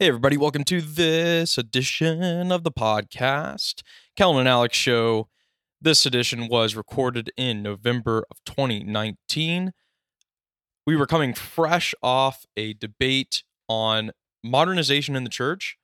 [0.00, 3.82] Hey, everybody, welcome to this edition of the podcast,
[4.14, 5.28] Kellen and Alex Show.
[5.80, 9.72] This edition was recorded in November of 2019.
[10.86, 14.12] We were coming fresh off a debate on
[14.44, 15.76] modernization in the church.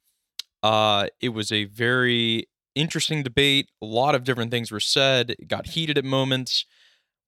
[0.62, 2.46] Uh, it was a very
[2.76, 3.68] interesting debate.
[3.82, 5.30] A lot of different things were said.
[5.30, 6.66] It got heated at moments.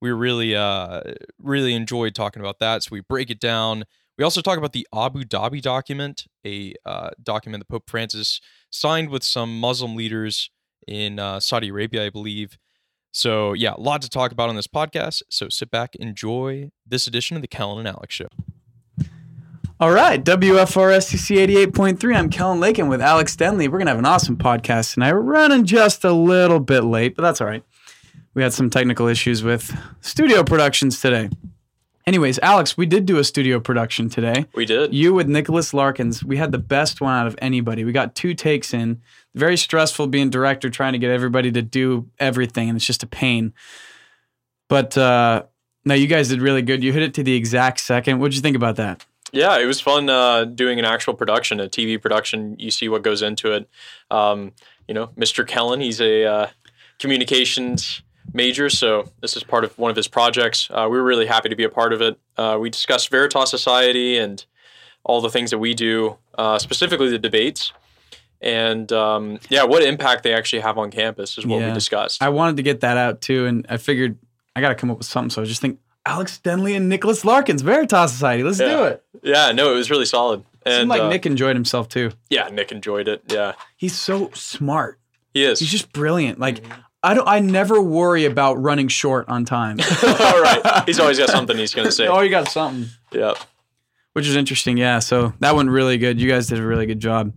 [0.01, 1.01] We really, uh,
[1.43, 2.85] really enjoyed talking about that.
[2.85, 3.87] So we break it down.
[4.19, 9.11] We also talk about the Abu Dhabi document, a uh, document that Pope Francis signed
[9.11, 10.51] with some Muslim leaders
[10.89, 12.57] in uh, Saudi Arabia, I believe.
[13.13, 15.23] So, yeah, a lot to talk about on this podcast.
[15.31, 18.29] So, sit back, enjoy this edition of the Kellen and Alex Show.
[19.79, 22.17] All right, WFRSTC 88.3.
[22.17, 23.69] I'm Kellen Lakin with Alex Denley.
[23.69, 25.13] We're going to have an awesome podcast tonight.
[25.13, 27.63] We're running just a little bit late, but that's all right.
[28.33, 31.29] We had some technical issues with studio productions today.
[32.07, 34.47] Anyways, Alex, we did do a studio production today.
[34.55, 34.95] We did.
[34.95, 36.23] You with Nicholas Larkins.
[36.23, 37.85] We had the best one out of anybody.
[37.85, 39.03] We got two takes in.
[39.35, 43.09] Very stressful being director, trying to get everybody to do everything, and it's just a
[43.09, 43.53] pain.
[44.69, 45.47] But uh,
[45.85, 46.85] no, you guys did really good.
[46.85, 48.21] You hit it to the exact second.
[48.21, 49.05] What'd you think about that?
[49.33, 52.55] Yeah, it was fun uh, doing an actual production, a TV production.
[52.57, 53.69] You see what goes into it.
[54.13, 54.53] Um,
[54.87, 55.45] you know, Mr.
[55.45, 56.47] Kellen, he's a uh,
[57.01, 60.69] communications major, so this is part of one of his projects.
[60.71, 62.19] Uh, we were really happy to be a part of it.
[62.37, 64.45] Uh, we discussed Veritas Society and
[65.05, 67.73] all the things that we do, uh, specifically the debates.
[68.41, 71.69] And um, yeah, what impact they actually have on campus is what Yeah.
[71.69, 72.23] we discussed.
[72.23, 74.19] I wanted to get that out too, and I figured
[74.55, 75.31] I got to come up with something.
[75.31, 78.43] So I just think Alex Denley and Nicholas Larkins, Veritas Society.
[78.43, 79.03] Let's do it.
[79.23, 80.45] yeah, no, it was really solid.
[80.67, 82.11] Seemed And like uh, Nick enjoyed himself too.
[82.29, 83.23] yeah, Nick enjoyed it.
[83.29, 84.99] Yeah, He's so smart.
[85.33, 85.59] he is.
[85.61, 86.39] He's just brilliant.
[86.39, 86.81] Like Mm-hmm.
[87.07, 87.29] I don't.
[87.29, 89.79] I never worry about running short on time.
[90.03, 90.83] all right.
[90.87, 92.07] He's always got something he's going to say.
[92.09, 93.35] oh, you got something, Yeah.
[94.15, 94.77] which is interesting.
[94.77, 94.99] Yeah.
[94.99, 96.21] So that went really good.
[96.21, 97.33] You guys did a really good job.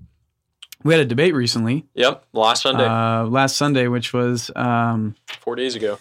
[0.83, 2.23] We had a debate recently, Yep.
[2.33, 5.99] Last Sunday, uh, last Sunday, which was um, four days ago.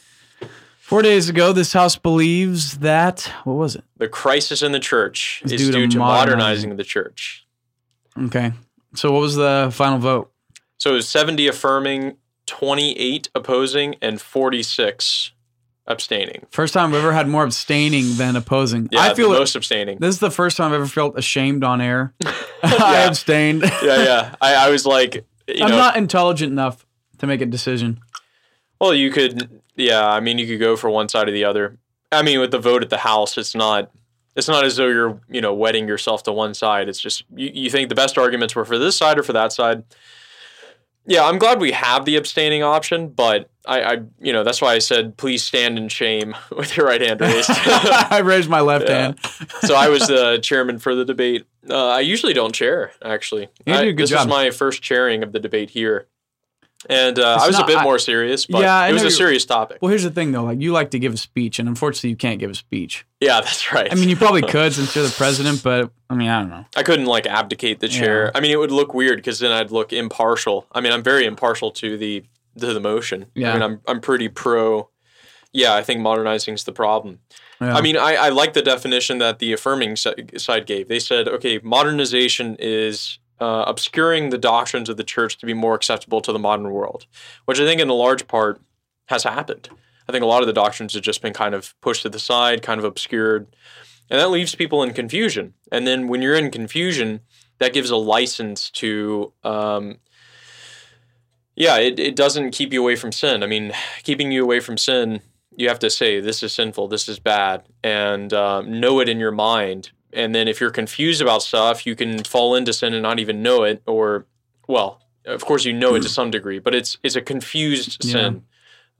[0.78, 1.52] four days ago.
[1.52, 3.84] This house believes that what was it?
[3.96, 6.38] The crisis in the church is due to due to modernizing.
[6.38, 7.44] modernizing the church.
[8.16, 8.52] Okay.
[8.94, 10.30] So what was the final vote?
[10.78, 12.16] So it was 70 affirming,
[12.48, 15.32] 28 opposing, and 46
[15.86, 16.46] abstaining.
[16.50, 18.88] First time I've ever had more abstaining than opposing.
[18.90, 19.98] Yeah, I feel most abstaining.
[19.98, 22.14] this is the first time I've ever felt ashamed on air.
[22.62, 23.62] I abstained.
[23.82, 24.34] yeah, yeah.
[24.40, 26.84] I, I was like, you I'm know, not intelligent enough
[27.18, 28.00] to make a decision.
[28.80, 30.06] well, you could, yeah.
[30.06, 31.78] I mean, you could go for one side or the other.
[32.10, 33.90] I mean, with the vote at the House, it's not.
[34.36, 36.88] It's not as though you're, you know, wedding yourself to one side.
[36.88, 39.52] It's just you, you think the best arguments were for this side or for that
[39.52, 39.82] side.
[41.08, 44.74] Yeah, I'm glad we have the abstaining option, but I, I you know, that's why
[44.74, 47.48] I said please stand in shame with your right hand raised.
[47.50, 48.94] I raised my left Yeah.
[49.02, 49.18] hand.
[49.62, 51.46] so I was the chairman for the debate.
[51.68, 53.48] Uh, I usually don't chair, actually.
[53.66, 54.20] You I- do a good this job.
[54.20, 56.06] is my first chairing of the debate here,
[56.88, 59.10] and uh, I was not- a bit I- more serious, but Yeah, it was a
[59.10, 59.78] serious topic.
[59.80, 60.44] Well, here's the thing, though.
[60.44, 63.04] Like, you like to give a speech, and unfortunately, you can't give a speech.
[63.20, 63.90] yeah, that's right.
[63.90, 66.64] I mean, you probably could since you're the president, but I mean, I don't know.
[66.76, 68.26] I couldn't like abdicate the chair.
[68.26, 68.30] Yeah.
[68.34, 70.66] I mean, it would look weird because then I'd look impartial.
[70.72, 72.24] I mean, I'm very impartial to the
[72.58, 73.26] to the motion.
[73.34, 73.50] Yeah.
[73.50, 74.88] I mean, I'm I'm pretty pro.
[75.52, 77.20] Yeah, I think modernizing is the problem.
[77.60, 77.74] Yeah.
[77.74, 80.86] I mean, I, I like the definition that the affirming side gave.
[80.88, 85.74] They said, okay, modernization is uh, obscuring the doctrines of the church to be more
[85.74, 87.06] acceptable to the modern world,
[87.44, 88.60] which I think in a large part
[89.06, 89.68] has happened.
[90.08, 92.18] I think a lot of the doctrines have just been kind of pushed to the
[92.18, 93.46] side, kind of obscured,
[94.10, 95.54] and that leaves people in confusion.
[95.70, 97.20] And then when you're in confusion,
[97.58, 99.98] that gives a license to, um,
[101.54, 103.42] yeah, it, it doesn't keep you away from sin.
[103.42, 103.72] I mean,
[104.02, 105.20] keeping you away from sin
[105.58, 109.18] you have to say this is sinful, this is bad, and um, know it in
[109.18, 109.90] your mind.
[110.12, 113.42] And then if you're confused about stuff, you can fall into sin and not even
[113.42, 114.26] know it, or
[114.66, 118.12] well, of course you know it to some degree, but it's it's a confused Yeah.
[118.12, 118.42] sin.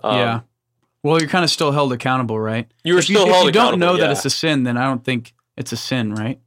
[0.05, 0.41] Um, yeah.
[1.03, 2.71] Well, you're kind of still held accountable, right?
[2.85, 4.77] You're if still you, if held you don't accountable, know that it's a sin, then
[4.77, 6.39] I don't think it's a sin, right?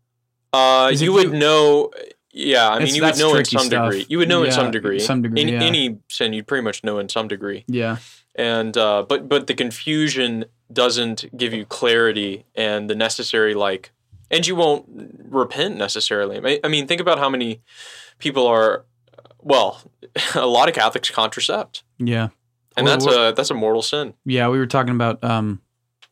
[0.53, 1.91] Uh, you would you- know.
[2.33, 3.91] Yeah, I mean, you would know in some stuff.
[3.91, 4.05] degree.
[4.07, 4.99] You would know in some degree.
[4.99, 5.61] some degree, In, yeah.
[5.63, 7.65] Any sin, you'd pretty much know in some degree.
[7.67, 7.97] Yeah.
[8.35, 13.91] and uh, but but the confusion doesn't give you clarity and the necessary like
[14.31, 14.85] and you won't
[15.29, 17.61] repent necessarily I- mean think about how many
[18.17, 18.85] people are
[19.39, 19.81] well
[20.35, 22.29] a lot of catholics contracept Yeah.
[22.77, 24.47] and Well, that's a that's a mortal sin Yeah.
[24.49, 25.61] We were talking about, um,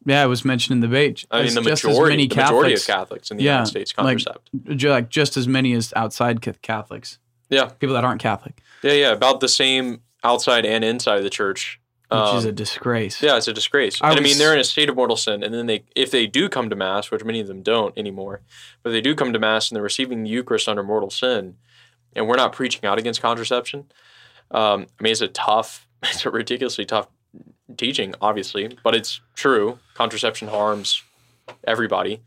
[0.06, 1.26] yeah, it was mentioned in the debate.
[1.32, 3.52] i mean the just as majority many the majority of Catholics- catholics in the Yeah,
[3.54, 7.20] united states contracept ju- like just as many as outside Catholics.
[7.50, 7.66] Yeah.
[7.80, 8.62] People that aren't Catholic.
[8.84, 11.80] yeah yeah about the same outside and inside of the church
[12.10, 13.22] which is Um, a disgrace.
[13.22, 14.02] Yeah, it's a disgrace.
[14.02, 16.10] I and I mean, they're in a state of mortal sin, and then they, if
[16.10, 18.42] they do come to mass, which many of them don't anymore,
[18.82, 21.56] but they do come to mass and they're receiving the Eucharist under mortal sin,
[22.16, 23.86] and we're not preaching out against contraception.
[24.52, 27.08] Um, I mean, it's a tough, it's a ridiculously tough
[27.78, 29.78] teaching, obviously, but it's true.
[29.94, 31.04] Contraception harms
[31.68, 32.22] everybody,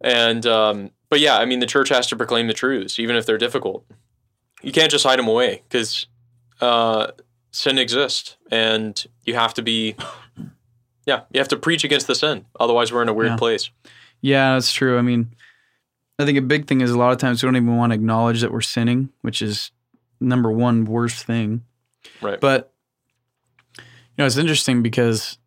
[0.00, 3.24] and um, but yeah, I mean, the church has to proclaim the truths, even if
[3.24, 3.86] they're difficult.
[4.62, 6.06] You can't just hide them away because
[6.60, 7.08] uh,
[7.54, 9.94] sin exists, and you have to be,
[11.06, 12.44] yeah, you have to preach against the sin.
[12.58, 13.36] Otherwise, we're in a weird Yeah.
[13.36, 13.70] place.
[14.20, 14.98] Yeah, that's true.
[14.98, 15.34] I mean,
[16.18, 17.94] I think a big thing is a lot of times we don't even want to
[17.94, 19.70] acknowledge that we're sinning, which is
[20.20, 21.62] number one worst thing.
[22.20, 22.40] Right.
[22.40, 22.72] But
[23.78, 23.84] you
[24.18, 25.38] know, it's interesting because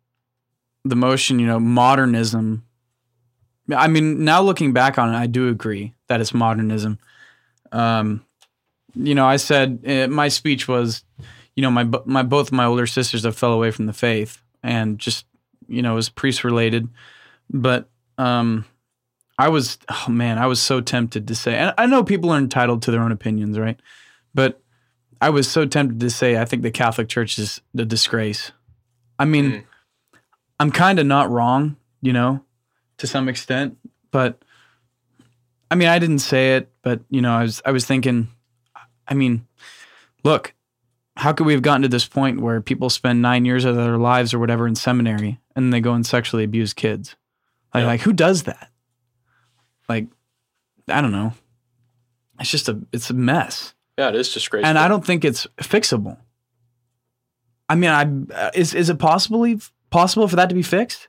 [0.84, 2.64] the motion, you know, modernism.
[3.74, 6.98] I mean, now looking back on it, I do agree that it's modernism.
[7.72, 8.24] Um,
[8.94, 11.04] you know, I said uh, my speech was,
[11.58, 14.96] you know, my my both my older sisters have fell away from the faith, and
[14.96, 15.26] just
[15.66, 16.86] you know, it was priest related,
[17.50, 18.64] but um,
[19.36, 22.38] I was, oh man, I was so tempted to say, and I know people are
[22.38, 23.76] entitled to their own opinions, right?
[24.32, 24.62] But
[25.20, 28.52] I was so tempted to say, I think the Catholic Church is the disgrace.
[29.18, 29.64] I mean, Mm.
[30.60, 32.44] I'm kind of not wrong, you know,
[32.98, 33.78] to some extent,
[34.12, 34.40] but
[35.72, 38.28] I mean, I didn't say it, but you know, I was, I was thinking,
[39.08, 39.44] I mean,
[40.22, 40.54] look,
[41.18, 43.98] how could we have gotten to this point where people spend nine years of their
[43.98, 47.16] lives or whatever in seminary and then they go and sexually abuse kids?
[47.74, 47.86] Like, Yeah.
[47.88, 48.70] like who does that?
[49.88, 50.06] Like,
[50.88, 51.32] I don't know.
[52.40, 54.68] It's just a, it's a mess Yeah, it is disgraceful.
[54.68, 56.18] and I don't think it's fixable.
[57.68, 59.60] I mean, I uh, is is it possibly
[59.90, 61.08] possible for that to be fixed?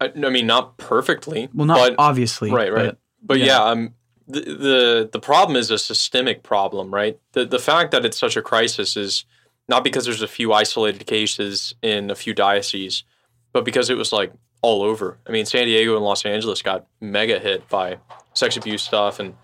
[0.00, 1.48] I, I mean, not perfectly.
[1.54, 2.86] Well, not but, obviously, right, right.
[2.86, 3.46] but- But yeah.
[3.46, 3.94] yeah, um,
[4.26, 7.18] the, the the problem is a systemic problem, right?
[7.32, 9.24] The the fact that it's such a crisis is
[9.68, 13.04] not because there's a few isolated cases in a few dioceses,
[13.52, 14.32] but because it was like
[14.62, 15.18] all over.
[15.26, 17.98] I mean, San Diego and Los Angeles got mega hit by
[18.34, 19.34] sex abuse stuff, and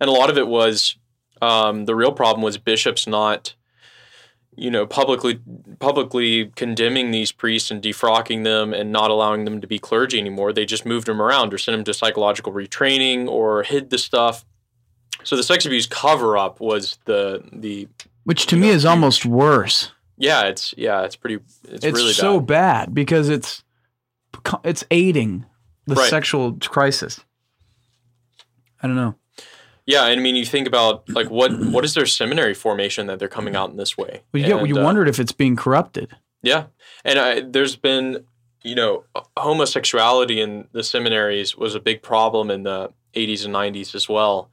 [0.00, 0.96] and a lot of it was
[1.42, 3.54] um, the real problem was bishops not
[4.56, 5.40] you know publicly
[5.78, 10.52] publicly condemning these priests and defrocking them and not allowing them to be clergy anymore
[10.52, 14.44] they just moved them around or sent them to psychological retraining or hid the stuff
[15.22, 17.86] so the sex abuse cover up was the the
[18.24, 19.92] which to you me know, is almost worse.
[20.16, 21.38] yeah it's yeah it's pretty
[21.68, 22.86] it's, It's, really so bad.
[22.86, 23.62] bad because it's
[24.64, 25.46] it's aiding
[25.86, 26.08] the Right.
[26.10, 27.20] sexual crisis.
[28.82, 29.14] I don't know.
[29.86, 33.18] yeah and i mean you think about like what what is their seminary formation that
[33.18, 35.56] they're coming out in this way Well, you And, you uh, wondered if it's being
[35.56, 36.16] corrupted.
[36.42, 36.64] Yeah,
[37.04, 38.24] and I, there's been,
[38.62, 39.04] you know,
[39.36, 44.50] homosexuality in the seminaries was a big problem in the 80s and 90s as well.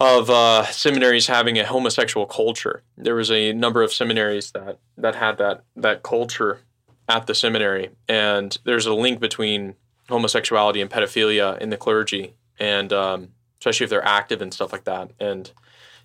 [0.00, 5.16] Of uh, seminaries having a homosexual culture, there was a number of seminaries that that
[5.16, 6.60] had that that culture
[7.08, 9.74] at the seminary, and there's a link between
[10.08, 13.28] homosexuality and pedophilia in the clergy, and um,
[13.60, 15.10] especially if they're active and stuff like that.
[15.18, 15.50] And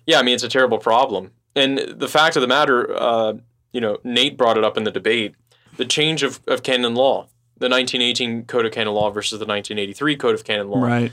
[0.06, 1.32] yeah, I mean, it's a terrible problem.
[1.54, 3.34] And the fact of the matter, uh,
[3.72, 5.34] you know, Nate brought it up in the debate,
[5.76, 10.16] the change of, of canon law, the 1918 Code of Canon Law versus the 1983
[10.16, 10.82] Code of Canon Law.
[10.82, 11.12] Right.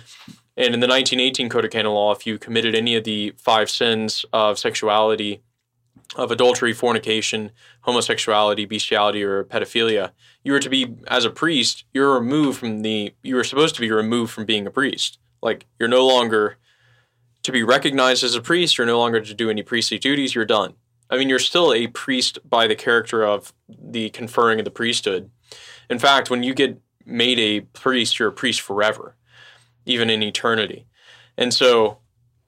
[0.57, 3.69] And in the 1918 Code of Canon Law, if you committed any of the five
[3.69, 5.41] sins of sexuality,
[6.15, 7.51] of adultery, fornication,
[7.81, 10.11] homosexuality, bestiality, or pedophilia,
[10.43, 13.81] you were to be, as a priest, you're removed from the, you were supposed to
[13.81, 15.19] be removed from being a priest.
[15.41, 16.57] Like, you're no longer
[17.43, 20.45] to be recognized as a priest, you're no longer to do any priestly duties, you're
[20.45, 20.73] done.
[21.09, 25.29] I mean, you're still a priest by the character of the conferring of the priesthood.
[25.89, 29.15] In fact, when you get made a priest, you're a priest forever,
[29.85, 30.85] even in eternity.
[31.37, 31.99] And so,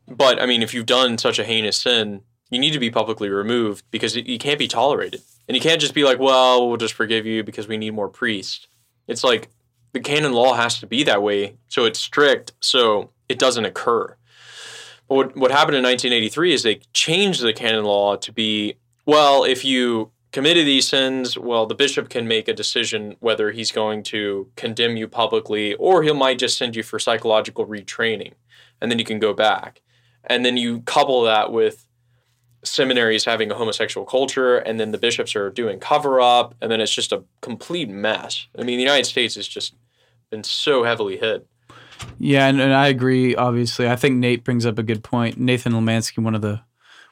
[0.07, 3.29] but I mean, if you've done such a heinous sin, you need to be publicly
[3.29, 5.21] removed because you can't be tolerated.
[5.47, 8.09] And you can't just be like, well, we'll just forgive you because we need more
[8.09, 8.67] priests.
[9.07, 9.49] It's like
[9.91, 11.55] the canon law has to be that way.
[11.67, 14.15] So it's strict so it doesn't occur.
[15.07, 18.75] But what, what happened in 1983 is they changed the canon law to be
[19.05, 23.71] well, if you committed these sins, well, the bishop can make a decision whether he's
[23.71, 28.33] going to condemn you publicly or he might just send you for psychological retraining
[28.81, 29.81] and then you can go back.
[30.25, 31.87] And then you couple that with
[32.63, 36.81] seminaries having a homosexual culture and then the bishops are doing cover up and then
[36.81, 38.47] it's just a complete mess.
[38.57, 39.75] I mean, the United States has just
[40.31, 41.45] been so heavily hit.
[42.17, 43.35] Yeah, and, and I agree.
[43.35, 45.37] Obviously, I think Nate brings up a good point.
[45.37, 46.61] Nathan Lemansky, one of the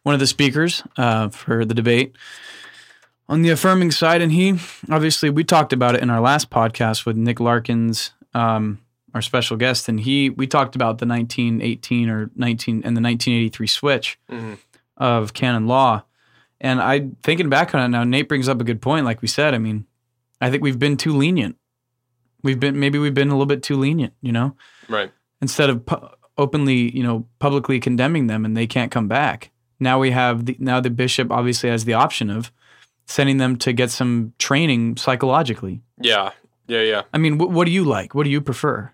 [0.03, 2.15] one of the speakers uh, for the debate
[3.31, 4.59] on the affirming side, and he
[4.89, 8.79] obviously we talked about it in our last podcast with Nick Larkins, um,
[9.13, 13.67] our special guest, and he we talked about the 1918 or 19 and the 1983
[13.67, 14.57] switch Mhm.
[14.97, 16.03] of canon law,
[16.63, 19.03] And I thinking back on it now, Nate brings up a good point.
[19.03, 19.85] Like we said, I mean,
[20.39, 21.55] I think we've been too lenient.
[22.43, 24.55] We've been maybe we've been a little bit too lenient, you know,
[24.87, 25.11] Right.
[25.41, 26.07] instead of pu-
[26.37, 29.49] openly, you know, publicly condemning them and they can't come back.
[29.79, 32.51] Now we have the now the bishop obviously has the option of
[33.11, 35.81] sending them to get some training psychologically.
[35.99, 36.31] Yeah.
[36.67, 36.81] Yeah.
[36.81, 37.01] Yeah.
[37.13, 38.15] I mean, wh- what do you like?
[38.15, 38.91] What do you prefer?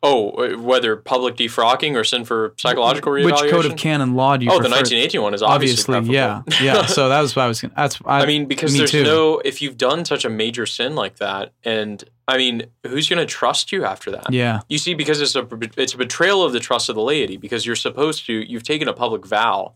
[0.00, 3.42] Oh, uh, whether public defrocking or sin for psychological reasons.
[3.42, 4.76] Which code of canon law do you oh, the prefer?
[4.76, 6.86] 1918 one is obviously, Obviously, yeah, yeah.
[6.86, 7.60] So that was what I was.
[7.60, 9.02] Gonna, that's I, I mean, because me there's too.
[9.02, 13.18] no if you've done such a major sin like that, and I mean, who's going
[13.18, 14.32] to trust you after that?
[14.32, 17.36] yeah, You see, because it's a it's a betrayal of the trust of the laity.
[17.36, 19.74] Because you're supposed to, you've taken a public vow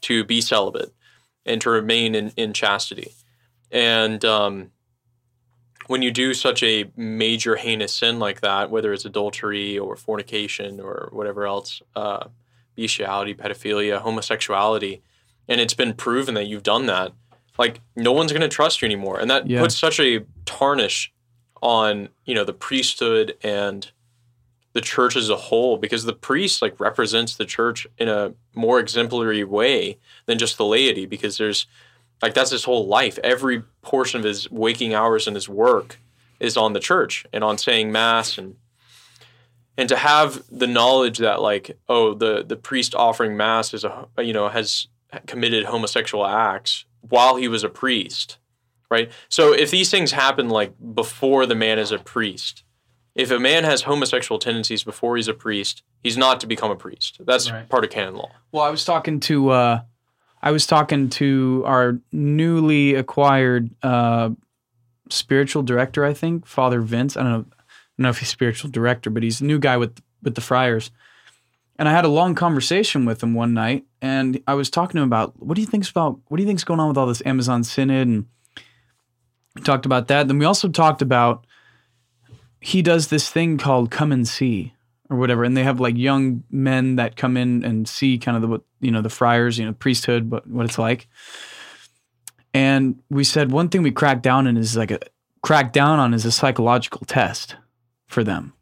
[0.00, 0.92] to be celibate
[1.46, 3.12] and to remain in, in chastity,
[3.70, 4.70] and um,
[5.86, 10.80] when you do such a major heinous sin like that, whether it's adultery or fornication
[10.80, 12.28] or whatever else, uh,
[12.76, 15.02] bestiality, pedophilia, homosexuality,
[15.48, 17.12] and it's been proven that you've done that,
[17.58, 19.60] like no one's going to trust you anymore, and that Yeah.
[19.60, 21.12] puts such a tarnish
[21.62, 23.90] on you know the priesthood and
[24.72, 28.78] the church as a whole because the priest like represents the church in a more
[28.78, 31.66] exemplary way than just the laity because there's
[32.22, 33.18] like that's his whole life.
[33.24, 35.98] Every portion of his waking hours and his work
[36.38, 38.56] is on the church and on saying mass and
[39.76, 44.06] and to have the knowledge that like oh the the priest offering mass is a
[44.18, 44.88] you know has
[45.26, 48.38] committed homosexual acts while he was a priest
[48.90, 49.10] right?
[49.28, 52.64] So if these things happen like before the man is a priest
[53.14, 56.76] if a man has homosexual tendencies before he's a priest he's not to become a
[56.76, 57.68] priest that's Right.
[57.68, 59.80] part of canon law Well, I was talking to uh,
[60.42, 64.30] I was talking to our newly acquired uh,
[65.10, 66.04] spiritual director.
[66.04, 67.16] I think Father Vince.
[67.16, 67.38] I don't know.
[67.38, 70.40] I don't know if he's spiritual director, but he's a new guy with with the
[70.40, 70.90] friars.
[71.78, 75.02] And I had a long conversation with him one night, and I was talking to
[75.02, 77.06] him about what do you think's about what do you think's going on with all
[77.06, 78.26] this Amazon Synod, and
[79.56, 80.26] we talked about that.
[80.28, 81.46] Then we also talked about
[82.60, 84.74] he does this thing called come and see
[85.08, 88.42] or whatever and they have like young men that come in and see kind of
[88.42, 91.08] the what you know the friars you know priesthood what, what it's like.
[92.52, 94.98] And we said one thing we cracked down on is like a
[95.42, 97.56] crack down on is a psychological test
[98.06, 98.52] for them.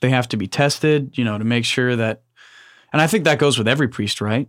[0.00, 2.22] They have to be tested you know to make sure that
[2.92, 4.48] and i think that goes with every priest right?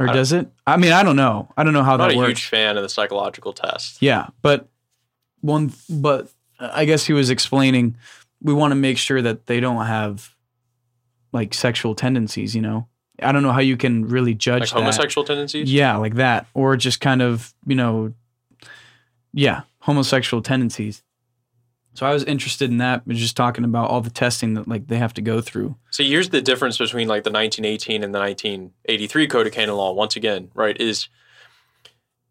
[0.00, 0.48] Or does it?
[0.66, 1.48] I mean i don't know.
[1.56, 2.28] I don't know how i'm not that a works.
[2.40, 4.00] huge fan of the psychological test.
[4.02, 4.68] Yeah, but
[5.40, 7.96] one, but I guess he was explaining
[8.42, 10.34] we want to make sure that they don't have
[11.32, 12.54] like sexual tendencies.
[12.54, 12.88] You know,
[13.22, 14.76] I don't know how you can really judge like that.
[14.76, 18.12] homosexual tendencies Yeah, like that, or just kind of you know,
[19.32, 21.02] yeah, homosexual tendencies.
[21.94, 24.86] So I was interested in that, but just talking about all the testing that like
[24.86, 25.74] they have to go through.
[25.90, 29.92] So here's the difference between like the 1918 and the 1983 Code of Canon Law.
[29.92, 31.08] Once again, right, is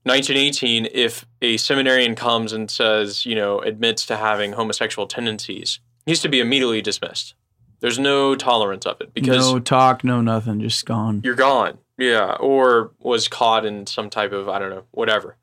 [0.08, 6.22] 1918 if a seminarian comes and says, you know, admits to having homosexual tendencies, he's
[6.22, 7.36] to be immediately dismissed.
[7.80, 11.22] There's no tolerance of it because no talk, no nothing, just gone.
[11.24, 11.78] you're gone.
[11.98, 15.38] Yeah, or was caught in some type of I don't know, whatever.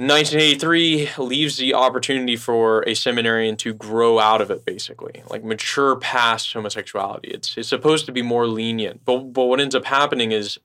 [0.00, 5.96] 1983 leaves the opportunity for a seminarian to grow out of it, basically, like mature
[5.96, 7.30] past homosexuality.
[7.30, 10.56] It's it's supposed to be more lenient, but but what ends up happening is,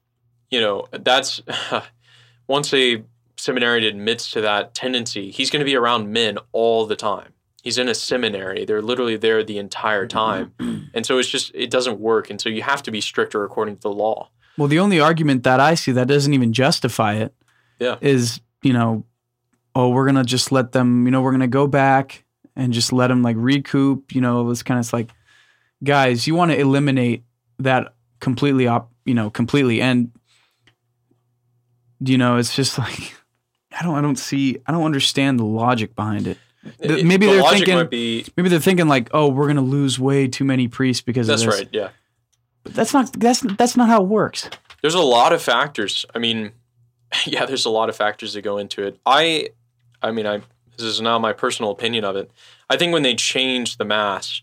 [0.51, 1.41] you know, that's
[2.47, 3.03] once a
[3.37, 7.29] seminary admits to that tendency, he's going to be around men all the time.
[7.61, 10.53] He's in a seminary; they're literally there the entire time,
[10.93, 12.29] and so it's just it doesn't work.
[12.29, 14.29] And so you have to be stricter according to the law.
[14.57, 17.33] Well, the only argument that I see that doesn't even justify it
[17.79, 17.95] Yeah.
[18.01, 19.03] is, you know,
[19.73, 22.23] oh, we're going to just let them, you know, we're going to go back
[22.55, 25.09] and just let them like recoup, you know, it's kind of like,
[25.83, 27.23] guys, you want to eliminate
[27.59, 29.81] that completely, op, you know, completely.
[29.81, 30.11] And,
[32.03, 33.13] you know, it's just like,
[33.77, 36.37] I don't, I don't see, I don't understand the logic behind it.
[36.79, 39.99] The- maybe the they're thinking- be Maybe they're thinking like, oh, we're going to lose
[39.99, 41.59] way too many priests because that's of this.
[41.59, 41.69] right.
[41.71, 41.89] Yeah.
[42.63, 44.49] But that's not, that's, that's not how it works.
[44.81, 46.05] There's a lot of factors.
[46.15, 46.51] I mean,
[47.25, 48.97] yeah, there's a lot of factors that go into it.
[49.05, 49.49] I,
[50.01, 50.41] I mean, I
[50.77, 52.31] this is now my personal opinion of it.
[52.69, 54.41] I think when they changed the mass,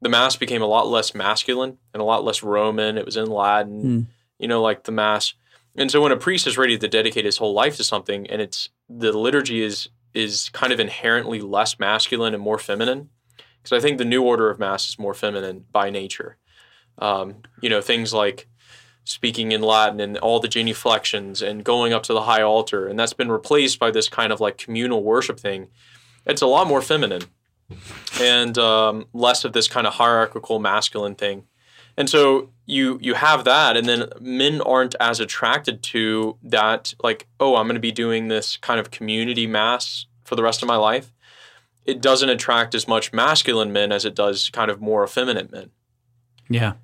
[0.00, 2.96] the mass became a lot less masculine and a lot less Roman.
[2.96, 4.00] It was in Latin, Hmm.
[4.38, 5.34] you know, like the mass.
[5.76, 8.40] And so when a priest is ready to dedicate his whole life to something, and
[8.40, 13.10] it's the liturgy is is kind of inherently less masculine and more feminine,
[13.62, 16.36] because I think the new order of mass is more feminine by nature.
[16.98, 18.46] Um, you know, things like
[19.04, 22.86] speaking in Latin and all the genuflections and going up to the high altar.
[22.88, 25.68] And that's been replaced by this kind of like communal worship thing.
[26.26, 27.22] It's a lot more feminine
[28.20, 31.44] and um, less of this kind of hierarchical masculine thing.
[31.96, 36.94] And so you you have that, and then men aren't as attracted to that.
[37.02, 40.62] Like, oh, I'm going to be doing this kind of community mass for the rest
[40.62, 41.12] of my life.
[41.84, 45.70] It doesn't attract as much masculine men as it does kind of more effeminate men.
[46.48, 46.72] Yeah.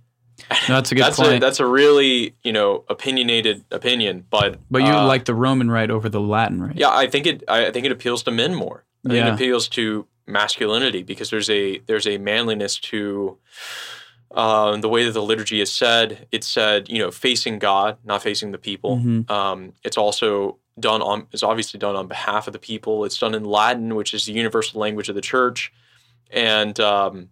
[0.69, 1.35] No, that's a good that's point.
[1.35, 5.71] a that's a really you know opinionated opinion, but but you uh, like the Roman
[5.71, 6.76] rite over the Latin rite.
[6.76, 8.85] yeah, I think it I think it appeals to men more.
[9.05, 9.29] I think Yeah.
[9.29, 13.37] it appeals to masculinity because there's a there's a manliness to
[14.32, 16.26] uh, the way that the liturgy is said.
[16.32, 18.99] It's said you know facing God, not facing the people.
[18.99, 19.30] Mhm.
[19.30, 23.04] Um, it's also done on it's obviously done on behalf of the people.
[23.04, 25.72] It's done in Latin, which is the universal language of the church,
[26.30, 27.30] and um,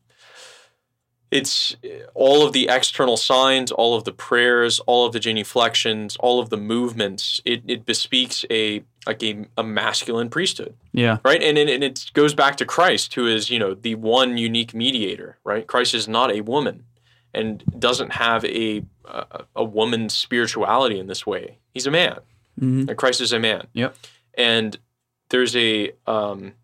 [1.30, 1.76] it's
[2.14, 6.48] all of the external signs, all of the prayers, all of the genuflections, all of
[6.48, 7.38] the movements.
[7.44, 11.18] It, it bespeaks a like a, a masculine priesthood, Yeah.
[11.24, 11.42] right?
[11.42, 14.72] And, and and it goes back to Christ, who is you know the one unique
[14.74, 15.66] mediator, right?
[15.66, 16.84] Christ is not a woman,
[17.34, 21.58] and doesn't have a a, a woman's spirituality in this way.
[21.72, 22.18] He's a man.
[22.58, 23.66] hmm And Christ is a man.
[23.72, 23.96] Yep.
[24.34, 24.78] And
[25.30, 26.54] there's a um,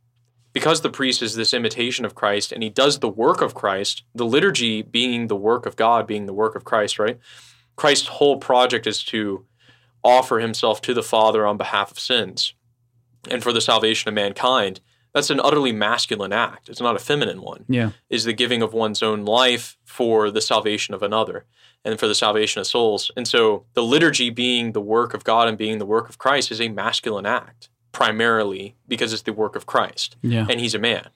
[0.52, 4.04] because the priest is this imitation of Christ and he does the work of Christ,
[4.14, 7.18] the liturgy being the work of God, being the work of Christ, right?
[7.76, 9.44] Christ's whole project is to
[10.04, 12.54] offer himself to the Father on behalf of sins
[13.30, 14.80] and for the salvation of mankind.
[15.14, 16.68] That's an utterly masculine act.
[16.68, 17.90] It's not a feminine one Yeah.
[18.10, 21.44] is the giving of one's own life for the salvation of another
[21.84, 23.10] and for the salvation of souls.
[23.16, 26.50] And so the liturgy being the work of God and being the work of Christ
[26.50, 30.46] is a masculine act primarily because it's the work of Christ Yeah.
[30.50, 31.08] and he's a man.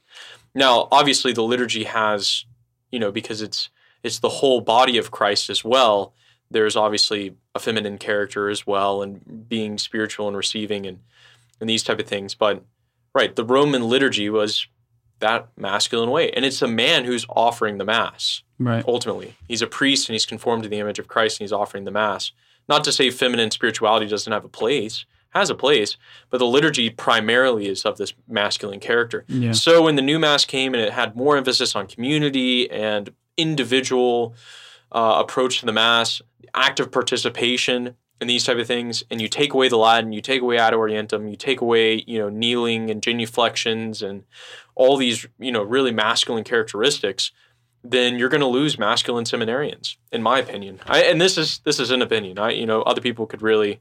[0.55, 2.45] Now, obviously the liturgy has,
[2.93, 3.69] you know, because it's
[4.05, 6.14] it's the whole body of Christ as well.
[6.52, 11.00] There's obviously a feminine character as well and being spiritual and receiving and
[11.61, 12.62] and these type of things, but
[13.18, 14.66] right, the Roman liturgy was
[15.20, 16.30] that masculine way.
[16.30, 18.84] And it's a man who's offering the mass Right.
[18.87, 19.34] ultimately.
[19.46, 21.90] He's a priest and he's conformed to the image of Christ and he's offering the
[21.90, 22.32] mass.
[22.68, 25.96] Not to say feminine spirituality doesn't have a place, has a place,
[26.30, 29.25] but the liturgy primarily is of this masculine character.
[29.28, 29.52] Yeah.
[29.52, 34.34] So when the new mass came and it had more emphasis on community and individual
[34.92, 36.22] uh, approach to the mass,
[36.54, 40.42] active participation, and these type of things, and you take away the Latin, you take
[40.42, 44.24] away ad orientem, you take away you know kneeling and genuflections and
[44.74, 47.31] all these you know really masculine characteristics,
[47.85, 50.81] then you're going to lose masculine seminarians, in my opinion.
[50.87, 52.38] I, and this is this is an opinion.
[52.38, 53.81] I you know other people could really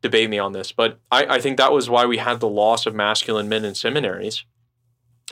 [0.00, 2.86] debate me on this, but I, I think that was why we had the loss
[2.86, 4.44] of masculine men in seminaries.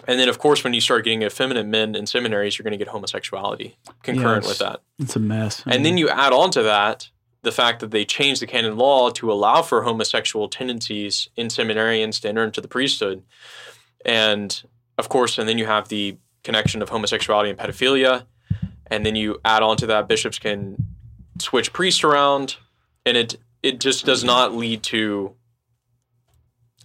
[0.06, 2.84] And then, of course, when you start getting effeminate men in seminaries, you're going to
[2.84, 4.48] get homosexuality concurrent Yes.
[4.50, 4.82] with that.
[4.98, 5.62] It's a mess.
[5.66, 7.08] And then you add on to that
[7.46, 12.20] the fact that they changed the canon law to allow for homosexual tendencies in seminarians
[12.20, 13.22] to enter into the priesthood.
[14.04, 14.60] And
[14.98, 18.26] of course, and then you have the connection of homosexuality and pedophilia.
[18.88, 20.76] And then you add on to that bishops can
[21.38, 22.56] switch priests around.
[23.06, 25.36] And it it just does not lead to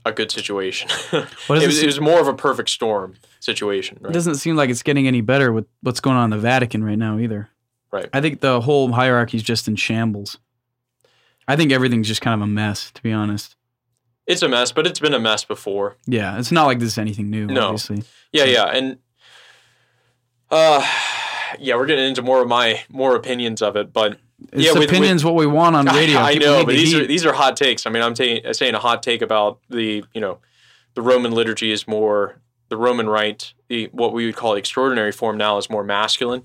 [0.05, 0.89] a good situation.
[1.49, 3.97] It, it was, se- it was more of a perfect storm situation.
[4.05, 6.83] It doesn't seem like it's getting any better with what's going on in the Vatican
[6.83, 7.49] right now either.
[7.91, 8.09] Right.
[8.13, 10.37] I think the whole hierarchy is just in shambles.
[11.47, 13.55] I think everything's just kind of a mess, to be honest.
[14.27, 15.97] It's a mess, but it's been a mess before.
[16.05, 17.65] Yeah, it's not like this is anything new, No.
[17.67, 18.03] obviously.
[18.31, 18.97] Yeah, yeah, and
[20.49, 20.85] uh,
[21.59, 24.19] yeah, we're getting into more of my more opinions of it, but
[24.51, 26.17] It's Yeah, with- opinions what we want on radio.
[26.19, 27.01] I, I know, but these heat.
[27.03, 27.85] are these are hot takes.
[27.85, 28.43] I mean, I'm saying
[28.75, 30.39] a hot take about the you know
[30.93, 35.37] the Roman liturgy is more the Roman rite, the what we would call extraordinary form
[35.37, 36.43] now is more masculine.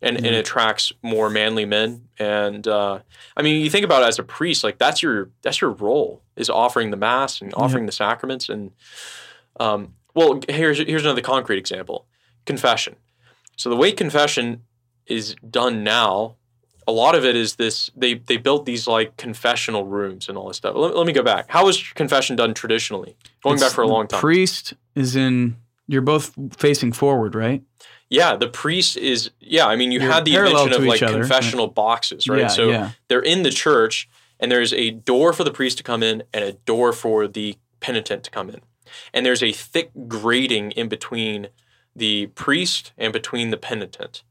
[0.00, 0.28] And, and Mhm.
[0.28, 3.00] it attracts more manly men, and uh,
[3.36, 6.22] I mean, you think about it as a priest, like that's your that's your role
[6.36, 8.70] is offering the mass and offering the sacraments, and
[9.58, 12.06] um, well, here's here's another concrete example:
[12.44, 12.94] confession.
[13.56, 14.62] So the way confession
[15.06, 16.36] is done now,
[16.86, 17.90] a lot of it is this.
[17.96, 20.76] They they built these like confessional rooms and all this stuff.
[20.76, 21.46] Let, let me go back.
[21.48, 23.16] How was confession done traditionally?
[23.42, 24.20] Going It's back for a long time.
[24.20, 25.56] Priest is in.
[25.88, 27.62] You're both facing forward, right?
[28.10, 29.30] Yeah, the priest is.
[29.40, 31.18] Yeah, I mean, you You're had the invention of like other.
[31.18, 32.40] confessional boxes, right?
[32.40, 32.90] Yeah, so yeah.
[33.08, 34.08] they're in the church,
[34.40, 37.56] and there's a door for the priest to come in and a door for the
[37.80, 38.60] penitent to come in,
[39.12, 41.48] and there's a thick grating in between
[41.94, 44.22] the priest and between the penitent.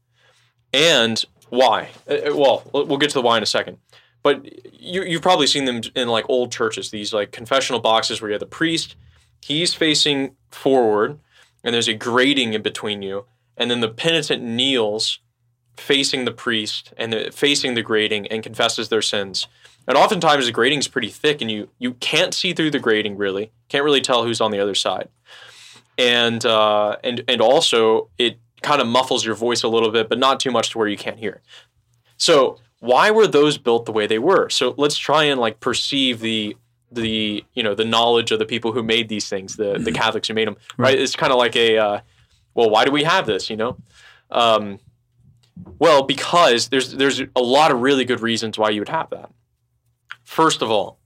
[0.72, 1.90] And why?
[2.08, 3.78] Uh, uh, well, we'll we'll get to the why in a second.
[4.22, 8.30] But you, you've probably seen them in like old churches, these like confessional boxes where
[8.30, 8.96] you have the priest,
[9.40, 11.20] he's facing forward,
[11.62, 13.26] and there's a grating in between you,
[13.58, 15.20] and then the penitent kneels
[15.76, 19.46] facing the priest and the, facing the grating and confesses their sins.
[19.86, 23.52] And oftentimes the grating's pretty thick, and you you can't see through the grating really,
[23.68, 25.08] can't really tell who's on the other side.
[25.96, 30.18] And uh, and and also it kind of muffles your voice a little bit, but
[30.18, 31.40] not too much to where you can't hear.
[32.18, 34.50] So why were those built the way they were?
[34.50, 36.56] So let's try and like perceive the
[36.92, 40.28] the you know the knowledge of the people who made these things, the the Catholics
[40.28, 40.56] who made them.
[40.76, 40.98] Right?
[40.98, 42.00] It's kind of like a uh,
[42.58, 43.48] well, why do we have this?
[43.48, 43.76] You know.
[44.32, 44.80] Um,
[45.78, 49.30] well, because there's there's a lot of really good reasons why you would have that.
[50.24, 50.98] First of all,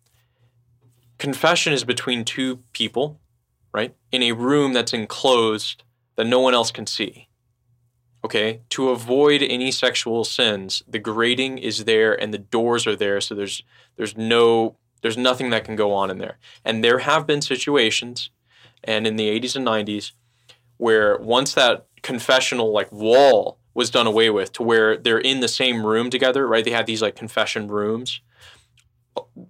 [1.19, 3.21] confession is between two people,
[3.71, 3.95] right?
[4.11, 5.85] In a room that's enclosed
[6.17, 7.29] that no one else can see.
[8.25, 8.63] Okay?
[8.71, 13.35] To avoid any sexual sins, the grating is there and the doors are there so
[13.35, 13.63] there's
[13.97, 16.39] there's no there's nothing that can go on in there.
[16.65, 18.31] And there have been situations
[18.83, 20.13] and in the 80s and 90s
[20.79, 25.49] where once that confessional like wall was done away with to where they're in the
[25.49, 26.65] same room together, right?
[26.65, 28.21] They have these like confession rooms.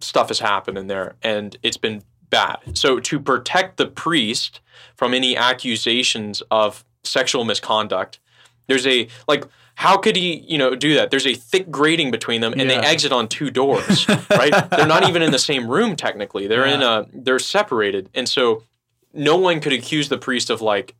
[0.00, 2.58] Stuff has happened in there and it's been bad.
[2.74, 4.60] So to protect the priest
[4.96, 8.20] from any accusations of sexual misconduct,
[8.68, 11.10] there's a like how could he, you know, do that?
[11.10, 12.80] There's a thick grating between them and Yeah.
[12.80, 14.52] they exit on two doors, right?
[14.70, 16.46] They're not even in the same room technically.
[16.46, 18.08] They're in a they're separated.
[18.14, 18.64] And so
[19.12, 20.94] no one could accuse the priest of like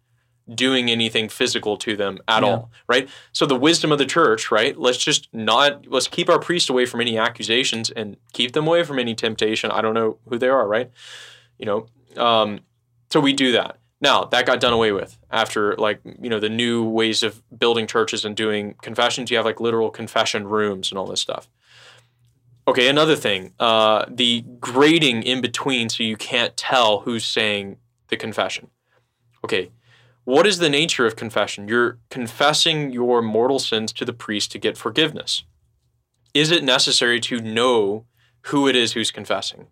[0.54, 2.48] doing anything physical to them at Yeah.
[2.48, 3.08] all, right?
[3.32, 4.76] So the wisdom of the church, right?
[4.78, 8.84] Let's just not let's keep our priest away from any accusations and keep them away
[8.84, 9.70] from any temptation.
[9.70, 10.90] I don't know who they are, right?
[11.58, 11.86] You know,
[12.22, 12.60] um,
[13.10, 13.78] so we do that.
[14.00, 17.86] Now that got done away with after like you know the new ways of building
[17.86, 19.30] churches and doing confessions.
[19.30, 21.48] You have like literal confession rooms and all this stuff.
[22.66, 28.16] Okay, another thing, uh, the grating in between, so you can't tell who's saying the
[28.16, 28.70] confession.
[29.44, 29.70] Okay,
[30.24, 31.68] what is the nature of confession?
[31.68, 35.44] You're confessing your mortal sins to the priest to get forgiveness.
[36.34, 38.06] Is it necessary to know
[38.46, 39.66] who it is who's confessing?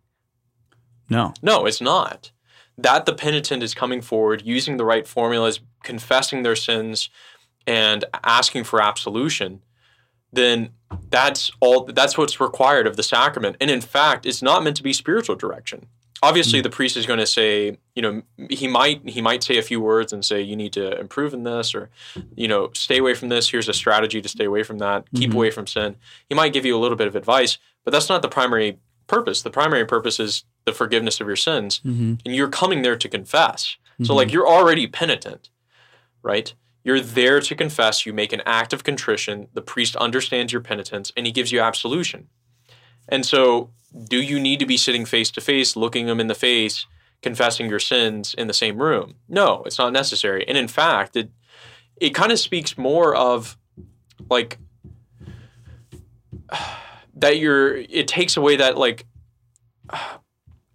[1.09, 1.35] No.
[1.43, 2.33] No, it's not.
[2.77, 7.11] That the penitent is coming forward, using the right formulas, confessing their sins,
[7.67, 9.63] and asking for absolution,
[10.33, 10.71] then
[11.09, 13.57] that's all that's what's required of the sacrament.
[13.61, 15.87] And in fact, it's not meant to be spiritual direction.
[16.23, 19.63] Obviously, the priest is going to say, you know, he might he might say a
[19.63, 21.89] few words and say you need to improve in this or
[22.37, 23.49] you know, stay away from this.
[23.51, 25.05] Here's a strategy to stay away from that.
[25.15, 25.35] Keep Mhm.
[25.35, 25.97] away from sin.
[26.29, 29.41] He might give you a little bit of advice, but that's not the primary purpose.
[29.43, 32.15] The primary purpose is the forgiveness of your sins Mm-hmm.
[32.25, 33.77] and you're coming there to confess.
[34.03, 35.49] So like you're already penitent,
[36.23, 36.53] right?
[36.85, 38.07] You're there to confess.
[38.07, 39.49] You make an act of contrition.
[39.55, 42.29] The priest understands your penitence and he gives you absolution.
[43.09, 43.71] And so,
[44.05, 46.87] do you need to be sitting face to face, looking them in the face,
[47.23, 49.17] confessing your sins in the same room?
[49.29, 50.47] No, it's not necessary.
[50.47, 51.31] And in fact, it
[51.97, 53.59] it kind of speaks more of
[54.29, 54.59] like
[57.15, 59.07] that you're it takes away that like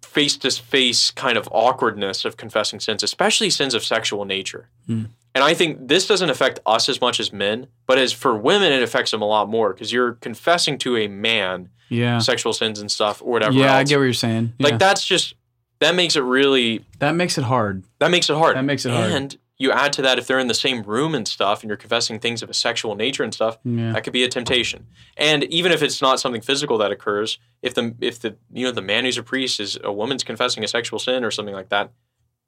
[0.02, 4.68] face to face kind of awkwardness of confessing sins, especially sins of sexual nature.
[4.86, 5.04] Hmm.
[5.36, 8.72] And I think this doesn't affect us as much as men, but as for women,
[8.72, 12.18] it affects them a lot more because you're confessing to a man Yeah.
[12.20, 13.52] sexual sins and stuff or whatever.
[13.52, 14.54] Yeah, I get what you're saying.
[14.58, 15.34] like that's just
[15.80, 17.84] that makes it really that makes it hard.
[17.98, 18.56] that makes it hard.
[18.56, 19.12] That makes it hard.
[19.12, 21.76] And you add to that if they're in the same room and stuff, and you're
[21.78, 23.92] confessing things of a sexual nature and stuff, Yeah.
[23.92, 24.86] that could be a temptation.
[25.18, 28.72] And even if it's not something physical that occurs, if the if the you know
[28.72, 31.68] the man who's a priest is a woman's confessing a sexual sin or something like
[31.68, 31.90] that,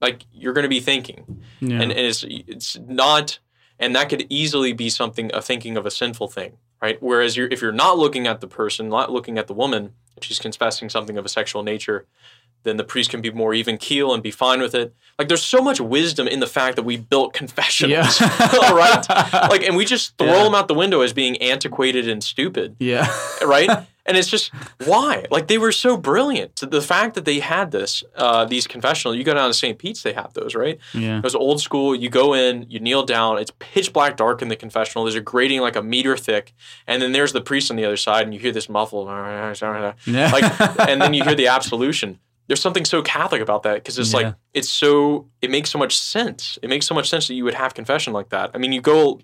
[0.00, 1.80] like you're going to be thinking, Yeah.
[1.80, 3.38] and, and it's it's not,
[3.78, 6.96] and that could easily be something a thinking of a sinful thing, right?
[7.02, 10.24] Whereas you're if you're not looking at the person, not looking at the woman, if
[10.24, 12.06] she's confessing something of a sexual nature,
[12.64, 14.92] then the priest can be more even keel and be fine with it.
[15.18, 19.04] Like there's so much wisdom in the fact that we built confessionals, all right?
[19.50, 20.44] Like, and we just throw Yeah.
[20.44, 23.06] them out the window as being antiquated and stupid, yeah.
[23.44, 23.70] right?
[24.08, 24.50] and it's just
[24.86, 25.24] why?
[25.30, 26.56] Like they were so brilliant.
[26.68, 29.78] The fact that they had this, uh, these confessional, you go down to St.
[29.78, 30.78] Pete's, they have those, right?
[30.94, 31.18] yeah.
[31.18, 31.94] It was old school.
[31.94, 33.38] You go in, you kneel down.
[33.38, 35.04] It's pitch black dark in the confessional.
[35.04, 36.54] There's a grating like a meter thick,
[36.88, 39.06] and then there's the priest on the other side, and you hear this muffled,
[40.06, 40.30] Yeah.
[40.32, 42.18] like, and then you hear the absolution.
[42.46, 44.16] There's something so Catholic about that because it's Yeah.
[44.20, 46.58] like it's so it makes so much sense.
[46.62, 48.50] It makes so much sense that you would have confession like that.
[48.54, 49.20] I mean, you go,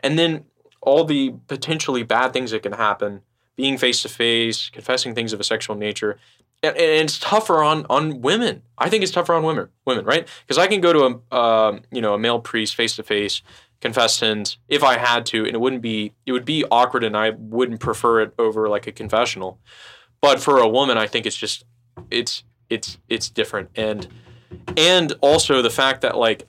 [0.00, 0.46] and then
[0.80, 3.20] all the potentially bad things that can happen,
[3.56, 6.18] being face to face, confessing things of a sexual nature,
[6.62, 8.62] and, it's tougher on on women.
[8.78, 10.28] I think it's tougher on women, women, right?
[10.46, 13.42] Because I can go to a um, you know a male priest face to face,
[13.80, 17.16] confess sins if I had to, and it wouldn't be it would be awkward, and
[17.16, 19.58] I wouldn't prefer it over like a confessional.
[20.20, 21.64] But for a woman, I think it's just
[22.10, 24.08] it's it's it's different, and
[24.76, 26.46] and also the fact that like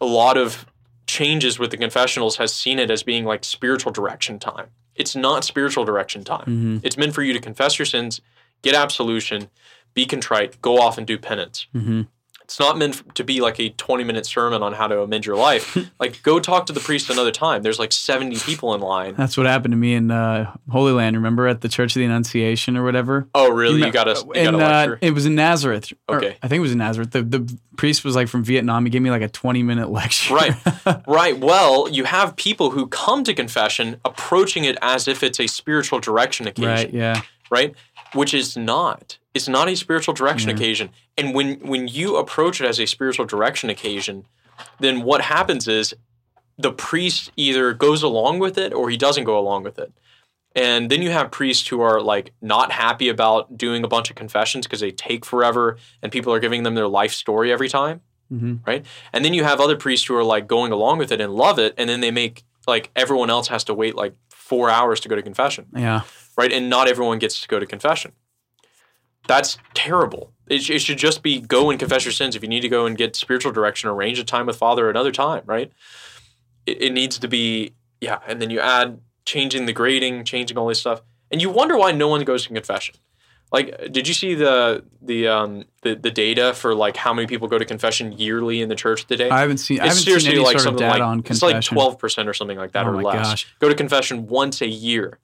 [0.00, 0.66] a lot of
[1.06, 4.68] changes with the confessionals has seen it as being like spiritual direction time.
[4.94, 6.44] It's not spiritual direction time.
[6.44, 8.20] hmm It's meant for you to confess your sins,
[8.62, 9.48] get absolution,
[9.94, 11.66] be contrite, go off and do penance.
[11.72, 12.02] hmm
[12.44, 15.36] It's not meant to be like a 20 minute sermon on how to amend your
[15.36, 15.76] life.
[16.00, 17.62] like, go talk to the priest another time.
[17.62, 19.14] There's like 70 people in line.
[19.16, 21.16] That's what happened to me in uh, Holy Land.
[21.16, 23.28] Remember at the Church of the Annunciation or whatever.
[23.34, 23.78] Oh, really?
[23.78, 24.98] You know- got a, you got and, a uh, lecture?
[25.00, 25.92] it was in Nazareth.
[26.08, 26.36] Okay.
[26.42, 27.10] I think it was in Nazareth.
[27.10, 28.84] The the priest was like from Vietnam.
[28.84, 30.34] He gave me like a twenty minute lecture.
[30.34, 30.54] Right.
[31.06, 31.38] right.
[31.38, 36.00] Well, you have people who come to confession approaching it as if it's a spiritual
[36.00, 36.70] direction occasion.
[36.70, 36.92] right.
[36.92, 37.22] Yeah.
[37.50, 37.74] right?
[38.14, 39.18] Which is not.
[39.34, 40.90] It's not a spiritual direction occasion.
[41.16, 44.26] And when when you approach it as a spiritual direction occasion,
[44.78, 45.94] then what happens is
[46.58, 49.92] the priest either goes along with it or he doesn't go along with it.
[50.54, 54.16] And then you have priests who are like not happy about doing a bunch of
[54.16, 58.00] confessions because they take forever and people are giving them their life story every time
[58.28, 58.84] hmm right?
[59.12, 61.58] And then you have other priests who are like going along with it and love
[61.58, 65.08] it, and then they make like everyone else has to wait like four hours to
[65.08, 66.02] go to confession, Yeah.
[66.36, 66.50] right?
[66.52, 68.12] And not everyone gets to go to confession.
[69.28, 70.32] That's terrible.
[70.48, 72.36] It, it should just be go and confess your sins.
[72.36, 75.12] If you need to go and get spiritual direction, arrange a time with Father another
[75.12, 75.72] time, right?
[76.66, 78.18] It, it needs to be yeah.
[78.26, 81.92] And then you add changing the grating, changing all this stuff, and you wonder why
[81.92, 82.96] no one goes to confession.
[83.52, 87.48] Like, did you see the the um the, the data for like how many people
[87.48, 89.28] go to confession yearly in the church today?
[89.28, 89.78] I haven't seen.
[89.80, 91.56] I it's haven't seriously seen any like sort of something data like it's confession.
[91.56, 93.14] like twelve percent or something like that Oh or less.
[93.28, 93.54] gosh.
[93.60, 95.18] Go to confession once a year.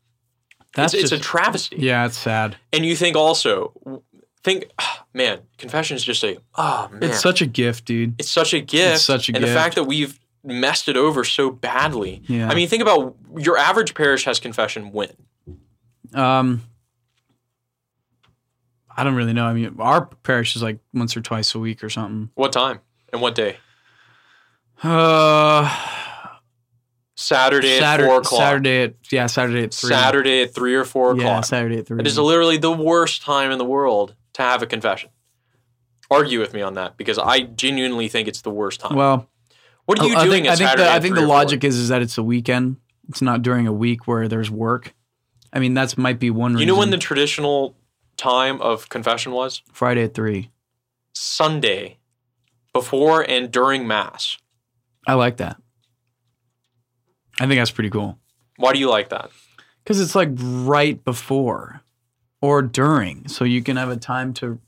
[0.79, 1.77] That's it's, it's just, a travesty.
[1.79, 2.57] Yeah, it's sad.
[2.73, 4.03] And you think also,
[4.45, 4.71] think,
[5.13, 8.15] man, confession is just a oh man, It's such a gift, dude.
[8.19, 9.01] it's such a gift.
[9.01, 12.23] such a and the fact that we've messed it over so badly.
[12.29, 12.49] Yeah.
[12.49, 15.11] I mean, think about your average parish has confession when.
[16.15, 16.63] Um,
[18.97, 19.47] I don't really know.
[19.47, 22.31] I mean, our parish is like once or twice a week or something.
[22.35, 22.81] What time
[23.13, 23.57] and what day?
[24.83, 25.69] Uh,
[27.21, 28.41] Saturday at Saturday, four o'clock.
[28.41, 29.91] Saturday at yeah, Saturday at three.
[29.91, 31.25] Saturday at three or four o'clock.
[31.25, 31.41] yeah.
[31.41, 31.99] Saturday at three.
[31.99, 35.11] It is literally the worst time in the world to have a confession.
[36.13, 38.95] Argue with me on that because I genuinely think it's the worst time.
[38.95, 39.29] well,
[39.85, 40.85] what are you I doing think, at I think Saturday?
[40.85, 42.77] the, I think the logic is is that it's a weekend.
[43.09, 44.95] It's not during a week where there's work.
[45.53, 46.53] I mean, that's might be one.
[46.53, 46.61] Reason.
[46.61, 46.69] You reason.
[46.69, 47.75] know when the traditional
[48.17, 49.63] time of confession was?
[49.73, 50.53] Friday at three.
[51.13, 51.99] Sunday,
[52.73, 54.39] before and during Mass.
[55.05, 55.57] I like that.
[57.41, 58.19] I think that's pretty cool
[58.57, 59.31] Why do you like that?
[59.83, 61.83] because it's like right before
[62.41, 64.61] or during, so you can have a time to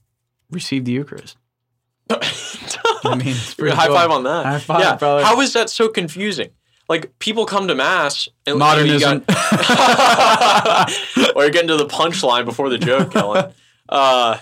[0.50, 1.36] receive the Eucharist.
[2.10, 3.96] I mean, it's pretty high cool.
[3.96, 4.44] five on that.
[4.46, 4.96] High five, yeah.
[4.96, 5.24] brother.
[5.24, 6.50] How is that so confusing?
[6.88, 9.22] Like people come to mass and Modernism.
[9.26, 10.90] got-
[11.36, 13.52] or you're getting to the punchline before the joke, Kellen.
[13.88, 14.38] Uh,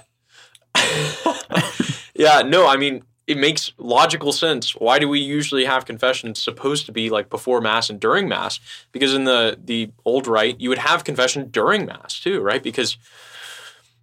[2.15, 4.75] yeah, no, I mean it makes logical sense.
[4.75, 8.59] Why do we usually have confession supposed to be like before mass and during mass?
[8.91, 12.63] Because in the the old rite, you would have confession during mass too, right?
[12.63, 12.97] Because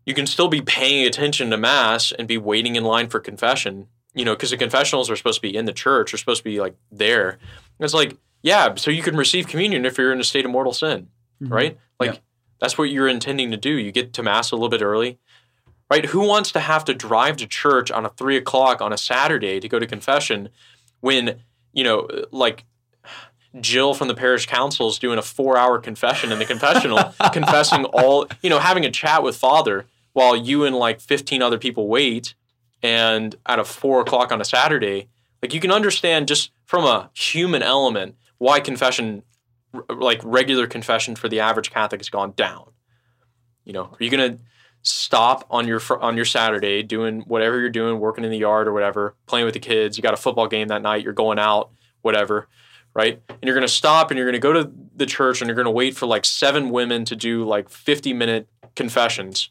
[0.05, 3.87] you can still be paying attention to mass and be waiting in line for confession.
[4.13, 6.49] You know, because the confessionals are supposed to be in the church, are supposed to
[6.49, 7.37] be like there.
[7.79, 10.71] It's like, yeah, so you can receive communion if you're in a state of mortal
[10.71, 11.07] sin,
[11.43, 11.51] Mhm.
[11.51, 11.77] right?
[11.99, 12.19] Like Yeah.
[12.61, 13.71] that's what you're intending to do.
[13.71, 15.17] You get to mass a little bit early,
[15.89, 16.05] right?
[16.05, 19.59] Who wants to have to drive to church on a three o'clock on a Saturday
[19.59, 20.49] to go to confession
[21.01, 21.41] when
[21.75, 22.65] you know, like
[23.61, 28.27] Jill from the parish council is doing a four-hour confession in the confessional, confessing all,
[28.41, 32.33] you know, having a chat with Father while you and like fifteen other people wait,
[32.81, 35.09] and at a four o'clock on a Saturday,
[35.43, 39.23] like you can understand just from a human element why confession,
[39.89, 42.71] like regular confession for the average Catholic, has gone down.
[43.65, 44.39] You know, are you gonna
[44.85, 48.73] stop on your on your Saturday doing whatever you're doing, working in the yard or
[48.73, 49.97] whatever, playing with the kids?
[49.97, 51.03] You got a football game that night.
[51.03, 51.71] You're going out,
[52.01, 52.47] whatever,
[52.93, 53.21] right?
[53.29, 55.95] And you're gonna stop and you're gonna go to the church and you're gonna wait
[55.97, 59.49] for like seven women to do like 50 minute confessions,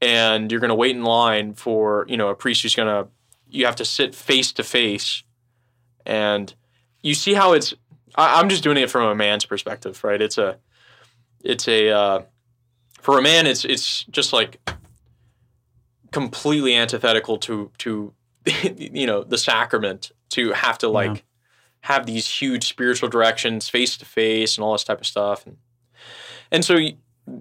[0.00, 3.08] and you're gonna wait in line for you know a priest who's gonna
[3.48, 5.22] you have to sit face to face,
[6.04, 6.54] and
[7.02, 7.74] you see how it's.
[8.14, 10.20] I, I'm just doing it from a man's perspective, right?
[10.20, 10.58] It's a,
[11.42, 11.90] it's a.
[11.90, 12.22] Uh,
[13.06, 14.58] for a man, it's it's just like
[16.10, 18.12] completely antithetical to to
[18.76, 21.20] you know the sacrament to have to like Yeah.
[21.82, 25.56] have these huge spiritual directions face to face and all this type of stuff and
[26.50, 26.78] and so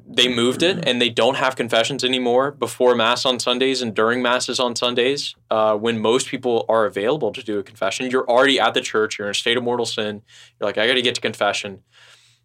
[0.07, 4.21] they moved it and they don't have confessions anymore before mass on sundays and during
[4.21, 8.59] masses on sundays uh, when most people are available to do a confession you're already
[8.59, 10.21] at the church you're in a state of mortal sin
[10.59, 11.81] you're like i got to get to confession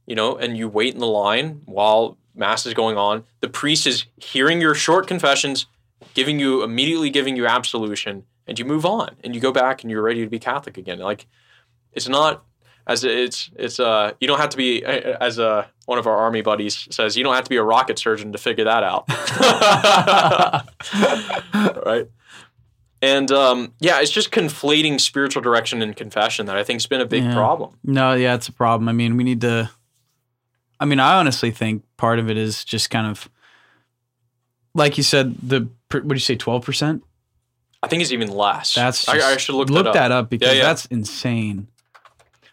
[0.06, 3.86] you know and you wait in the line while mass is going on the priest
[3.86, 5.66] is hearing your short confessions
[6.14, 9.90] giving you immediately giving you absolution and you move on and you go back and
[9.90, 11.26] you're ready to be catholic again like
[11.92, 12.44] it's not
[12.86, 16.40] as it's it's uh you don't have to be as uh one of our army
[16.40, 19.04] buddies says you don't have to be a rocket surgeon to figure that out
[21.86, 22.08] right
[23.02, 27.00] And um, yeah, it's just conflating spiritual direction and confession that I think has been
[27.00, 27.32] a big Yeah.
[27.34, 27.70] problem.
[27.82, 28.90] No, yeah, it's a problem.
[28.90, 29.70] I mean, we need to.
[30.80, 33.28] I mean, I honestly think part of it is just kind of,
[34.74, 37.04] like you said, the what do you say, twelve percent?
[37.82, 38.74] I think it's even less.
[38.74, 39.94] That's I, I should look, look that up.
[39.94, 40.62] that up because yeah.
[40.62, 41.68] that's insane.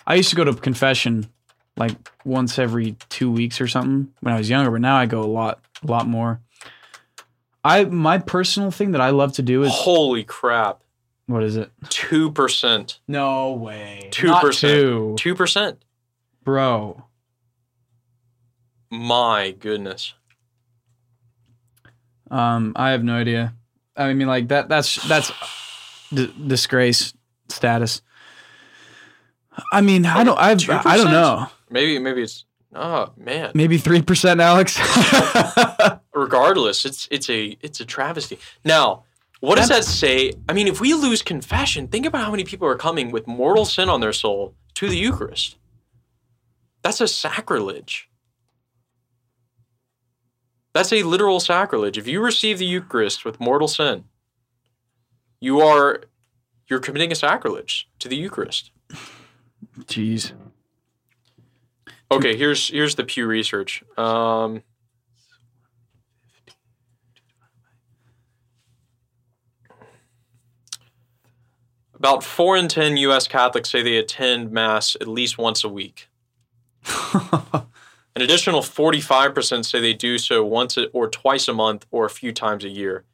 [0.05, 1.27] I used to go to confession
[1.75, 5.21] like once every two weeks or something when I was younger, but now I go
[5.21, 6.41] a lot, a lot more.
[7.63, 10.81] I my personal thing that I love to do is Holy crap!
[11.27, 11.69] what is it?
[11.89, 12.99] Two percent.
[13.07, 14.59] No way, 2%.
[14.59, 15.83] Two, Two percent.
[16.43, 17.03] bro.
[18.89, 20.13] My goodness.
[22.29, 23.53] Um, I have no idea.
[23.95, 24.69] I mean, like that.
[24.69, 25.31] That's that's
[26.13, 27.13] d- disgrace
[27.49, 28.01] status.
[29.71, 30.37] I mean, I don't.
[30.37, 31.47] I've, I don't know.
[31.69, 32.45] Maybe maybe it's
[32.75, 33.51] oh man.
[33.55, 34.77] Maybe three percent, Alex.
[36.13, 38.39] Regardless, it's it's a it's a travesty.
[38.63, 39.03] Now,
[39.39, 40.33] what does that say?
[40.47, 43.65] I mean, if we lose confession, think about how many people are coming with mortal
[43.65, 45.57] sin on their soul to the Eucharist.
[46.83, 48.09] That's a sacrilege.
[50.77, 51.97] That's a literal sacrilege.
[51.97, 54.03] If you receive the Eucharist with mortal sin,
[55.39, 56.03] you are
[56.67, 58.69] you're committing a sacrilege to the Eucharist.
[59.85, 60.33] Jeez.
[62.11, 63.83] Okay, here's here's the Pew Research.
[63.97, 64.61] Um,
[71.95, 73.27] about four in ten U.S.
[73.27, 76.07] Catholics say they attend Mass at least once a week.
[78.17, 82.09] An additional forty-five percent say they do so once or twice a month or a
[82.09, 83.05] few times a year.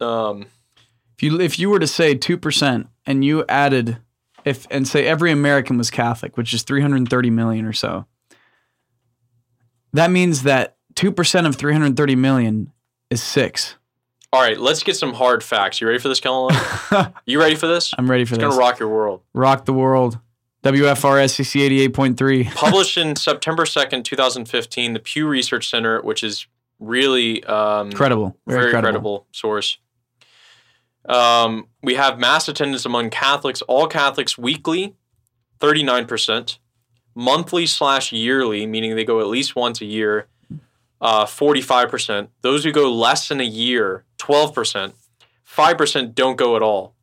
[0.00, 0.46] Um,
[1.18, 3.98] If you if you were to say two percent and you added
[4.46, 8.06] if and say every American was Catholic, which is 330 million or so,
[9.92, 12.72] that means that two percent of 330 million
[13.10, 13.76] is six.
[14.32, 15.78] all right, let's get some hard facts.
[15.78, 16.56] You ready for this, Kellen?
[17.26, 17.92] you ready for this?
[17.98, 18.48] I'm ready for It's this.
[18.48, 19.20] It's gonna rock your world.
[19.34, 20.18] Rock the world.
[20.64, 22.50] WFR SCC 88.3.
[22.54, 26.46] Published in September 2nd, 2015, the Pew Research Center, which is
[26.80, 28.36] really um, Credible.
[28.46, 28.90] Very, very, credible.
[28.90, 29.26] credible.
[29.32, 29.78] source.
[31.06, 34.96] Um, we have mass attendance among Catholics, all Catholics weekly,
[35.60, 36.58] 39%,
[37.14, 40.28] monthly slash yearly, meaning they go at least once a year,
[41.02, 42.28] uh, 45%.
[42.40, 44.94] Those who go less than a year, 12%.
[45.46, 46.94] 5% don't go at all.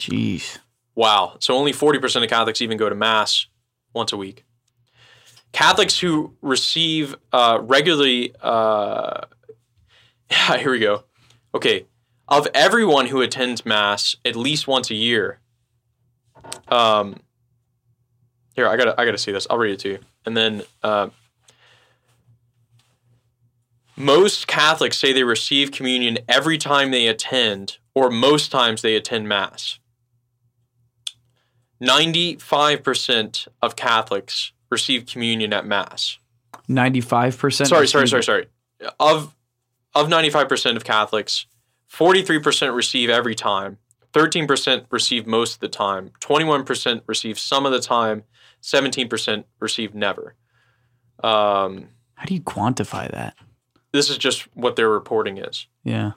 [0.00, 0.58] Jeez.
[1.00, 1.36] Wow.
[1.38, 3.46] So only 40% of Catholics even go to Mass
[3.94, 4.44] once a week.
[5.50, 9.22] Catholics who receive uh, regularly, uh,
[10.30, 11.04] yeah, here we go.
[11.54, 11.86] Okay.
[12.28, 15.40] Of everyone who attends Mass at least once a year,
[16.68, 17.16] um,
[18.54, 19.46] here, I gotta, I gotta see this.
[19.48, 19.98] I'll read it to you.
[20.26, 21.08] And then, uh,
[23.96, 29.26] most Catholics say they receive communion every time they attend, or most times they attend
[29.26, 29.79] Mass.
[31.82, 36.18] 95% of Catholics receive communion at Mass.
[36.68, 37.66] 95%.
[37.66, 38.46] Sorry, sorry, sorry, sorry.
[38.98, 39.36] Of
[39.94, 41.46] of 95% of Catholics,
[41.92, 43.78] 43% receive every time,
[44.12, 48.22] 13% receive most of the time, 21% receive some of the time,
[48.62, 50.36] 17% receive never.
[51.24, 53.34] Um, How do you quantify that?
[53.92, 55.66] this is just what their reporting is.
[55.82, 56.12] Yeah.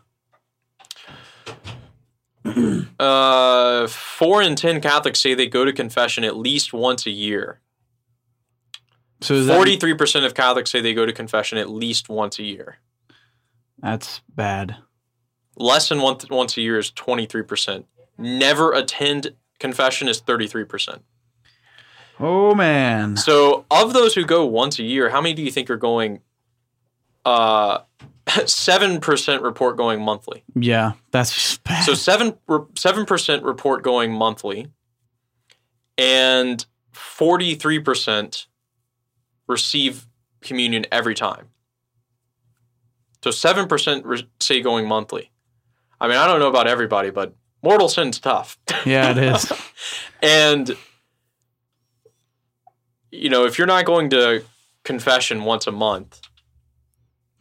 [3.00, 7.60] Uh, four in 10 Catholics say they go to confession at least once a year.
[9.22, 12.80] So Forty-three percent of Catholics say they go to confession at least once a year.
[13.80, 14.76] that's bad.
[15.56, 17.86] Less than once once a year is twenty-three percent.
[18.18, 21.04] Never attend confession is thirty-three percent.
[22.20, 23.16] Oh man.
[23.16, 26.20] So, of those who go once a year, how many do you think are going?
[27.26, 27.80] Uh,
[28.46, 30.44] seven percent report going monthly.
[30.56, 31.84] Yeah, that's bad.
[31.84, 32.38] So seven
[32.76, 34.68] seven percent report going monthly,
[35.98, 38.48] and forty-three percent
[39.48, 40.08] receive
[40.42, 41.50] communion every time.
[43.24, 45.32] So seven percent re- say going monthly.
[46.00, 48.58] I mean, I don't know about everybody, but mortal sin's tough.
[48.86, 49.52] yeah, it is.
[50.22, 50.76] and
[53.12, 54.44] you know, if you're not going to
[54.84, 56.20] confession once a month,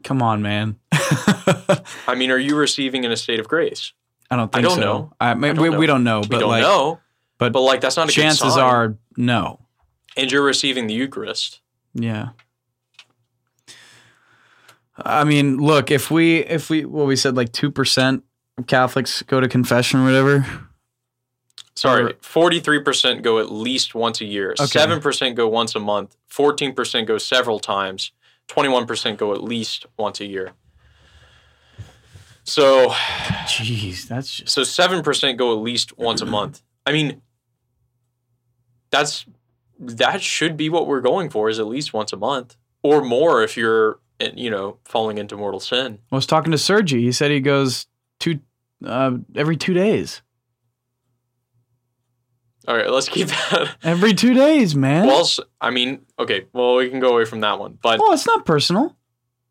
[0.03, 0.77] Come on, man.
[0.93, 3.93] I mean, are you receiving in a state of grace?
[4.31, 4.81] I don't think don't so.
[4.81, 5.13] know.
[5.21, 5.79] I, mean, don't we, know.
[5.79, 7.01] we don't know, We but don't like know,
[7.39, 9.61] but but like that's not a good chances are no.
[10.17, 11.61] and you're receiving the Eucharist.
[11.95, 12.31] Yeah.
[14.97, 18.23] I mean, look, if we if we well we said like 2%
[18.59, 20.47] of Catholics go to confession or whatever.
[21.75, 24.51] Sorry, forty-three percent go at least once a year.
[24.53, 24.67] Okay.
[24.67, 26.17] Seven percent go once a month.
[26.27, 28.13] Fourteen percent go several times.
[28.49, 30.53] Twenty-one percent go at least once a year.
[32.45, 32.89] So
[33.47, 36.63] Jeez, that's just so seven percent go at least once a month.
[36.85, 37.23] I mean,
[38.91, 39.27] that's
[39.79, 43.43] that should be what we're going for is at least once a month or more
[43.43, 43.99] if you're
[44.35, 45.99] you know falling into mortal sin.
[46.11, 47.03] I was talking to Sergi.
[47.03, 47.87] He said he goes
[48.21, 48.41] two
[48.85, 50.23] uh, every two days.
[52.69, 53.77] All right, let's keep that.
[53.83, 55.07] Every two days, man.
[55.07, 55.29] Well,
[55.61, 58.45] I mean, okay, well we can go away from that one, but oh, it's not
[58.45, 58.97] personal.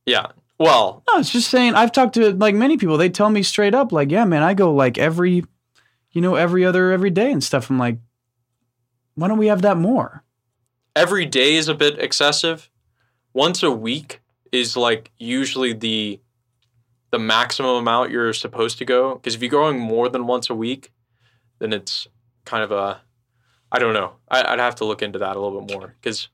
[0.06, 0.28] yeah,
[0.60, 1.74] well, No, it's just saying.
[1.76, 2.98] I've talked to like many people.
[2.98, 5.44] They tell me straight up, like, yeah, man, I go like every,
[6.12, 7.70] you know, every other every day and stuff.
[7.70, 7.98] I'm like,
[9.16, 10.24] why don't we have that more?
[10.94, 12.70] every day is a bit excessive.
[13.34, 14.20] Once a week
[14.52, 16.20] is like usually the
[17.12, 19.16] the maximum amount you're supposed to go.
[19.16, 20.92] Because if you're going more than once a week,
[21.60, 22.08] then it's
[22.46, 23.02] kind of a
[23.72, 24.14] I don't know.
[24.30, 25.96] I, I'd have to look into that a little bit more.
[26.02, 26.28] Because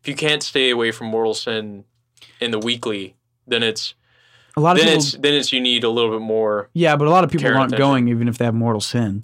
[0.00, 1.84] if you can't stay away from mortal sin
[2.40, 3.94] in the weekly, then it's
[4.56, 6.70] A lot of then people, it's then it's you need a little bit more.
[6.72, 7.78] yeah, but a lot of people aren't attention.
[7.78, 9.20] going even if they have mortal sin.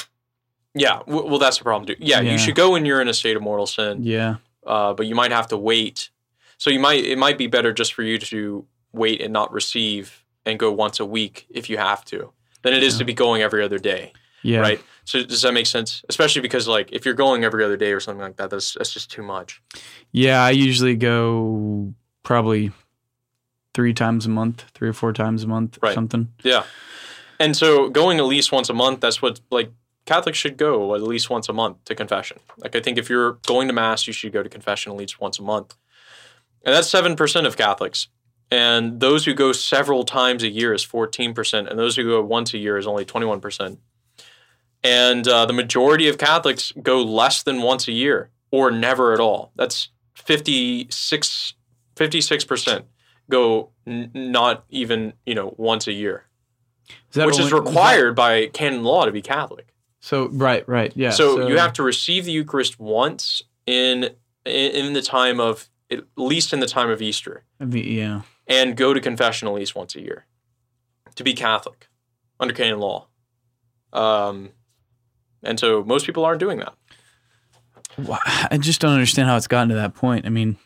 [0.74, 1.96] Yeah, w- well that's the problem too.
[1.98, 2.32] Yeah, Yeah.
[2.32, 4.00] you should go when you're in a state of mortal sin.
[4.02, 6.10] Yeah, uh, but you might have to wait.
[6.58, 10.24] So you might it might be better just for you to wait and not receive
[10.44, 12.98] and go once a week if you have to than it is Yeah.
[12.98, 14.12] to be going every other day,
[14.42, 14.80] yeah, right?
[15.08, 16.02] So does that make sense?
[16.10, 18.92] Especially because like if you're going every other day or something like that, that's that's
[18.92, 19.62] just too much.
[20.12, 21.94] Yeah, I usually go
[22.24, 22.72] probably
[23.72, 25.94] three times a month, three or four times a month, or Right.
[25.94, 26.28] something.
[26.44, 26.64] Yeah,
[27.40, 29.70] and so going at least once a month, that's what like
[30.04, 32.40] Catholics should go at least once a month to confession.
[32.58, 35.22] Like I think if you're going to mass, you should go to confession at least
[35.22, 35.74] once a month,
[36.66, 38.08] and that's seven percent of Catholics.
[38.50, 42.22] And those who go several times a year is fourteen percent, and those who go
[42.22, 43.78] once a year is only twenty one percent.
[44.84, 49.20] And uh, the majority of Catholics go less than once a year or never at
[49.20, 49.52] all.
[49.56, 51.64] That's 56
[51.96, 52.84] percent
[53.30, 56.24] go n- not even you know once a year
[56.88, 59.74] Is that which is only- required by canon law to be Catholic.
[60.00, 61.10] So right, right, yeah.
[61.10, 64.10] so, you have to receive the Eucharist once in
[64.44, 68.22] in the time of at least in the time of Easter, yeah.
[68.46, 70.26] and go to confession at least once a year
[71.16, 71.88] to be Catholic
[72.38, 73.08] under canon law.
[73.92, 74.50] Um,
[75.42, 76.74] and so most people aren't doing that.
[77.96, 80.26] Wha- I just don't understand how it's gotten to that point.
[80.26, 80.56] I mean,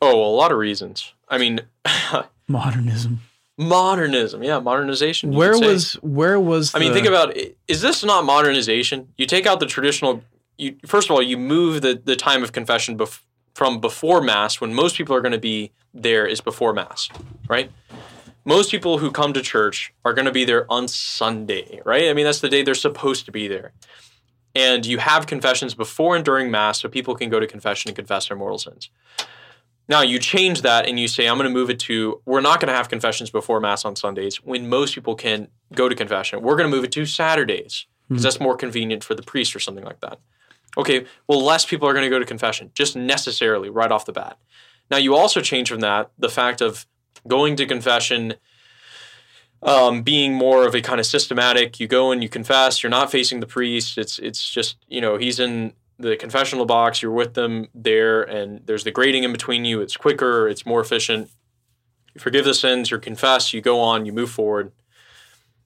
[0.00, 1.12] Oh, well, a lot of reasons.
[1.28, 1.60] I mean,
[2.48, 3.20] modernism.
[3.56, 5.32] modernism, yeah, modernization.
[5.32, 6.74] Where was where was?
[6.74, 7.36] I mean, think about:
[7.66, 9.08] is this not modernization?
[9.16, 10.22] You take out the traditional.
[10.56, 13.20] You first of all, you move the the time of confession bef-
[13.54, 17.08] from before mass, when most people are going to be there, is before mass,
[17.48, 17.70] right?
[18.48, 22.08] Most people who come to church are going to be there on Sunday, right?
[22.08, 23.72] I mean, that's the day they're supposed to be there.
[24.54, 27.94] And you have confessions before and during mass, so people can go to confession and
[27.94, 28.88] confess their mortal sins.
[29.86, 32.58] Now you change that and you say, I'm going to move it to, we're not
[32.58, 36.40] going to have confessions before Mass on Sundays when most people can go to confession.
[36.40, 38.24] We're going to move it to Saturdays because hmm.
[38.24, 40.20] that's more convenient for the priest or something like that.
[40.78, 44.12] Okay, well, less people are going to go to confession, just necessarily right off the
[44.12, 44.38] bat.
[44.90, 46.86] Now you also change from that the fact of
[47.26, 48.34] going to confession
[49.62, 51.80] um, being more of a kind of systematic.
[51.80, 52.82] You go and you confess.
[52.82, 53.98] You're not facing the priest.
[53.98, 57.02] It's it's just you know he's in the confessional box.
[57.02, 59.80] You're with them there, and there's the grating in between you.
[59.80, 60.48] It's quicker.
[60.48, 61.30] It's more efficient.
[62.14, 62.90] You forgive the sins.
[62.90, 63.52] You confess.
[63.52, 64.06] You go on.
[64.06, 64.72] You move forward.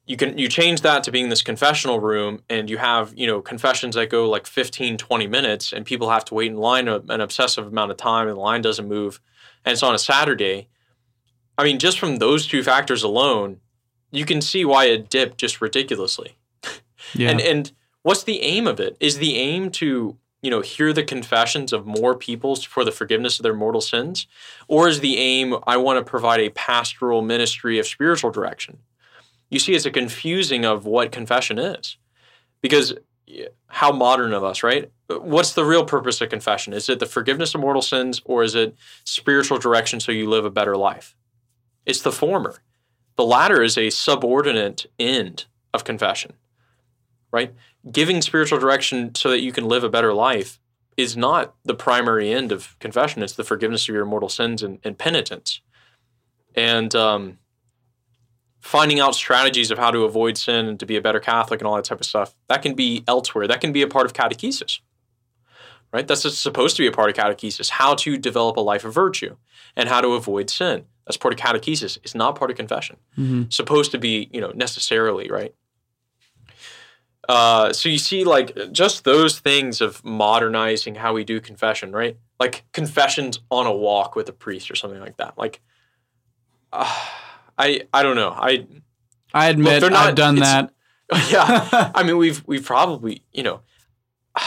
[0.06, 3.40] You can you change that to being this confessional room, and you have you know
[3.40, 7.00] confessions that go like 15, 20 minutes, and people have to wait in line a,
[7.08, 9.20] an obsessive amount of time, and the line doesn't move,
[9.64, 10.68] and it's on a Saturday.
[11.58, 13.58] I mean, just from those two factors alone,
[14.10, 16.36] you can see why it dipped just ridiculously.
[17.14, 17.30] Yeah.
[17.30, 17.72] And and
[18.04, 18.96] what's the aim of it?
[18.98, 23.38] Is the aim to you know hear the confessions of more people for the forgiveness
[23.38, 24.28] of their mortal sins,
[24.66, 28.78] or is the aim I want to provide a pastoral ministry of spiritual direction?
[29.50, 31.98] You see, it's a confusing of what confession is,
[32.62, 32.94] because
[33.66, 34.90] how modern of us, right?
[35.08, 36.72] What's the real purpose of confession?
[36.72, 40.44] Is it the forgiveness of mortal sins, or is it spiritual direction so you live
[40.44, 41.14] a better life?
[41.86, 42.62] It's the former.
[43.16, 46.34] The latter is a subordinate end of confession,
[47.30, 47.54] right?
[47.90, 50.60] Giving spiritual direction so that you can live a better life
[50.96, 53.22] is not the primary end of confession.
[53.22, 55.60] It's the forgiveness of your mortal sins and, and penitence.
[56.54, 57.38] And um,
[58.60, 61.66] finding out strategies of how to avoid sin and to be a better Catholic and
[61.66, 63.48] all that type of stuff, that can be elsewhere.
[63.48, 64.80] That can be a part of catechesis,
[65.92, 66.06] right?
[66.06, 69.36] That's supposed to be a part of catechesis, how to develop a life of virtue
[69.76, 70.84] and how to avoid sin.
[71.06, 71.98] That's part of catechesis.
[72.04, 72.96] It's not part of confession.
[73.18, 73.52] Mhm.
[73.52, 75.54] Supposed to be, you know, necessarily, right?
[77.28, 82.16] Uh, so you see, like, just those things of modernizing how we do confession, right?
[82.40, 85.38] Like confessions on a walk with a priest or something like that.
[85.38, 85.60] Like,
[86.72, 86.92] uh,
[87.56, 88.30] I I don't know.
[88.30, 88.66] I
[89.32, 90.72] I admit they're not- I've done that.
[91.30, 91.92] yeah.
[91.94, 93.60] I mean, we've we've probably you know,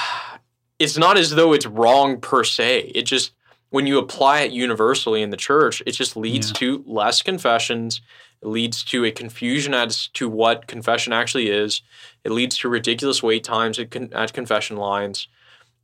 [0.80, 2.92] it's not as though it's wrong per se.
[2.94, 3.32] It just
[3.76, 6.54] when you apply it universally in the church, it just leads Yeah.
[6.54, 8.00] to less confessions.
[8.42, 11.82] It leads to a confusion as to what confession actually is.
[12.24, 15.28] It leads to ridiculous wait times at, con- at confession lines.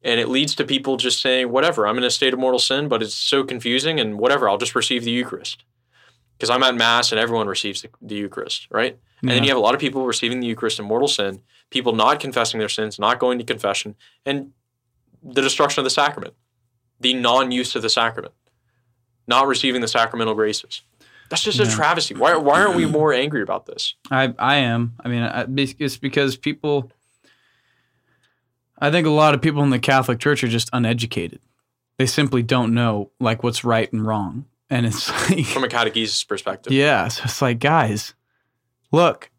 [0.04, 2.88] And it leads to people just saying, whatever, I'm in a state of mortal sin,
[2.88, 5.66] but it's so confusing and whatever, I'll just receive the Eucharist.
[6.38, 8.98] Because I'm at Mass and everyone receives the, the Eucharist, right?
[9.22, 11.94] And then you have a lot of people receiving the Eucharist in mortal sin, people
[11.94, 14.54] not confessing their sins, not going to confession, and
[15.22, 16.36] the destruction of the sacrament,
[17.02, 18.34] the non use of the sacrament,
[19.28, 20.82] not receiving the sacramental graces.
[21.30, 22.14] That's just a travesty.
[22.14, 23.96] Why, why aren't we more angry about this?
[24.10, 24.96] I I am.
[25.04, 26.92] I mean, I, it's because people.
[28.78, 31.40] I think a lot of people in the Catholic Church are just uneducated.
[31.98, 36.28] They simply don't know like what's right and wrong, and it's like, From a catechesis
[36.28, 36.74] perspective.
[36.74, 38.14] yeah, so it's like, guys,
[38.92, 39.30] look,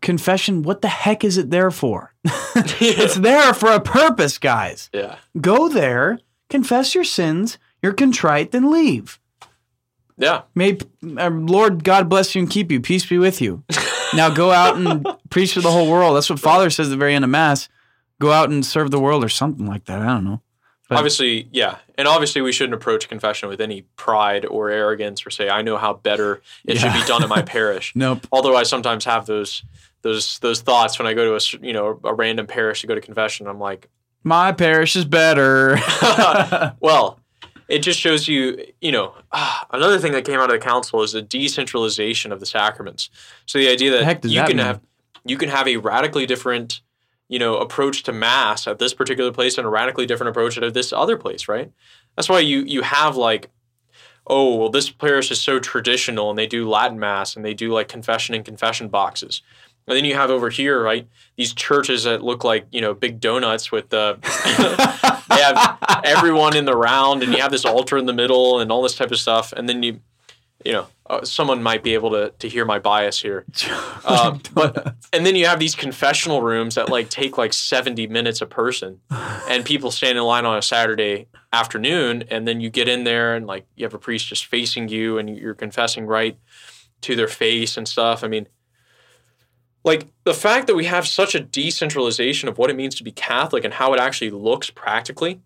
[0.00, 0.62] confession.
[0.62, 2.14] What the heck is it there for?
[2.54, 4.90] it's there for a purpose, guys.
[4.92, 5.16] Yeah.
[5.40, 6.20] Go there,
[6.52, 7.58] confess your sins.
[7.82, 9.18] You're contrite, then leave.
[10.16, 10.42] Yeah.
[10.54, 10.78] May
[11.18, 12.80] uh, Lord God bless you and keep you.
[12.80, 13.64] Peace be with you.
[14.14, 16.14] now go out and preach to the whole world.
[16.14, 17.68] That's what Father says at the very end of Mass.
[18.20, 20.00] Go out and serve the world or something like that.
[20.00, 20.42] I don't know.
[20.88, 21.78] But- obviously, yeah.
[21.96, 25.78] And obviously, we shouldn't approach confession with any pride or arrogance or say, I know
[25.78, 27.92] how better it should be done in my parish.
[27.96, 28.26] Nope.
[28.30, 29.64] Although I sometimes have those
[30.02, 32.94] those those thoughts when I go to a you know a random parish to go
[32.94, 33.46] to confession.
[33.46, 33.88] I'm like,
[34.24, 35.78] My parish is better.
[36.80, 37.18] well,
[37.68, 41.02] it just shows you, you know, ah, another thing that came out of the council
[41.02, 43.10] is the decentralization of the sacraments.
[43.46, 44.66] So the idea that does you that can mean?
[44.66, 44.80] have
[45.24, 46.80] you can have a radically different,
[47.28, 50.74] you know, approach to mass at this particular place and a radically different approach at
[50.74, 51.72] this other place, right?
[52.16, 53.50] That's why you you have like
[54.26, 57.72] oh, well, this parish is so traditional and they do Latin mass and they do
[57.72, 59.42] like confession and confession boxes.
[59.86, 63.20] And then you have over here, right, these churches that look like, you know, big
[63.20, 64.16] donuts with the,
[65.28, 68.70] they have everyone in the round and you have this altar in the middle and
[68.70, 69.52] all this type of stuff.
[69.52, 70.00] And then you,
[70.64, 73.44] you know, uh, someone might be able to, to hear my bias here.
[74.04, 74.40] Um,
[75.12, 79.00] And then you have these confessional rooms that like take like 70 minutes a person
[79.48, 82.24] and people stand in line on a Saturday afternoon.
[82.28, 85.18] And then you get in there and like you have a priest just facing you
[85.18, 86.36] and you're confessing right
[87.02, 88.24] to their face and stuff.
[88.24, 88.48] I mean,
[89.84, 93.10] like the fact that we have such a decentralization of what it means to be
[93.12, 95.40] Catholic and how it actually looks practically,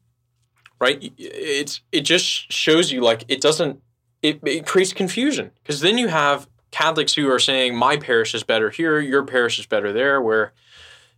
[0.79, 1.13] right?
[1.17, 3.81] It's it just shows you like it doesn't
[4.23, 8.43] it, it creates confusion because then you have Catholics who are saying my parish is
[8.43, 10.53] better here, your parish is better there, where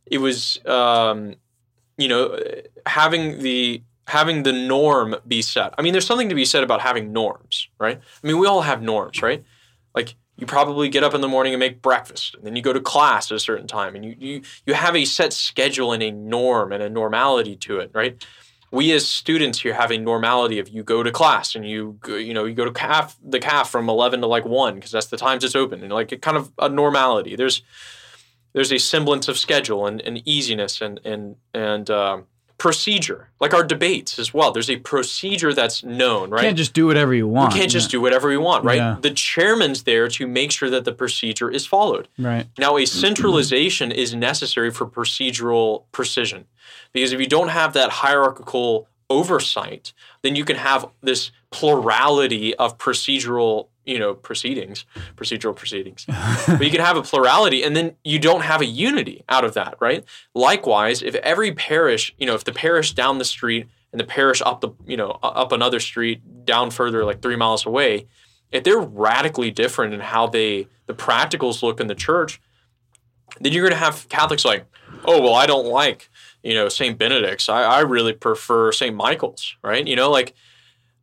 [0.07, 1.35] it was um,
[1.97, 2.39] you know
[2.87, 5.75] having the having the norm be set.
[5.77, 7.99] I mean, there's something to be said about having norms, right?
[7.99, 9.45] I mean, we all have norms, right?
[9.95, 12.73] Like you probably get up in the morning and make breakfast, and then you go
[12.73, 16.03] to class at a certain time, and you you you have a set schedule and
[16.03, 18.25] a norm and a normality to it, right?
[18.71, 22.33] We as students here have a normality of you go to class and you you
[22.33, 25.17] know you go to calf the calf from eleven to like one because that's the
[25.17, 27.35] times it's open and like it kind of a normality.
[27.35, 27.63] There's
[28.53, 32.27] there's a semblance of schedule and, and easiness and and and um,
[32.59, 34.51] procedure like our debates as well.
[34.51, 36.43] There's a procedure that's known, right?
[36.43, 37.55] Can't just do whatever you want.
[37.55, 38.77] We can't just do whatever you want, right?
[38.77, 38.97] Yeah.
[39.01, 42.09] The chairman's there to make sure that the procedure is followed.
[42.19, 42.47] Right.
[42.59, 46.47] Now, a centralization is necessary for procedural precision
[46.93, 49.93] because if you don't have that hierarchical oversight,
[50.23, 54.85] then you can have this plurality of procedural, you know, proceedings,
[55.17, 56.05] procedural proceedings.
[56.47, 59.55] but you can have a plurality and then you don't have a unity out of
[59.55, 60.05] that, right?
[60.35, 64.43] Likewise, if every parish, you know, if the parish down the street and the parish
[64.45, 68.07] up the, you know, up another street down further like 3 miles away,
[68.53, 72.41] if they're radically different in how they the practicals look in the church,
[73.41, 74.67] then you're going to have Catholics like,
[75.05, 76.11] oh well, I don't like
[76.43, 77.49] you know Saint Benedict's.
[77.49, 79.87] I, I really prefer Saint Michael's, right?
[79.87, 80.35] You know, like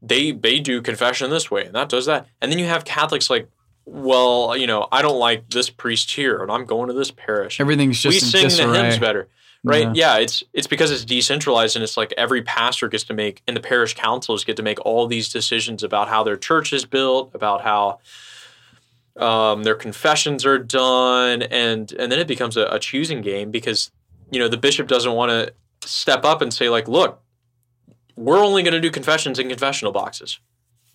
[0.02, 3.30] they they do confession this way and that does that, and then you have Catholics
[3.30, 3.50] like,
[3.86, 7.60] well, you know, I don't like this priest here, and I'm going to this parish.
[7.60, 9.28] Everything's just we in sing the hymns better.
[9.64, 9.96] Right?
[9.96, 10.18] Yeah.
[10.18, 10.18] Yeah.
[10.18, 13.62] it's it's because it's decentralized and it's like every pastor gets to make and the
[13.62, 17.64] parish councils get to make all these decisions about how their church is built, about
[17.64, 18.00] how
[19.18, 23.92] um, their confessions are done, and and then it becomes a, a choosing game because
[24.30, 25.54] you know the bishop doesn't want to
[25.88, 27.22] step up and say like, look,
[28.16, 30.40] we're only going to do confessions in confessional boxes.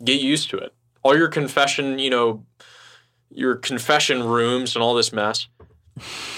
[0.02, 0.74] Get used to it.
[1.02, 2.44] All your confession, you know,
[3.30, 5.48] your confession rooms and all this mess.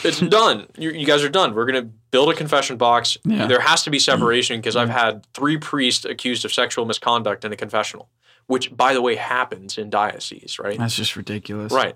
[0.05, 0.67] It's done.
[0.77, 1.55] You, you guys are done.
[1.55, 3.17] We're going to build a confession box.
[3.25, 3.47] Yeah.
[3.47, 7.53] There has to be separation because I've had three priests accused of sexual misconduct in
[7.53, 8.09] a confessional,
[8.47, 10.79] which, by the way, happens in dioceses, right?
[10.79, 11.73] That's just ridiculous.
[11.73, 11.95] Right.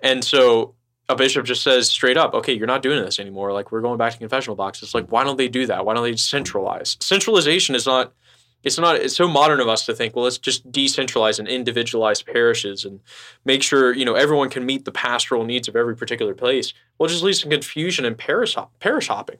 [0.00, 0.74] And so
[1.08, 3.52] a bishop just says straight up, okay, you're not doing this anymore.
[3.52, 4.94] Like we're going back to confessional boxes.
[4.94, 5.84] Like why don't they do that?
[5.84, 6.96] Why don't they centralize?
[7.00, 8.12] Centralization is not.
[8.64, 8.96] It's not.
[8.96, 10.16] It's so modern of us to think.
[10.16, 13.00] Well, let's just decentralize and individualize parishes and
[13.44, 16.72] make sure you know everyone can meet the pastoral needs of every particular place.
[16.98, 19.38] Well, just leads to confusion and parish parish hopping.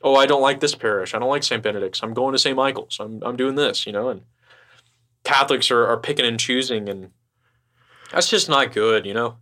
[0.00, 1.14] Oh, I don't like this parish.
[1.14, 1.62] I don't like St.
[1.62, 2.00] Benedict's.
[2.02, 2.56] I'm going to St.
[2.56, 2.98] Michael's.
[3.00, 3.86] I'm I'm doing this.
[3.86, 4.22] You know, and
[5.24, 7.10] Catholics are are picking and choosing, and
[8.12, 9.04] that's just not good.
[9.04, 9.36] You know.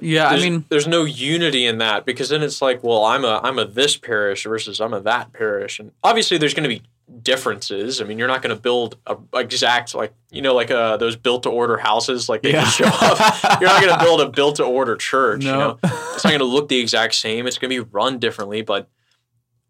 [0.00, 3.24] Yeah, There's, I mean, there's no unity in that because then it's like, well, I'm
[3.24, 6.68] a I'm a this parish versus I'm a that parish, and obviously there's going to
[6.68, 6.82] be
[7.22, 8.00] differences.
[8.00, 11.16] I mean, you're not going to build a exact like you know like uh, those
[11.16, 12.62] built to order houses like they Yeah.
[12.62, 13.60] can show up.
[13.60, 15.44] You're not going to build a built to order church.
[15.44, 15.58] You No.
[15.58, 15.78] know,
[16.14, 17.46] it's not going to look the exact same.
[17.46, 18.88] It's going to be run differently, but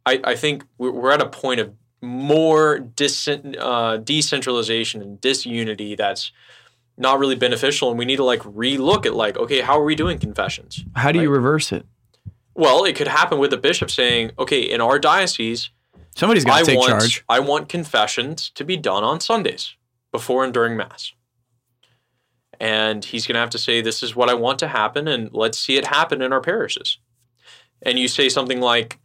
[0.07, 1.73] I I think we're, we're at a point of
[2.03, 6.33] more dis- uh, decentralization and disunity that's
[6.99, 9.95] not really beneficial and we need to like relook at like okay how are we
[9.97, 11.85] doing confessions how do you reverse it?
[12.55, 15.71] well, it could happen with the bishop saying, "Okay, in our diocese,
[16.17, 17.25] Somebody's got to take want charge.
[17.29, 19.75] I want confessions to be done on Sundays
[20.13, 21.13] before and during mass."
[22.61, 25.31] And he's going to have to say, "This is what I want to happen, and
[25.33, 26.99] let's see it happen in our parishes."
[27.83, 28.99] And you say something like,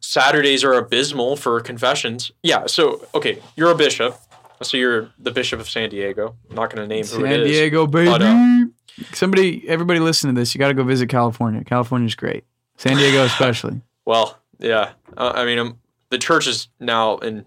[0.00, 2.66] "Saturdays are abysmal for confessions." Yeah.
[2.66, 4.16] So, okay, you're a bishop.
[4.62, 6.36] So you're the bishop of San Diego.
[6.50, 7.44] I'm not going to name who San.
[7.44, 8.10] Diego, baby.
[8.10, 8.64] But, uh,
[9.12, 10.54] Somebody, everybody, listen to this.
[10.54, 11.64] You got to go visit California.
[11.64, 12.44] California's great.
[12.76, 13.80] San Diego, especially.
[14.06, 14.92] Well, yeah.
[15.16, 15.78] Uh, I mean, um,
[16.10, 17.46] the church is now in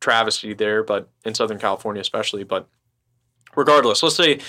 [0.00, 2.44] travesty there, but in Southern California especially.
[2.44, 2.68] But
[3.56, 4.40] regardless, let's say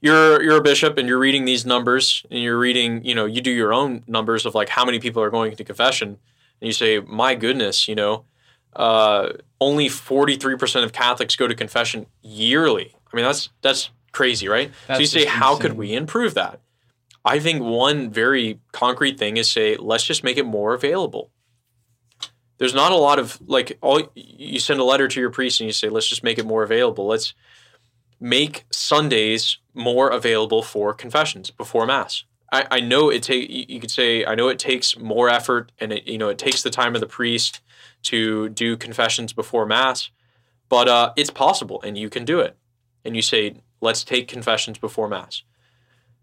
[0.00, 3.40] you're you're a bishop and you're reading these numbers and you're reading, you know, you
[3.40, 6.18] do your own numbers of like how many people are going to confession,
[6.60, 8.24] and you say, my goodness, you know,
[8.74, 12.94] uh, only 43% of Catholics go to confession yearly.
[13.12, 14.70] I mean, that's that's crazy, right?
[14.86, 16.60] so you say, how could we improve that?
[17.24, 21.30] I think one very concrete thing is say, let's just make it more available.
[22.58, 25.66] There's not a lot of like all you send a letter to your priest and
[25.66, 27.06] you say, let's just make it more available.
[27.06, 27.34] Let's
[28.18, 32.24] make Sundays more available for confessions before mass.
[32.52, 35.92] I, I know it take you could say I know it takes more effort and
[35.92, 37.60] it you know it takes the time of the priest
[38.04, 40.10] to do confessions before mass,
[40.68, 42.56] but uh, it's possible and you can do it.
[43.04, 45.42] And you say, let's take confessions before mass.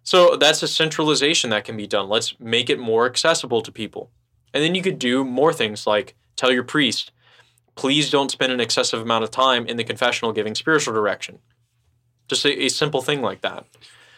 [0.04, 2.10] So that's a centralization that can be done.
[2.10, 4.12] Let's make it more accessible to people.
[4.54, 7.12] And then you could do more things like tell your priest,
[7.76, 11.40] please don't spend an excessive amount of time in the confessional giving spiritual direction.
[12.28, 13.66] Just a, a simple thing like that.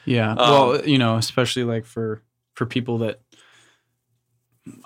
[0.05, 0.31] Yeah.
[0.31, 2.21] Um, well, you know, especially like for
[2.53, 3.19] for people that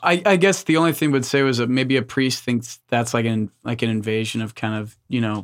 [0.02, 3.14] I I guess the only thing would say was that maybe a priest thinks that's
[3.14, 5.44] like an like an invasion of kind of, you know,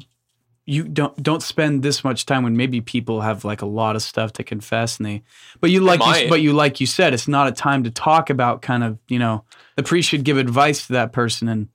[0.65, 4.01] you don't don't spend this much time when maybe people have like a lot of
[4.01, 5.23] stuff to confess and they
[5.61, 8.29] but you like you, but you like you said it's not a time to talk
[8.29, 9.43] about kind of, you know,
[9.75, 11.67] the priest should give advice to that person and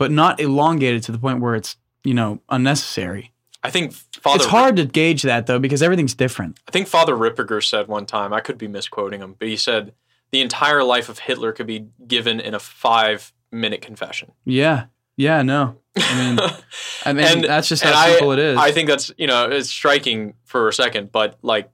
[0.00, 3.34] but not elongated to the point where it's, you know, unnecessary.
[3.62, 6.58] I think Father it's hard to gauge that though because everything's different.
[6.66, 9.92] I think Father Ripperger said one time, I could be misquoting him, but he said
[10.30, 14.32] the entire life of Hitler could be given in a five minute confession.
[14.46, 14.86] Yeah.
[15.18, 15.76] Yeah, no.
[15.98, 16.38] I mean,
[17.04, 18.56] I mean And- that's just how I- simple it is.
[18.56, 21.70] I think that's, you know, it's striking for a second, but like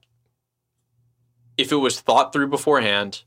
[1.57, 3.23] if it was thought through beforehand,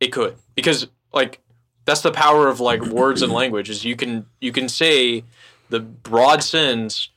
[0.00, 0.34] it could.
[0.56, 1.40] Because like
[1.84, 5.24] that's the power of like words and language is you can you can say
[5.70, 7.10] the broad sins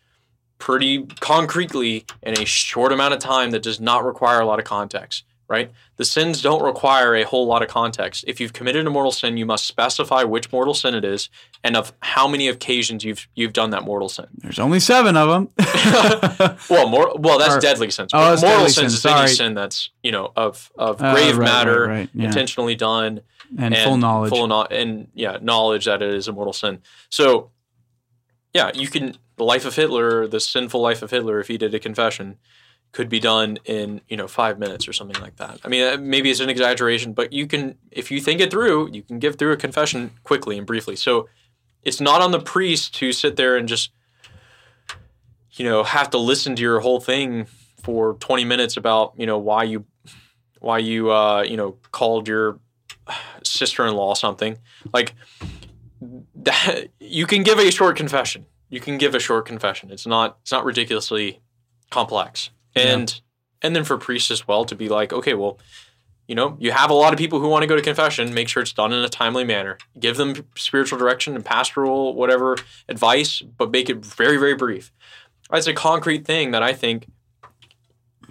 [0.59, 4.65] pretty concretely in a short amount of time that does not require a lot of
[4.65, 5.71] context, right?
[5.95, 8.25] The sins don't require a whole lot of context.
[8.27, 11.29] If you've committed a mortal sin, you must specify which mortal sin it is
[11.63, 14.27] and of how many occasions you've you've done that mortal sin.
[14.37, 15.49] There's only seven of them.
[16.69, 18.11] Well, more well that's Or- deadly sins.
[18.13, 21.45] Oh, mortal deadly sins is any sin that's you know of of Uh, grave right,
[21.45, 22.25] matter, right, right, yeah.
[22.25, 23.21] intentionally done,
[23.57, 24.29] and, full knowledge.
[24.29, 26.79] full no- and yeah, knowledge that it is a mortal sin.
[27.09, 27.51] So,
[28.53, 31.73] yeah, you can the life of Hitler, the sinful life of Hitler, if he did
[31.73, 32.37] a confession,
[32.97, 35.59] could be done in you know five minutes or something like that.
[35.63, 38.89] I mean, uh, maybe it's an exaggeration, but you can if you think it through,
[38.91, 40.95] you can give through a confession quickly and briefly.
[40.95, 41.29] So,
[41.83, 43.91] it's not on the priest to sit there and just
[45.51, 47.45] you know have to listen to your whole thing
[47.83, 49.85] for 20 minutes about you know why you
[50.59, 52.59] why you uh you know called your
[53.43, 54.57] sister-in-law something
[54.91, 55.13] like
[56.33, 60.39] that you can give a short confession you can give a short confession it's not
[60.41, 61.41] it's not ridiculously
[61.91, 62.49] complex
[62.79, 63.21] and
[63.61, 65.59] and then for priests as well to be like okay well
[66.27, 68.47] you know you have a lot of people who want to go to confession make
[68.47, 72.57] sure it's done in a timely manner give them spiritual direction and pastoral whatever
[72.89, 74.91] advice but make it very very brief
[75.49, 77.07] that's a concrete thing that i think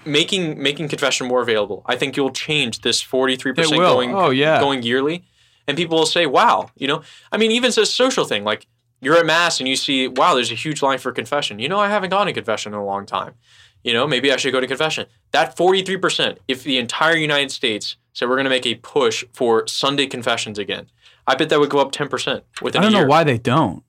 [0.06, 1.82] making making confession more available.
[1.86, 4.60] I think you'll change this forty three percent going oh yeah.
[4.60, 5.24] going yearly,
[5.66, 7.02] and people will say, "Wow," you know.
[7.32, 8.66] I mean, even as a social thing, like
[9.00, 11.80] you're at mass and you see, "Wow, there's a huge line for confession." You know,
[11.80, 13.34] I haven't gone to confession in a long time.
[13.86, 15.06] You know, maybe I should go to confession.
[15.30, 18.74] That forty three percent, if the entire United States said we're going to make a
[18.74, 20.88] push for Sunday confessions again,
[21.24, 22.88] I bet that would go up ten percent within a year.
[22.88, 23.84] I don't know why they don't.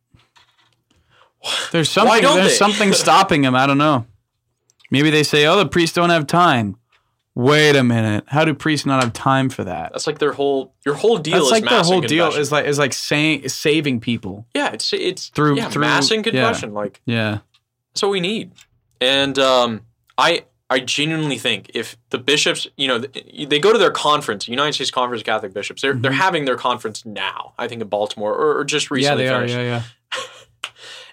[1.71, 2.21] There's something.
[2.21, 2.55] don't there's they?
[2.55, 3.55] something stopping them.
[3.55, 4.05] I don't know.
[4.91, 6.77] Maybe they say, "Oh, the priests don't have time."
[7.33, 8.23] Wait a minute.
[8.27, 9.91] How do priests not have time for that?
[9.93, 12.65] That's like their whole your whole deal That's is like their whole deal is like
[12.65, 14.45] is like saying saving people.
[14.55, 16.31] yeah, it's it's Through- yeah, through- mass and yeah.
[16.31, 16.73] confession.
[16.73, 17.39] Like Yeah.
[17.93, 18.51] That's what we need.
[18.99, 19.81] And um,
[20.17, 24.73] I I genuinely think if the bishops, you know, they go to their conference, United
[24.73, 27.53] States Conference of Catholic Bishops, they're they're having their conference now.
[27.57, 29.03] I think in Baltimore or, or just Mm-hmm.
[29.03, 29.63] Yeah, recently they are.
[29.63, 29.81] Yeah,
[30.13, 30.21] yeah.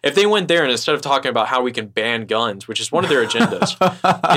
[0.05, 2.78] If they went there and instead of talking about how we can ban guns, which
[2.78, 3.74] is one of their agendas,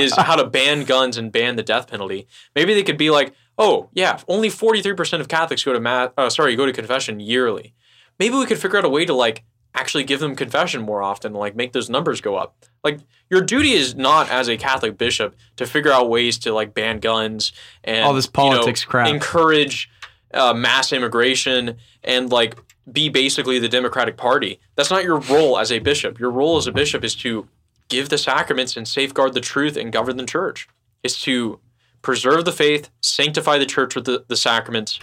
[0.00, 3.34] is how to ban guns and ban the death penalty, maybe they could be like,
[3.58, 6.10] oh yeah, only forty three percent of Catholics go to mass.
[6.16, 7.74] Uh, sorry, go to confession yearly.
[8.18, 9.44] Maybe we could figure out a way to like
[9.78, 12.64] actually give them confession more often, like make those numbers go up.
[12.82, 13.00] Like
[13.30, 16.98] your duty is not as a Catholic bishop to figure out ways to like ban
[16.98, 17.52] guns
[17.84, 19.08] and All this you know, politics crap.
[19.08, 19.90] encourage
[20.34, 22.56] uh, mass immigration and like
[22.90, 24.60] be basically the Democratic Party.
[24.74, 26.18] That's not your role as a bishop.
[26.18, 27.46] Your role as a bishop is to
[27.88, 30.68] give the sacraments and safeguard the truth and govern the church.
[31.02, 31.60] Is to
[32.02, 34.98] preserve the faith, sanctify the church with the, the sacraments,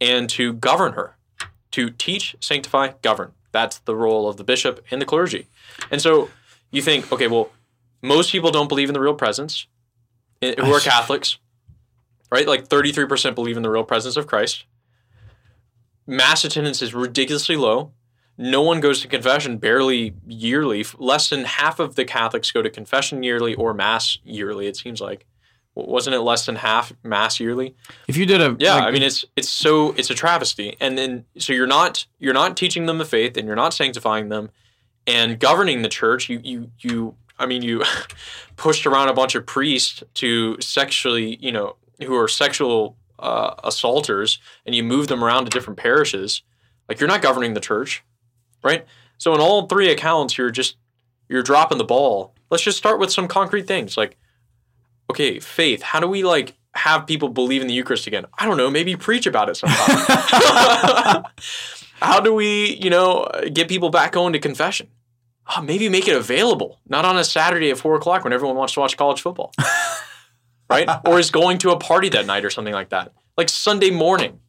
[0.00, 1.16] and to govern her.
[1.72, 3.32] To teach, sanctify, govern.
[3.52, 5.46] That's the role of the bishop and the clergy.
[5.90, 6.30] And so
[6.70, 7.50] you think, okay, well,
[8.02, 9.66] most people don't believe in the real presence
[10.42, 11.38] eh, who are Catholics,
[12.30, 12.46] right?
[12.46, 14.64] Like 33% believe in the real presence of Christ.
[16.06, 17.92] Mass attendance is ridiculously low.
[18.38, 20.84] No one goes to confession barely yearly.
[20.98, 25.00] Less than half of the Catholics go to confession yearly or Mass yearly, it seems
[25.00, 25.26] like.
[25.74, 27.74] Wasn't it less than half Mass yearly?
[28.08, 30.76] If you did a Yeah, like, I mean it's it's so it's a travesty.
[30.80, 34.28] And then so you're not you're not teaching them the faith and you're not sanctifying
[34.28, 34.50] them
[35.06, 36.28] and governing the church.
[36.28, 37.84] You you you I mean you
[38.56, 44.38] pushed around a bunch of priests to sexually, you know, who are sexual uh, assaulters
[44.66, 46.42] and you move them around to different parishes.
[46.88, 48.02] Like you're not governing the church,
[48.64, 48.86] right?
[49.18, 50.76] So in all three accounts you're just
[51.28, 52.34] you're dropping the ball.
[52.50, 54.18] Let's just start with some concrete things like
[55.10, 55.82] okay, faith.
[55.82, 58.26] How do we like have people believe in the Eucharist again?
[58.38, 58.70] I don't know.
[58.70, 61.24] Maybe preach about it sometime.
[62.00, 64.88] How do we, you know, get people back going to confession?
[65.54, 68.74] Oh, maybe make it available, not on a Saturday at four o'clock when everyone wants
[68.74, 69.52] to watch college football,
[70.70, 70.88] right?
[71.04, 73.12] Or is going to a party that night or something like that.
[73.36, 74.40] Like Sunday morning.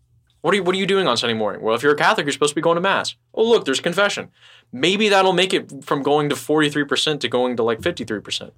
[0.41, 1.61] What are you, what are you doing on Sunday morning?
[1.61, 3.15] Well, if you're a Catholic, you're supposed to be going to mass.
[3.33, 4.29] Oh, look, there's confession.
[4.71, 8.51] Maybe that'll make it from going to 43% to going to like 53%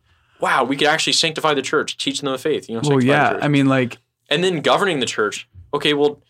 [0.43, 2.67] wow, we could actually sanctify the church, teach them the faith.
[2.67, 3.39] You know, well, yeah.
[3.41, 3.97] I mean, like
[4.29, 5.47] and then governing the church.
[5.73, 6.21] Okay, well,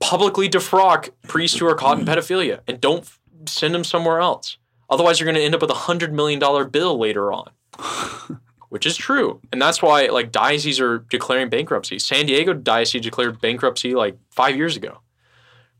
[0.00, 3.06] publicly defrock priests who are caught in pedophilia and don't
[3.46, 4.56] send them somewhere else.
[4.88, 7.50] Otherwise, you're going to end up with a hundred million dollar bill later on,
[8.70, 11.98] which is true, and that's why like dioceses are declaring bankruptcy.
[11.98, 15.02] San Diego diocese declared bankruptcy like five years ago,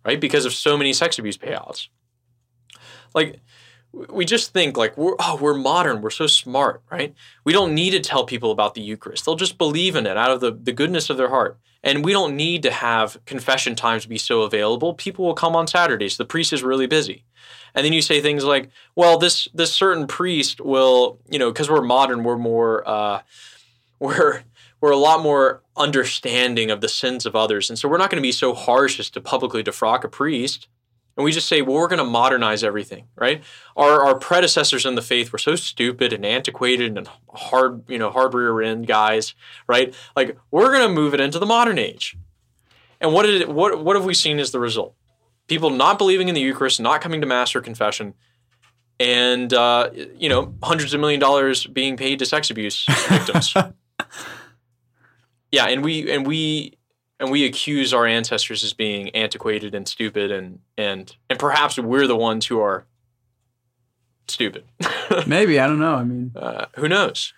[0.05, 1.89] right, because of so many sex abuse payouts.
[3.15, 3.41] Like
[3.93, 7.15] we just think like we're oh we're modern we're so smart right?
[7.45, 9.25] We don't need to tell people about the eucharist.
[9.25, 11.59] They'll just believe in it out of the, the goodness of their heart.
[11.83, 14.93] And we don't need to have confession times be so available.
[14.93, 16.19] People will come on saturdays.
[16.19, 17.25] The priest is really busy.
[17.75, 21.71] And then you say things like well this this certain priest will you know because
[21.71, 23.23] we're modern we're more uh,
[23.99, 24.45] we're
[24.81, 27.69] we're a lot more understanding of the sins of others.
[27.69, 30.69] And so we're not going to be so harsh as to publicly defrock a priest
[31.21, 33.45] and we just say, well, we're going to modernize everything, right?
[33.77, 38.11] Our, our predecessors in the faith were so stupid and antiquated and hard, you know,
[38.11, 39.35] hard rear end guys,
[39.69, 39.95] right?
[40.17, 42.17] Like we're going to move it into the modern age.
[43.03, 44.95] And what did it, what what have we seen as the result?
[45.47, 48.15] People not believing in the Eucharist, not coming to mass or confession,
[48.99, 53.55] and uh, you know, hundreds of million dollars being paid to sex abuse victims.
[55.53, 56.79] yeah, and we and we
[57.21, 62.07] and we accuse our ancestors as being antiquated and stupid and and and perhaps we're
[62.09, 62.87] the ones who are
[64.29, 64.65] stupid
[65.27, 65.95] maybe I don't know.
[65.95, 67.33] I mean, uh, who knows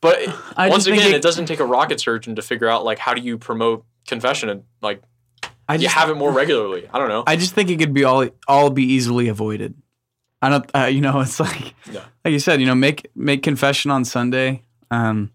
[0.00, 0.18] but
[0.56, 3.14] I once again it- it, doesn't take a rocket surgeon to figure out like how
[3.14, 5.02] do you promote confession and like
[5.68, 8.04] I you have it more regularly i don't know I just think it could be
[8.04, 9.74] all all be easily avoided.
[10.40, 11.74] I don't, uh, you know, it's like
[12.24, 14.62] like you said, you know, make make confession on Sunday.
[14.90, 15.32] Um,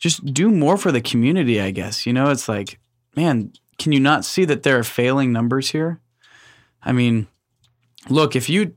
[0.00, 2.06] just do more for the community, I guess.
[2.06, 2.80] You know, it's like,
[3.14, 6.00] man, can you not see that there are failing numbers here?
[6.82, 7.28] I mean,
[8.08, 8.74] look, if you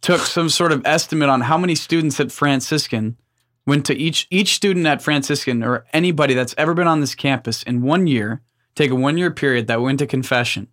[0.00, 3.16] took some sort of estimate on how many students at Franciscan
[3.66, 7.62] went to each each student at Franciscan or anybody that's ever been on this campus
[7.64, 8.40] in one year,
[8.74, 10.68] take a one year period that went to confession.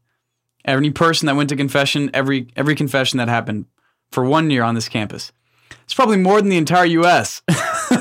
[0.63, 3.65] Every person that went to confession, every every confession that happened
[4.11, 5.31] for one year on this campus.
[5.87, 7.41] It's probably more than the entire U.S.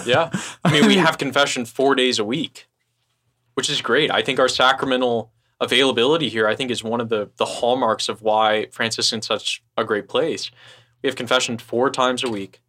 [0.04, 0.30] Yeah.
[0.64, 2.66] I mean, we have confession four days a week,
[3.54, 4.10] which is great.
[4.10, 8.22] I think our sacramental availability here, I think, is one of the, the hallmarks of
[8.22, 10.50] why Francis Franciscan's such a great place.
[11.02, 12.60] We have confession four times a week,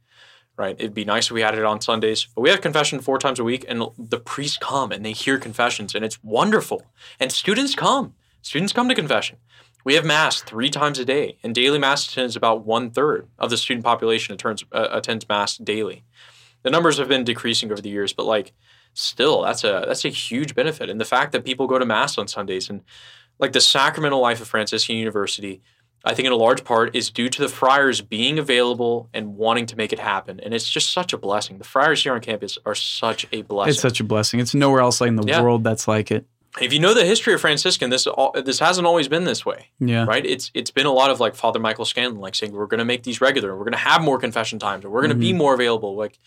[0.58, 0.76] right?
[0.78, 3.40] It'd be nice if we had it on Sundays, but we have confession four times
[3.40, 6.86] a week, and the priests come and they hear confessions, and it's wonderful.
[7.20, 8.14] And students come.
[8.44, 9.38] Students come to confession.
[9.88, 13.50] We have mass three times a day, and daily mass attendance about one third of
[13.50, 16.04] the student population attends, uh, attends mass daily
[16.64, 18.52] the numbers have been decreasing over the years, but like
[18.94, 20.90] still that's a that's a huge benefit.
[20.90, 22.82] And the fact that people go to mass on Sundays and
[23.40, 25.62] like the sacramental life of Franciscan University,
[26.04, 29.66] I think in a large part is due to the friars being available and wanting
[29.68, 30.40] to make it happen.
[30.42, 31.58] And it's just such a blessing.
[31.58, 33.72] The friars here on campus are such a blessing.
[33.72, 34.40] it's such a blessing.
[34.40, 35.42] It's nowhere else like in the Yeah.
[35.42, 36.26] world that's like it.
[36.62, 39.70] If you know the history of Franciscan, this all, this hasn't always been this way.
[39.80, 40.06] Yeah.
[40.06, 40.26] right?
[40.26, 42.86] It's it's been a lot of like Father Michael Scanlon, like saying we're going to
[42.86, 45.34] make these regular, we're going to have more confession times, or we're going to be
[45.34, 45.96] more available.
[45.96, 46.20] Like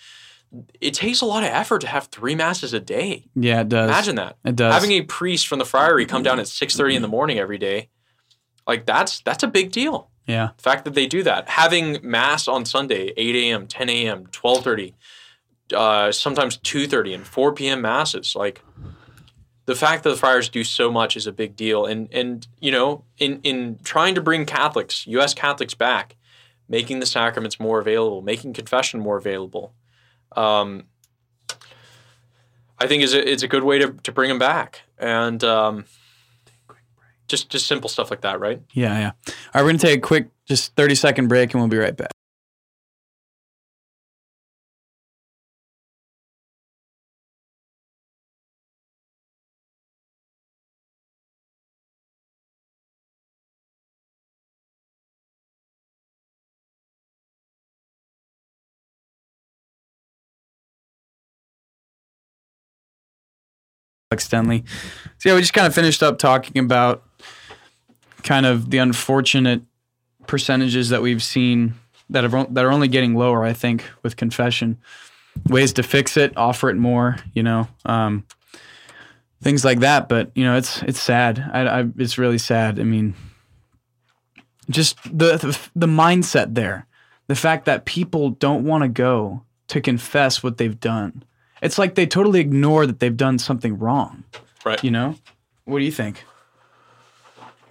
[0.81, 3.27] it takes a lot of effort to have three masses a day.
[3.35, 3.89] Yeah, it does.
[3.89, 4.37] Imagine that.
[4.45, 4.75] It does.
[4.75, 7.59] Having a priest from the friary come down at six thirty in the morning every
[7.59, 7.89] day,
[8.67, 10.11] like that's that's a big deal.
[10.27, 10.51] yeah.
[10.57, 14.65] The fact that they do that, having mass on Sunday, eight a.m., ten a.m., twelve
[14.65, 14.95] thirty,
[15.75, 17.81] uh, sometimes two thirty and four p.m.
[17.83, 18.63] masses, like
[19.71, 21.87] the fact that the friars do so much is a big deal.
[21.87, 25.33] And and you know, in in trying to bring Catholics, U.S.
[25.33, 26.17] Catholics back,
[26.69, 29.73] making the sacraments more available, making confession more available,
[30.35, 30.87] um,
[32.81, 34.81] I think is a, it's a good way to to bring them back.
[34.99, 35.85] And um,
[37.29, 38.61] just just simple stuff like that, right?
[38.73, 39.13] Yeah, yeah.
[39.55, 41.97] All right, we're to take a quick, just 30 second break and we'll be right
[41.97, 42.11] back.
[64.19, 64.65] Stenley.
[65.19, 67.05] So yeah, we just kind of finished up talking about
[68.25, 69.63] kind of the unfortunate
[70.27, 71.75] percentages that we've seen
[72.11, 73.45] that have that are only getting lower.
[73.45, 74.79] I think with confession,
[75.49, 77.17] ways to fix it, offer it more.
[77.35, 78.27] You know, um,
[79.43, 80.09] things like that.
[80.09, 81.49] But you know, it's it's sad.
[81.53, 82.81] I, I it's really sad.
[82.81, 83.15] I mean,
[84.69, 86.87] just the, the the mindset there,
[87.29, 91.23] the fact that people don't want to go to confess what they've done.
[91.63, 94.25] It's like they totally ignore that they've done something wrong.
[94.65, 94.83] Right.
[94.83, 95.17] You know,
[95.65, 96.25] what do you think?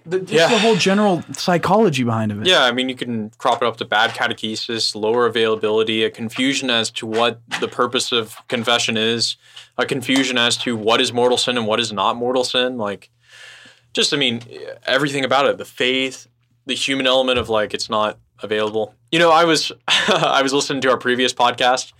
[0.06, 0.48] The, just Yeah.
[0.48, 2.46] the whole general psychology behind of it.
[2.46, 6.70] Yeah, I mean, you can crop it up to bad catechesis, lower availability, a confusion
[6.70, 9.36] as to what the purpose of confession is,
[9.76, 12.78] a confusion as to what is mortal sin and what is not mortal sin.
[12.78, 13.10] Like,
[13.92, 14.42] just, I mean,
[14.86, 16.26] everything about it, the faith,
[16.64, 18.94] the human element of like, it's not available.
[19.12, 21.92] You know, I was, I was listening to our previous podcast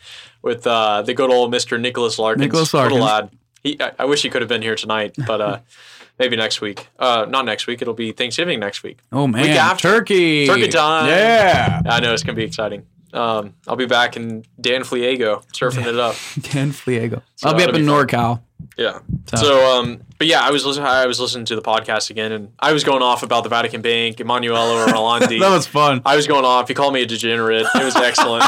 [0.43, 1.81] with uh, the good old Mr.
[1.81, 2.45] Nicholas Larkins.
[2.47, 3.01] Nicholas Larkins.
[3.01, 3.31] lad.
[3.63, 5.59] He, I, I wish he could have been here tonight, but uh,
[6.19, 6.89] maybe next week.
[6.99, 7.83] Uh, not next week.
[7.83, 8.99] It'll be Thanksgiving next week.
[9.13, 9.89] Oh man, Week after.
[9.99, 11.09] turkey, Turkey time.
[11.09, 12.87] Yeah, I know it's gonna be exciting.
[13.13, 16.15] Um, I'll be back in Dan Fliego surfing it up.
[16.53, 17.23] Dan Fliego.
[17.37, 17.87] So I'll be up in be.
[17.87, 18.41] NorCal.
[18.79, 19.01] Yeah.
[19.27, 20.87] So- So, um, but yeah, I was listening.
[20.87, 23.83] I was listening to the podcast again, and I was going off about the Vatican
[23.83, 25.41] Bank, Emanuela Orlandi.
[25.41, 26.03] That was fun.
[26.07, 26.69] I was going off.
[26.69, 27.67] He called me a degenerate.
[27.75, 28.45] It was excellent.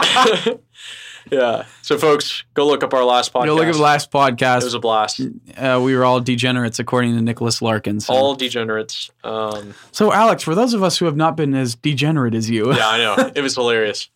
[1.31, 1.65] Yeah.
[1.83, 3.47] So, folks, go look up our last podcast.
[3.47, 4.63] Go look at the last podcast.
[4.63, 5.21] It was a blast.
[5.57, 8.07] Uh, we were all degenerates, according to Nicholas Larkins.
[8.07, 8.15] So.
[8.15, 9.11] All degenerates.
[9.25, 12.75] Um, so, Alex, for those of us who have not been as degenerate as you,
[12.75, 13.33] yeah, I know.
[13.35, 14.09] It was hilarious.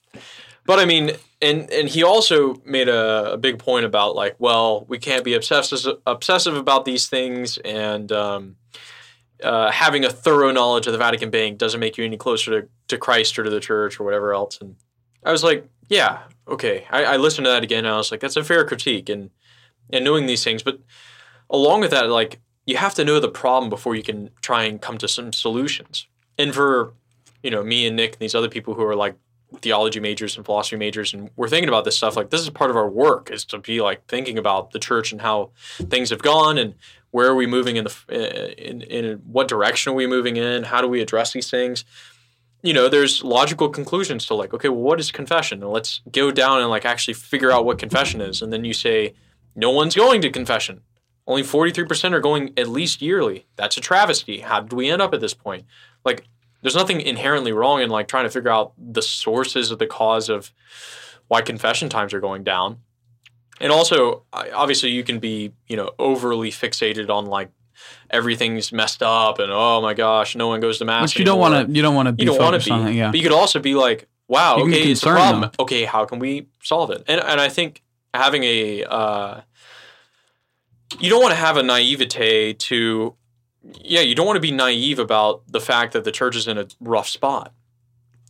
[0.67, 4.85] But I mean, and and he also made a, a big point about like, well,
[4.89, 8.57] we can't be obsessive obsessive about these things, and um,
[9.43, 12.69] uh, having a thorough knowledge of the Vatican Bank doesn't make you any closer to,
[12.89, 14.59] to Christ or to the Church or whatever else.
[14.61, 14.77] And
[15.25, 16.87] I was like, yeah, okay.
[16.91, 19.31] I, I listened to that again, and I was like, that's a fair critique, and
[19.91, 20.81] and knowing these things, but
[21.49, 24.81] along with that, like you have to know the problem before you can try and
[24.81, 26.09] come to some solutions.
[26.39, 26.93] And for
[27.43, 29.17] you know me and Nick and these other people who are like
[29.61, 32.69] theology majors and philosophy majors and we're thinking about this stuff like this is part
[32.69, 35.51] of our work is to be like thinking about the church and how
[35.89, 36.75] things have gone and
[37.13, 40.65] where are we moving in the eh, in, in what direction are we moving in
[40.65, 41.85] how do we address these things
[42.63, 45.63] you know there's logical conclusions to like okay well what is confession?
[45.63, 48.43] And let's go down and like actually figure out what confession is.
[48.43, 49.15] And then you say
[49.55, 50.83] no one's going to confession.
[51.29, 53.47] Only 43% are going at least yearly.
[53.57, 54.41] That's a travesty.
[54.41, 55.65] How did we end up at this point?
[56.05, 56.25] Like
[56.63, 60.29] there's nothing inherently wrong in like trying to figure out the sources of the cause
[60.29, 60.53] of
[61.29, 62.79] why confession times are going down.
[63.61, 67.51] And also, obviously, you can be, you know, overly fixated on like
[68.11, 71.03] everything's messed up and oh my gosh, no one goes to mass.
[71.03, 71.73] Which you don't want to.
[71.73, 72.95] You don't want to be You don't want to be.
[72.95, 73.11] Yeah.
[73.11, 75.51] But you could also be like, wow, You okay, it's a problem.
[75.59, 77.05] Okay, how can we solve it?
[77.07, 77.83] And and I think
[78.15, 79.41] having a uh,
[80.99, 83.15] you don't want to have a naivete to
[83.83, 86.59] yeah, you don't want to be naive about the fact that the church is in
[86.59, 87.53] a rough spot.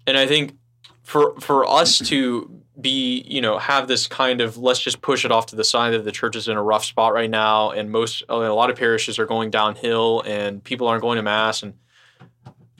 [0.06, 0.56] And I think
[1.02, 5.32] for for us to be, you know, have this kind of let's just push it
[5.32, 7.90] off to the side that the church is in a rough spot right now and
[7.90, 11.72] most a lot of parishes are going downhill and people aren't going to mass and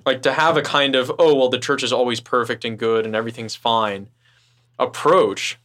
[0.04, 3.06] like to have a kind of oh well the church is always perfect and good
[3.06, 4.08] and everything's fine
[4.78, 5.58] approach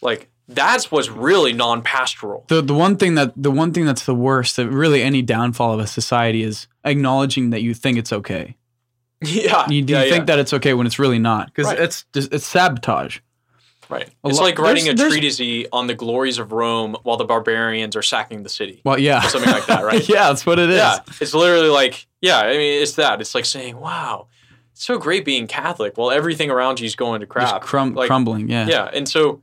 [0.00, 4.14] like that's what's really non-pastoral the the one thing that the one thing that's the
[4.14, 8.56] worst that really any downfall of a society is acknowledging that you think it's okay.
[9.22, 10.24] yeah You, you yeah, think yeah.
[10.24, 11.78] that it's okay when it's really not because Right.
[11.78, 13.20] it's just, it's sabotage.
[13.92, 16.96] Right a it's lo- like writing there's- a there's- treatise on the glories of rome
[17.04, 20.06] while the barbarians are sacking the city Well, yeah, Something like that, right?
[20.14, 20.76] yeah, that's what it is.
[20.76, 24.26] yeah it's literally like yeah i mean it's that it's like saying wow
[24.72, 28.06] it's so great being catholic while everything around you is going to crap crum- Like,
[28.08, 28.48] crumbling.
[28.48, 28.66] Yeah.
[28.66, 29.42] Yeah, and so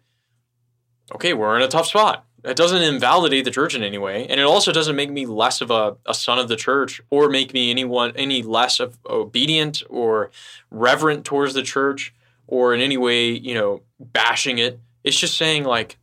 [1.15, 2.25] okay, we're in a tough spot.
[2.43, 5.59] It doesn't invalidate the church in any way, and it also doesn't make me less
[5.59, 9.83] of a, a son of the church or make me anyone any less of obedient
[9.89, 10.31] or
[10.71, 12.13] reverent towards the church
[12.47, 14.79] or in any way, you know, bashing it.
[15.03, 15.97] It's just saying like,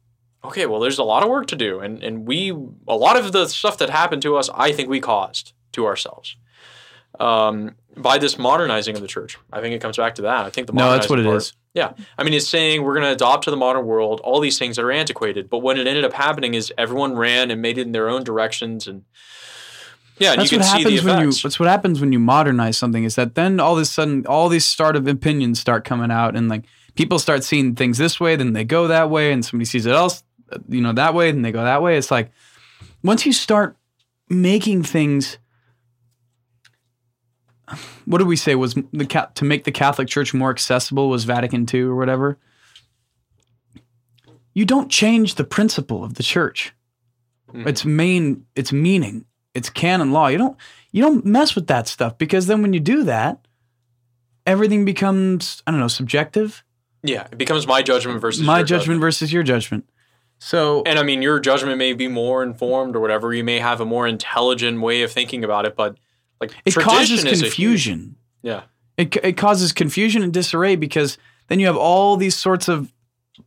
[0.44, 2.50] okay, well, there's a lot of work to do, and and we
[2.88, 6.36] a lot of the stuff that happened to us, I think we caused to ourselves.
[7.18, 10.44] Um, by this modernizing of the church, I think it comes back to that.
[10.44, 11.54] I think the No, that's what it part- is.
[11.72, 11.94] yeah.
[12.18, 14.76] I mean, it's saying we're going to adopt to the modern world all these things
[14.76, 15.48] that are antiquated.
[15.48, 18.22] But what it ended up happening is everyone ran and made it in their own
[18.22, 18.86] directions.
[18.86, 19.04] And
[20.18, 21.32] yeah, and That's you what can see the happens when you.
[21.32, 23.04] That's what happens when you modernize something.
[23.04, 26.36] Is that then all of a sudden all these start of opinions start coming out,
[26.36, 26.64] and like
[26.96, 29.92] people start seeing things this way, then they go that way, and somebody sees it
[29.92, 30.24] else,
[30.68, 31.96] you know, that way, then they go that way.
[31.96, 32.30] It's like
[33.02, 33.76] once you start
[34.28, 35.38] making things.
[38.04, 41.66] What did we say was the to make the Catholic Church more accessible was Vatican
[41.72, 42.38] II or whatever.
[44.54, 46.72] You don't change the principle of the church
[47.52, 47.66] Mhm.
[47.66, 49.24] its main its meaning
[49.54, 50.56] its canon law you don't
[50.90, 53.46] you don't mess with that stuff because then when you do that
[54.44, 56.64] everything becomes i don't know subjective
[57.02, 59.88] yeah, it becomes my judgment versus my your judgment, versus your judgment.
[60.38, 63.32] So And I mean, your judgment may be more informed or whatever.
[63.32, 65.96] You may have a more intelligent way of thinking about it, but
[66.40, 68.16] like it causes is a huge- confusion.
[68.42, 68.62] Yeah,
[68.96, 71.16] it, it causes confusion and disarray because
[71.48, 72.92] then you have all these sorts of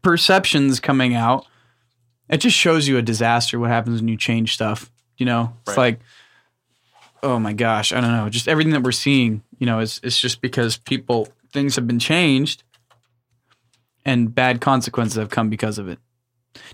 [0.01, 1.45] perceptions coming out.
[2.29, 5.53] It just shows you a disaster what happens when you change stuff you know?
[5.67, 5.77] It's Right.
[5.77, 5.99] like
[7.21, 8.29] oh my gosh i don't know.
[8.29, 11.99] Just everything that we're seeing you know is it's just because people things have been
[11.99, 12.63] changed
[14.05, 15.99] and bad consequences have come because of it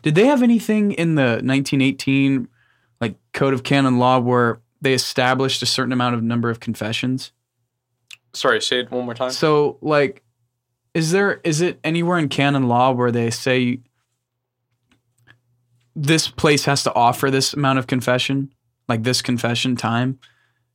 [0.02, 2.48] did they have anything in the 1918
[3.02, 7.32] like code of canon law where they established a certain amount of number of confessions
[8.34, 9.32] sorry, say it one more time.
[9.32, 10.22] so, like,
[10.94, 13.80] is there is it anywhere in canon law where they say
[15.96, 18.54] this place has to offer this amount of confession,
[18.88, 20.20] like this confession time?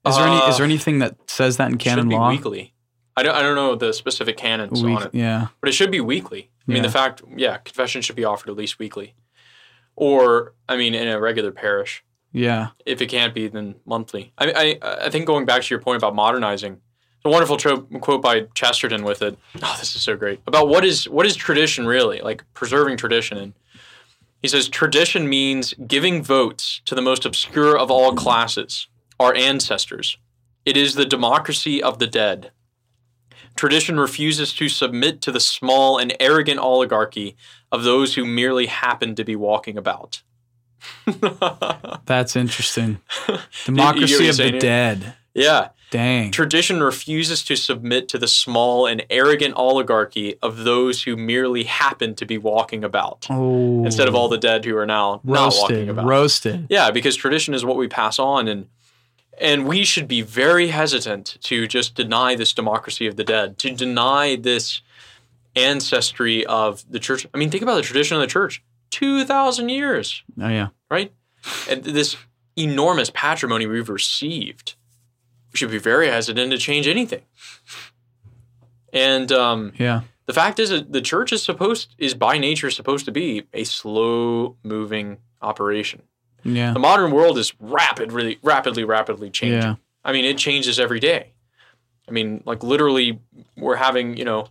[0.06, 2.30] Is there any is there Uh, anything that says that in canon should be law?
[2.30, 2.74] weekly.
[3.20, 5.14] I don't, I don't know the specific canons Week- on it.
[5.14, 6.50] yeah, but it should be weekly.
[6.68, 9.14] I mean, the fact, yeah, confession should be offered at least weekly,
[9.96, 12.04] or I mean, in a regular parish.
[12.32, 14.32] yeah, If it can't be, then monthly.
[14.38, 16.80] I, I, I think going back to your point about modernizing,
[17.24, 19.36] a wonderful tro- quote by Chesterton with it.
[19.62, 23.36] Oh, this is so great about what is what is tradition really like preserving tradition.
[23.36, 23.52] And
[24.40, 28.86] he says tradition means giving votes to the most obscure of all classes,
[29.18, 30.16] our ancestors.
[30.64, 32.52] It is the democracy of the dead.
[33.56, 37.36] Tradition refuses to submit to the small and arrogant oligarchy
[37.70, 40.22] of those who merely happen to be walking about.
[42.06, 43.00] that's interesting.
[43.64, 45.14] Democracy of the dead.
[45.34, 45.68] yeah.
[45.90, 46.30] Dang.
[46.30, 52.14] Tradition refuses to submit to the small and arrogant oligarchy of those who merely happen
[52.14, 54.18] to be walking about Oh, instead of oh.
[54.18, 56.06] all the dead who are now not walking roasted, about.
[56.06, 56.66] roasted.
[56.70, 58.68] Yeah, because tradition is what we pass on and
[59.40, 63.70] and we should be very hesitant to just deny this democracy of the dead, to
[63.74, 64.82] deny this
[65.56, 67.26] ancestry of the church.
[67.32, 68.62] I mean, think about the tradition of the church.
[68.90, 71.12] 2000 years, Oh yeah, right?
[71.68, 72.16] And this
[72.56, 74.74] enormous patrimony we've received.
[75.52, 77.22] We should be very hesitant to change anything.
[78.92, 80.02] And um, yeah.
[80.26, 83.64] the fact is that the church is supposed is by nature supposed to be a
[83.64, 86.02] slow moving operation.
[86.44, 86.72] Yeah.
[86.72, 89.60] The modern world is rapidly, rapidly, rapidly changing.
[89.62, 89.74] Yeah.
[90.04, 91.32] I mean, it changes every day.
[92.08, 93.20] I mean, like literally,
[93.56, 94.48] we're having you know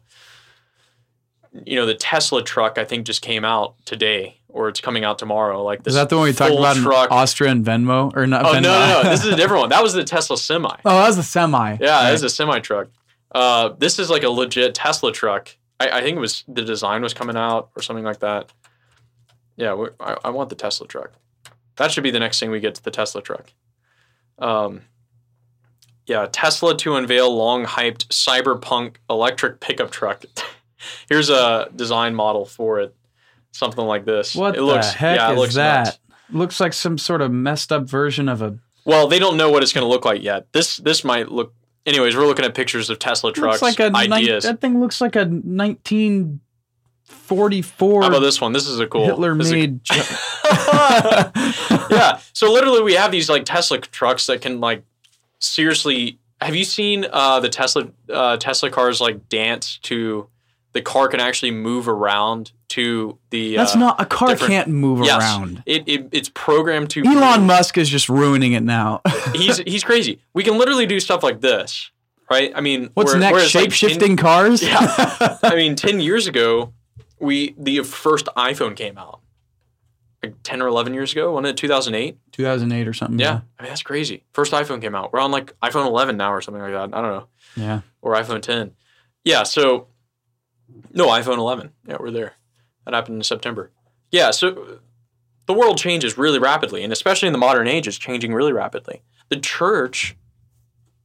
[1.65, 5.17] you know, the Tesla truck I think just came out today or it's coming out
[5.17, 5.63] tomorrow.
[5.63, 6.85] Like this Is that the one we talked about in.
[6.85, 8.45] Austria and Venmo or not?
[8.45, 8.61] Oh Venmo?
[8.61, 9.09] no, no, no!
[9.09, 9.69] This is a different one.
[9.75, 10.69] That was the Tesla semi.
[10.85, 11.77] Oh, that was a semi.
[11.81, 12.11] Yeah, Right.
[12.11, 12.89] it is a semi truck.
[13.31, 15.55] Uh, this is like a legit Tesla truck.
[15.79, 18.51] I, I think it was the design was coming out or something like that.
[19.55, 21.13] Yeah, I, I want the Tesla truck.
[21.79, 23.53] That should be the next thing we get to the Tesla truck.
[24.37, 24.81] Um,
[26.05, 30.25] yeah, Tesla to unveil long hyped cyberpunk electric pickup truck.
[31.09, 32.93] Here's a design model for it.
[33.53, 34.35] Something like this.
[34.35, 35.85] What it looks, the heck yeah, it is looks that?
[35.85, 35.99] nuts.
[36.31, 38.59] Looks like some sort of messed up version of a.
[38.83, 40.51] Well, they don't know what it's going to look like yet.
[40.51, 41.53] This this might look.
[41.85, 43.61] Anyways, we're looking at pictures of Tesla trucks.
[43.61, 44.43] looks like a ideas.
[44.43, 45.25] that thing looks like a
[47.09, 48.53] 1944 How about this one?
[48.53, 49.05] This is a cool.
[49.05, 49.79] Hitler is a- made.
[51.91, 52.19] yeah.
[52.33, 54.83] So literally, we have these like Tesla trucks that can like
[55.39, 56.19] seriously.
[56.41, 60.27] Have you seen uh, the Tesla uh, Tesla cars like dance to?
[60.71, 63.55] The car can actually move around to the.
[63.55, 64.29] That's uh, not a car.
[64.29, 65.63] different- Can't move yes, around.
[65.65, 67.03] It, it it's programmed to.
[67.03, 69.01] Elon Musk is just ruining it now.
[69.33, 70.21] He's he's crazy.
[70.33, 71.89] We can literally do stuff like this,
[72.29, 72.51] right?
[72.55, 73.47] I mean, What's where- next?
[73.47, 74.61] Shape shifting cars?
[74.61, 75.37] Yeah.
[75.41, 76.71] I mean, ten years ago,
[77.19, 79.21] we the first iPhone came out.
[80.21, 81.57] Like ten or eleven years ago, wasn't it?
[81.57, 82.17] Two thousand eight.
[82.33, 83.19] 2008 or something.
[83.19, 84.23] Yeah, I mean that's crazy.
[84.33, 85.13] First iPhone came out.
[85.13, 86.97] We're on like iPhone eleven now or something like that.
[86.97, 87.81] I don't know, Yeah.
[88.01, 88.71] or iPhone ten.
[89.23, 89.43] Yeah.
[89.43, 89.87] So,
[90.91, 91.71] no iPhone eleven.
[91.87, 92.33] Yeah, we're there.
[92.85, 93.71] That happened in September.
[94.11, 94.31] Yeah.
[94.31, 94.79] So
[95.45, 99.01] the world changes really rapidly, and especially in the modern age, it's changing really rapidly.
[99.29, 100.17] The church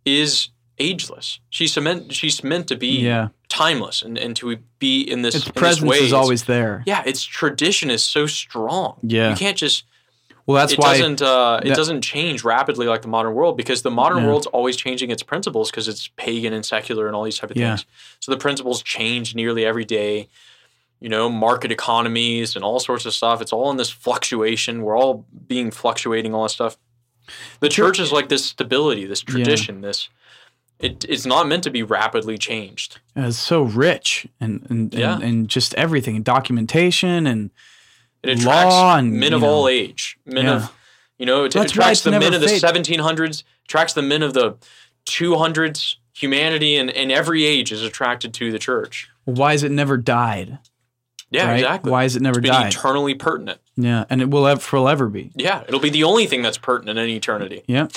[0.05, 0.49] is
[0.79, 1.41] ageless.
[1.51, 3.29] She's meant she's meant to be Yeah.
[3.49, 6.03] timeless and, and to be in this Its in this presence ways.
[6.03, 6.83] is always there.
[6.87, 9.31] yeah its tradition is so strong Yeah.
[9.31, 9.85] you can't just
[10.47, 10.99] Well, that's it why.
[10.99, 14.27] doesn't uh, it doesn't change rapidly like the modern world because the modern Yeah.
[14.29, 17.57] world's always changing its principles because it's pagan and secular and all these type of
[17.57, 17.77] Yeah.
[17.77, 17.87] things
[18.21, 20.29] so the principles change nearly every day
[21.01, 24.99] you know market economies and all sorts of stuff it's all in this fluctuation we're
[24.99, 26.77] all being fluctuating all that stuff
[27.61, 30.09] the church is like this stability this tradition this
[30.81, 35.15] it, it's not meant to be rapidly changed uh, It's so rich and and, Yeah.
[35.15, 37.51] and and just everything, documentation and
[38.23, 40.57] It Law attracts and, men of know, all age, men yeah.
[40.57, 40.73] of
[41.19, 44.57] you know, it why attracts the men of the 1700s, attracts the men of the
[45.07, 45.97] 200s.
[46.17, 49.09] Humanity and, and every age is attracted to the church.
[49.25, 50.59] why has it never died?
[51.29, 51.55] Yeah, right?
[51.55, 51.91] exactly.
[51.91, 52.73] Why has it never died?
[52.73, 53.59] eternally pertinent.
[53.77, 55.33] yeah, and it will ever, forever be.
[55.35, 57.65] Yeah, it'll be the only thing that's pertinent in eternity.
[57.67, 57.89] Yeah,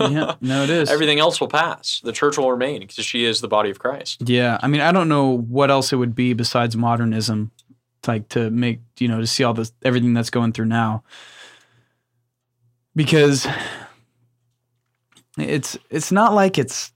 [0.00, 0.34] yeah.
[0.40, 0.90] No, it is.
[0.90, 2.00] Everything else will pass.
[2.04, 4.28] The church will remain because she is the body of Christ.
[4.28, 7.50] Yeah, I mean, I don't know what else it would be besides modernism,
[8.06, 11.02] like to make you know to see all this everything that's going through now,
[12.94, 13.46] because
[15.38, 16.92] it's it's not like it's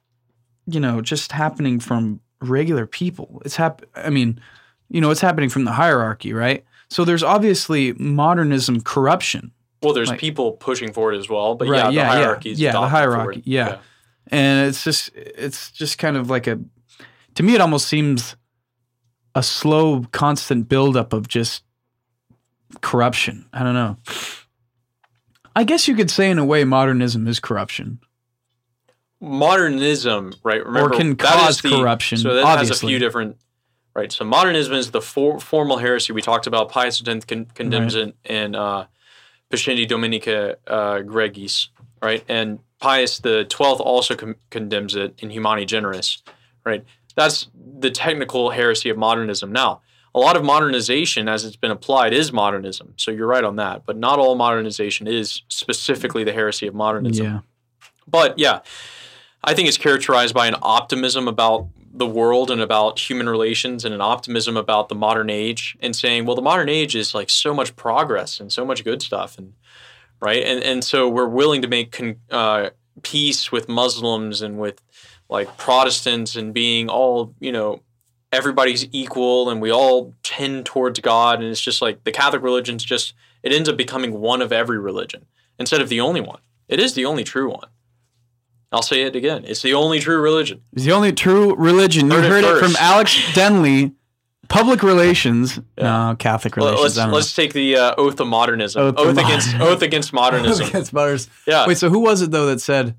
[0.66, 3.42] you know just happening from regular people.
[3.44, 3.82] It's hap.
[3.94, 4.40] I mean,
[4.88, 6.64] you know, it's happening from the hierarchy, right?
[6.90, 9.53] So there's obviously modernism corruption,
[9.83, 12.09] Well, there's Like- people pushing for it as well, but Right, yeah, the yeah, yeah.
[12.09, 13.47] hierarchy Yeah, the hierarchy, it.
[13.47, 13.79] yeah.
[14.31, 16.59] and it's just it's just kind of like a
[17.35, 18.37] to me it almost seems
[19.35, 21.62] a slow constant buildup of just
[22.83, 23.97] corruption i don't know
[25.57, 28.01] i guess you could say in a way modernism is corruption
[29.20, 30.64] modernism, right?
[30.64, 33.37] Remember, can that is cause the- corruption, So that has a few different,
[33.95, 34.12] right?
[34.12, 36.68] So modernism is the for, formal heresy we talked about.
[36.68, 38.87] Pius X con, condemns it in uh,
[39.51, 41.68] Pascendi Dominici uh, Gregis,
[42.03, 42.24] right?
[42.28, 46.22] And Pius the Twelfth also con- condemns it in Humani Generis,
[46.64, 46.84] right?
[47.16, 47.49] That's
[47.80, 49.51] the technical heresy of modernism.
[49.51, 49.80] Now,
[50.14, 52.94] a lot of modernization, as it's been applied, is modernism.
[52.96, 53.84] So you're right on that.
[53.86, 57.25] But not all modernization is specifically the heresy of modernism.
[57.25, 57.41] yeah
[58.07, 58.61] But yeah,
[59.45, 61.68] I think it's characterized by an optimism about
[61.99, 66.25] the world and about human relations and an optimism about the modern age and saying,
[66.25, 69.37] well, the modern age is like so much progress and so much good stuff.
[69.38, 69.54] And
[70.20, 70.42] right.
[70.42, 72.70] And, and so we're willing to make con, uh,
[73.03, 74.80] peace with Muslims and with
[75.29, 77.83] like Protestants and being all, you know,
[78.33, 81.41] everybody's equal and we all tend towards God.
[81.41, 84.79] And it's just like the Catholic religion's just, it ends up becoming one of every
[84.79, 85.26] religion
[85.58, 86.41] instead of the only one.
[86.68, 87.68] It is the only true one.
[88.70, 89.45] I'll say it again.
[89.46, 90.62] It's the only true religion.
[90.74, 93.92] it's the only true religion you Heard it heard it from alex denley
[94.49, 98.82] public relations no catholic relations let's let's take the uh, oath of modernism.
[98.82, 99.62] Oath Oath, of against modernism.
[99.62, 100.66] oath against modernism.
[100.68, 101.28] Against butters.
[101.46, 101.66] yeah.
[101.66, 102.95] Wait, so who was it though that said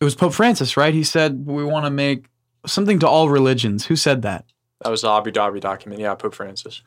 [0.00, 0.92] it was Pope Francis, right?
[0.92, 2.26] He said we want to make
[2.66, 3.86] something to all religions.
[3.86, 4.44] Who said that?
[4.82, 6.00] That was the Abu Dhabi document.
[6.00, 6.82] Yeah, Pope Francis.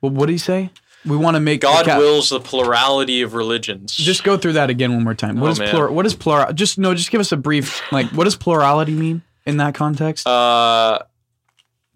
[0.00, 0.70] Well, what did he say?
[1.06, 3.94] We want to make the God ca- wills the plurality of religions.
[3.94, 5.38] Just go through that again one more time.
[5.40, 5.68] What Oh, is man.
[5.70, 5.90] plur?
[5.90, 6.52] What is plural?
[6.52, 6.94] Just no.
[6.94, 7.80] Just give us a brief.
[7.92, 10.26] Like, what does plurality mean in that context?
[10.26, 10.98] uh,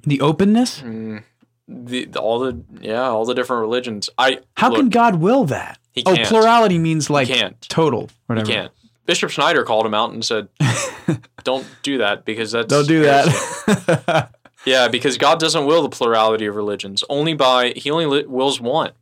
[0.02, 0.80] The openness?
[0.80, 1.24] Mm,
[1.68, 4.08] the, the- all the yeah, all the different religions.
[4.16, 5.78] I How look, can God will that?
[5.92, 6.28] he Oh, can't.
[6.28, 8.46] plurality means like he total, He whatever.
[8.50, 8.72] can't.
[9.06, 10.48] Bishop Schneider called him out and said,
[11.42, 13.72] "Don't do that because that's Don't do heresy."
[14.06, 14.34] that.
[14.66, 17.02] Yeah, because God doesn't will the plurality of religions.
[17.08, 18.92] Only by He only wills one.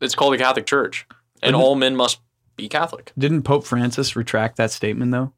[0.00, 1.06] It's called the Catholic Church,
[1.42, 2.20] and Wouldn't- all men must
[2.56, 3.12] be Catholic.
[3.18, 5.32] Didn't Pope Francis retract that statement though?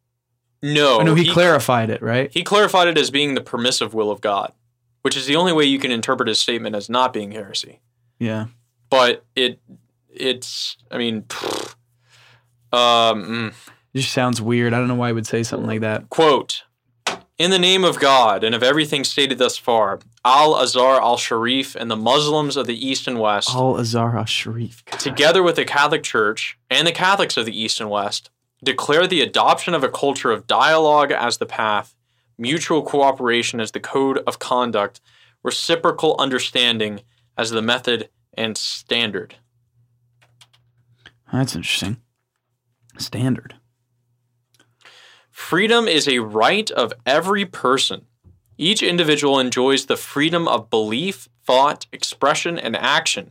[0.63, 2.31] No, Oh, no, he, he, clarified it, right?
[2.33, 4.53] he clarified it as being the permissive will of God,
[5.03, 7.81] which is the only way you can interpret his statement as not being heresy.
[8.19, 8.47] Yeah.
[8.91, 9.61] But it,
[10.13, 11.75] it's, I mean, pfft.
[12.73, 13.49] um, mm.
[13.95, 14.75] It just sounds weird.
[14.75, 16.09] I don't know why he would say something like that.
[16.11, 16.65] quote.
[17.39, 21.77] In the name of God and of everything stated thus far, Al Azhar al Sharif
[21.77, 24.85] and the Muslims of the East and West Al Azhar al Sharif.
[24.87, 28.31] together with the Catholic Church and the Catholics of the East and West,
[28.65, 31.95] declare the adoption of a culture of dialogue as the path,
[32.37, 35.01] mutual cooperation as the code of conduct,
[35.45, 37.03] reciprocal understanding
[37.37, 39.37] as the method and standard.
[41.33, 41.99] That's interesting.
[42.99, 43.55] Standard.
[45.39, 48.05] Freedom is a right of every person.
[48.59, 53.31] Each individual enjoys the freedom of belief, thought, expression, and action.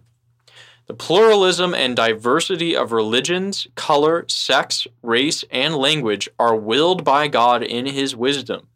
[0.88, 7.62] The pluralism and diversity of religions, color, sex, race, and language are willed by God
[7.62, 8.68] in His wisdom,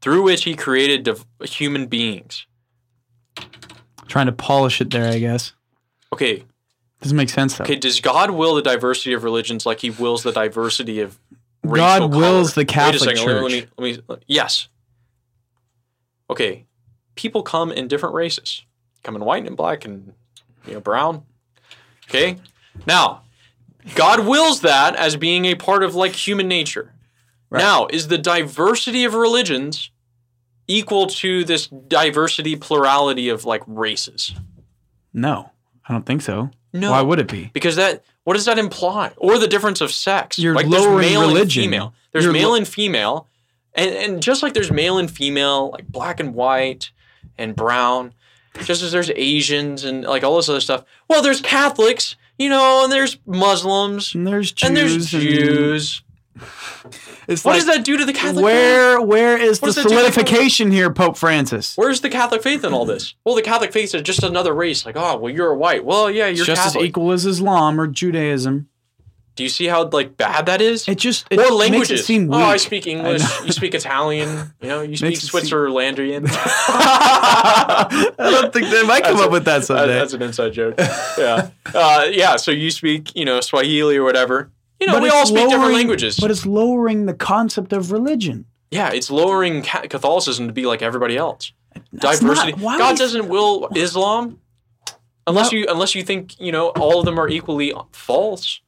[0.00, 2.46] through which He created div- human beings.
[4.06, 5.52] Trying to polish it there, I guess.
[6.12, 6.44] Okay,
[7.02, 7.64] Doesn't make sense though.
[7.64, 7.76] okay.
[7.76, 11.18] Does God will the diversity of religions like He wills the diversity of
[11.66, 12.62] God wills color?
[12.62, 13.32] the Catholic Wait a second.
[13.42, 13.70] Let me- Church.
[13.78, 14.24] Let me, let me.
[14.26, 14.68] Yes.
[16.30, 16.66] Okay,
[17.14, 18.64] people come in different races.
[19.02, 20.12] Come in white and black and
[20.66, 21.24] you know brown.
[22.08, 22.38] Okay.
[22.86, 23.22] Now,
[23.94, 26.94] God wills that as being a part of like human nature.
[27.50, 27.60] Right.
[27.60, 29.90] Now, is the diversity of religions
[30.66, 34.34] equal to this diversity plurality of like races?
[35.12, 35.50] No,
[35.86, 36.50] I don't think so.
[36.72, 36.92] No.
[36.92, 37.50] Why would it be?
[37.52, 39.12] Because that what does that imply?
[39.16, 40.38] Or the difference of sex.
[40.38, 41.62] You're like lowering there's male religion.
[41.64, 41.94] and female.
[42.12, 43.28] There's You're male lo- and female.
[43.74, 46.90] And and just like there's male and female, like black and white
[47.38, 48.12] and brown,
[48.64, 50.84] just as there's Asians and like all this other stuff.
[51.08, 54.68] Well, there's Catholics, you know, and there's Muslims And there's Jews.
[54.68, 56.02] and there's Jews.
[57.28, 58.42] It's What like, does that do to the Catholic faith?
[58.44, 61.76] Where where is What the does that do to the solidification here, Pope Francis?
[61.76, 63.14] Where's the Catholic faith in all this?
[63.24, 64.84] Well, the Catholic faith is just another race.
[64.86, 65.84] Like, oh, well, you're white.
[65.84, 66.82] Well, yeah, you're It's just Catholic.
[66.82, 68.68] as equal as Islam or Judaism.
[69.34, 70.86] Do you see how like bad that is?
[70.86, 72.00] It just it or makes languages.
[72.00, 72.36] it seem oh.
[72.36, 73.22] I speak English.
[73.22, 73.44] know.
[73.46, 74.52] you speak Italian.
[74.60, 76.26] You know, you speak Makes it seem- Switzerlandian.
[77.02, 79.94] I don't think they might come That's up a- with that That- someday.
[79.94, 80.74] that's an inside joke.
[80.78, 82.36] Yeah, uh, yeah.
[82.36, 84.50] So you speak, you know, Swahili or whatever.
[84.82, 86.18] You know, we all speak different languages.
[86.18, 88.46] But it's lowering the concept of religion.
[88.70, 91.52] yeah, it's lowering Catholicism to be like everybody else.
[91.92, 92.52] That's Diversity.
[92.52, 94.38] not- God doesn't will Islam
[95.26, 98.60] unless you unless you think you know all of them are equally false.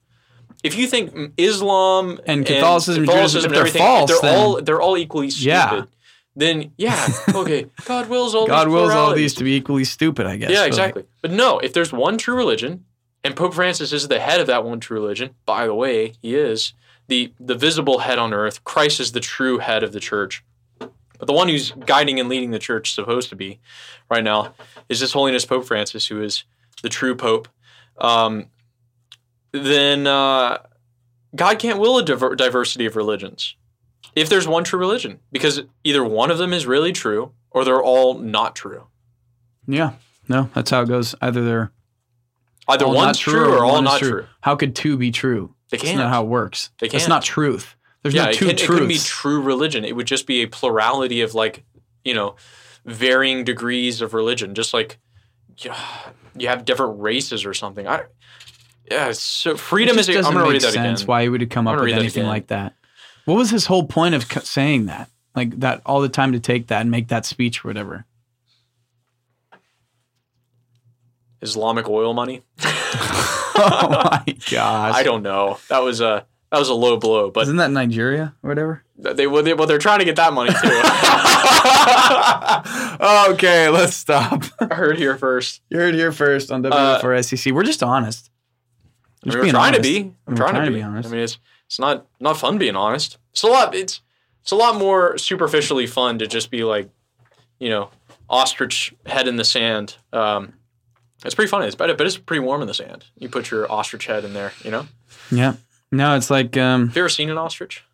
[0.62, 4.38] If you think Islam And Catholicism and Judaism, if and they're everything, false, they're then-
[4.38, 5.46] all they're all equally stupid.
[5.48, 5.82] Yeah.
[6.36, 7.66] Then yeah, okay.
[7.84, 8.46] God wills all.
[8.46, 10.50] God these wills all these to be equally stupid, I guess.
[10.50, 11.04] Yeah, but- exactly.
[11.22, 12.84] But no, if there's one true religion,
[13.24, 16.36] and Pope Francis is the head of that one true religion, by the way, he
[16.36, 16.74] is
[17.08, 18.62] the the visible head on earth.
[18.64, 20.44] Christ is the true head of the church.
[20.78, 23.60] But the one who's guiding and leading the church, supposed to be
[24.10, 24.54] right now,
[24.88, 26.44] is His Holiness Pope Francis, who is
[26.82, 27.48] the true Pope.
[27.98, 28.46] Um,
[29.52, 30.58] then uh,
[31.34, 33.56] God can't will a diver- diversity of religions
[34.14, 37.82] if there's one true religion, because either one of them is really true or they're
[37.82, 38.86] all not true.
[39.66, 39.92] Yeah.
[40.28, 41.14] No, that's how it goes.
[41.20, 41.72] Either they're
[42.68, 44.26] Either all one's true, or all one not true.
[44.40, 45.54] How could two be true?
[45.70, 45.96] They can't.
[45.96, 46.70] That's not how it works.
[46.80, 47.08] They can't.
[47.08, 47.74] not truth.
[48.02, 49.84] There's yeah, no it, two can, it couldn't be true religion.
[49.84, 51.64] It would just be a plurality of like,
[52.04, 52.36] you know,
[52.84, 54.54] varying degrees of religion.
[54.54, 54.98] Just like
[55.56, 57.86] you have different races or something.
[57.88, 58.04] I,
[58.90, 60.08] yeah, so freedom it is.
[60.08, 61.06] A, I'm doesn't gonna make read that sense again.
[61.06, 62.74] why he would come up with read that anything like that.
[63.24, 65.08] What was his whole point of saying that?
[65.34, 68.04] Like that all the time to take that and make that speech or whatever.
[71.44, 72.42] Islamic oil money.
[72.64, 74.94] oh my gosh.
[74.96, 75.58] I don't know.
[75.68, 78.82] That was a that was a low blow, but Isn't that Nigeria or whatever?
[78.96, 80.80] they well, they well they're trying to get that money too.
[83.34, 84.44] okay, let's stop.
[84.60, 85.60] I heard here first.
[85.68, 87.52] You heard here first on Uh, WF4SEC.
[87.52, 88.30] We're just honest.
[89.24, 89.82] I mean, we're trying honest.
[89.82, 89.98] to be.
[90.26, 90.82] I'm We're trying, to be.
[90.82, 91.08] honest.
[91.08, 93.18] I mean, it's it's not not fun being honest.
[93.32, 93.74] It's a lot.
[93.74, 94.00] It's
[94.42, 96.90] it's a lot more superficially fun to just be like,
[97.58, 97.90] you know,
[98.28, 99.96] ostrich head in the sand.
[100.12, 100.52] Um,
[101.24, 101.66] it's pretty funny.
[101.66, 103.04] It's but, but it's pretty warm in the sand.
[103.18, 104.52] You put your ostrich head in there.
[104.62, 104.86] You know,
[105.30, 105.54] Yeah.
[105.92, 107.84] No, it's like um Have you ever seen an ostrich?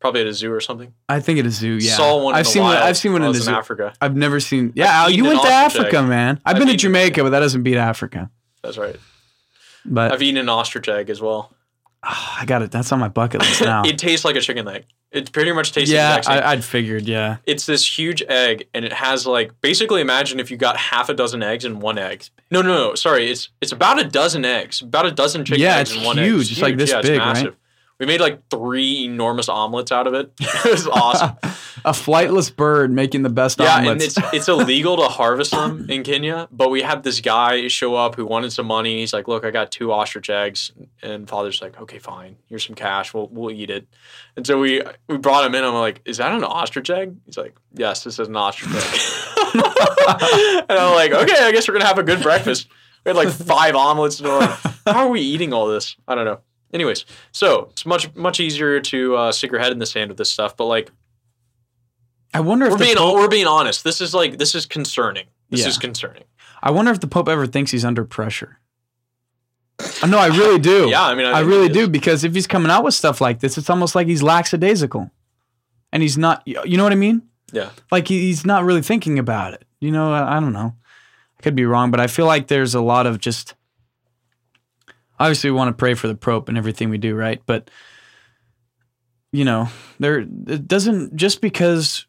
[0.00, 0.92] Probably at a zoo or something.
[1.08, 1.78] I think at a zoo.
[1.80, 2.34] Yeah, Saw one.
[2.34, 2.76] I've in seen one.
[2.76, 3.52] I've seen one in zoo.
[3.52, 3.92] Africa.
[4.00, 4.72] I've never seen.
[4.74, 6.08] Yeah, I've you went to Africa, egg.
[6.08, 6.40] man.
[6.44, 8.28] I've, I've been to Jamaica, but that doesn't beat Africa.
[8.62, 8.96] That's right.
[9.84, 11.54] But I've eaten an ostrich egg as well.
[12.02, 12.32] That's right.
[12.32, 12.36] but I've eaten an ostrich egg as well.
[12.36, 12.70] ah, I got it.
[12.70, 13.84] That's on my bucket list now.
[13.84, 14.84] It tastes like a chicken leg.
[15.10, 16.38] It pretty much tastes the yeah, same.
[16.38, 17.02] I, I'd figured.
[17.04, 21.08] Yeah, it's this huge egg and it has like basically imagine if you got half
[21.08, 22.24] a dozen eggs in one egg.
[22.50, 22.94] No, no, no.
[22.94, 26.04] Sorry, it's it's about a dozen eggs, about a dozen chicken Yeah, eggs it's in
[26.06, 26.24] one egg.
[26.26, 26.52] huge.
[26.52, 27.54] It's like this yeah, big, right?
[28.02, 30.32] We made like three enormous omelets out of it.
[30.40, 31.36] it was awesome.
[31.84, 34.16] a flightless bird making the best yeah, omelets.
[34.16, 37.94] and it's it's illegal to harvest them in Kenya, but we had this guy show
[37.94, 38.98] up who wanted some money.
[38.98, 42.34] He's like, "Look, I got two ostrich eggs," and father's like, "Okay, fine.
[42.48, 43.14] Here's some cash.
[43.14, 43.86] We'll we'll eat it."
[44.34, 45.62] And so we we brought him in.
[45.62, 49.00] I'm like, "Is that an ostrich egg?" He's like, "Yes, this is an ostrich egg."
[49.54, 52.66] and I'm like, "Okay, I guess we're gonna have a good breakfast."
[53.04, 56.16] We had like five omelets, and we're like, "How are we eating all this?" I
[56.16, 56.40] don't know.
[56.72, 60.16] Anyways, so it's much much easier to uh, stick your head in the sand with
[60.18, 60.90] this stuff, but like
[62.34, 63.84] I wonder if we're being Pope, we're being honest.
[63.84, 65.26] This is like this is concerning.
[65.50, 65.68] This Yeah.
[65.68, 66.24] is concerning.
[66.62, 68.58] I wonder if the Pope ever thinks he's under pressure.
[70.02, 70.88] Uh, No, I really do.
[70.90, 73.40] Yeah, I mean, I, I really do because if he's coming out with stuff like
[73.40, 75.10] this, it's almost like he's lackadaisical,
[75.92, 76.42] and he's not.
[76.46, 77.22] You know what I mean?
[77.52, 79.64] Yeah, Like he's not really thinking about it.
[79.78, 80.74] You know, I, I don't know.
[81.38, 83.54] I could be wrong, but I feel like there's a lot of just.
[85.22, 87.40] Obviously, we want to pray for the Pope and everything we do, right?
[87.46, 87.70] But
[89.32, 89.68] you know,
[90.00, 92.06] there it doesn't just because.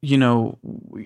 [0.00, 0.58] You know,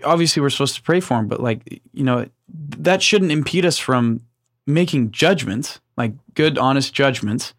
[0.05, 3.79] obviously we're supposed to pray for him, but like you know, that shouldn't impede us
[3.79, 4.23] from
[4.67, 7.55] making judgments, like good, honest judgments,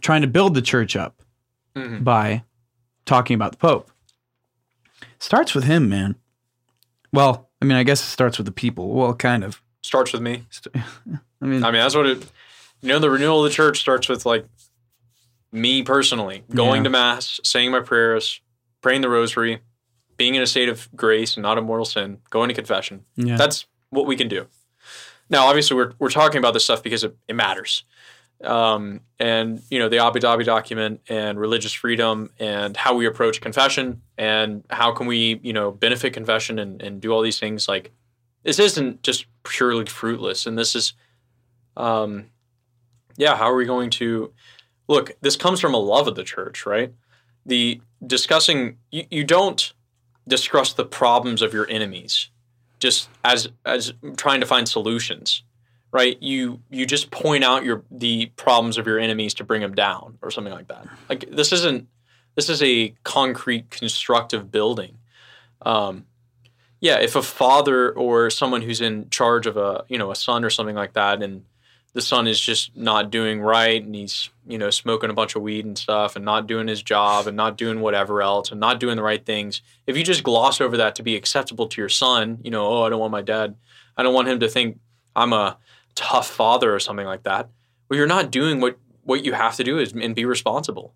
[0.00, 1.22] trying to build the church up
[1.76, 2.02] Mhm.
[2.02, 2.42] by
[3.06, 3.92] talking about the Pope.
[5.20, 6.16] Starts with him, man.
[7.12, 8.88] Well, I mean, I guess it starts with the people.
[8.92, 9.62] Well, kind of.
[9.82, 10.46] starts with me.
[11.42, 12.26] I mean, I mean, that's what it.
[12.82, 14.46] You know, the renewal of the church starts with like
[15.52, 16.84] me personally going Yeah.
[16.84, 18.40] to mass, saying my prayers,
[18.82, 19.60] praying the rosary,
[20.16, 23.04] being in a state of grace and not a mortal sin, going to confession.
[23.16, 24.46] yeah, That's what we can do.
[25.28, 27.84] Now, obviously, we're we're talking about this stuff because it, it matters.
[28.42, 33.42] Um, and you know the Abu Dhabi document and religious freedom and how we approach
[33.42, 37.68] confession and how can we you know benefit confession and, and do all these things
[37.68, 37.90] like
[38.42, 40.94] this isn't just purely fruitless and this is
[41.76, 42.26] um,
[43.16, 44.32] yeah how are we going to
[44.88, 46.92] look this comes from a love of the church right?
[47.46, 49.72] The discussing you, you don't
[50.28, 52.28] discuss the problems of your enemies
[52.78, 55.42] just as as trying to find solutions
[55.92, 56.20] right?
[56.22, 60.18] You you just point out your the problems of your enemies to bring them down
[60.22, 60.86] or something like that.
[61.08, 61.88] Like this isn't
[62.36, 64.98] this is a concrete constructive building.
[65.62, 66.06] Um
[66.80, 70.44] yeah if a father or someone who's in charge of a you know a son
[70.44, 71.44] or something like that and
[71.92, 75.42] the son is just not doing right and he's you know smoking a bunch of
[75.42, 78.80] weed and stuff and not doing his job and not doing whatever else and not
[78.80, 79.62] doing the right things.
[79.86, 82.82] If you just gloss over that to be acceptable to your son you know oh
[82.82, 83.56] i don't want my dad
[83.96, 84.78] i don't want him to think
[85.16, 85.58] i'm a
[85.94, 87.48] tough father or something like that.
[87.88, 90.94] Well you're not doing what what you have to do is and be responsible.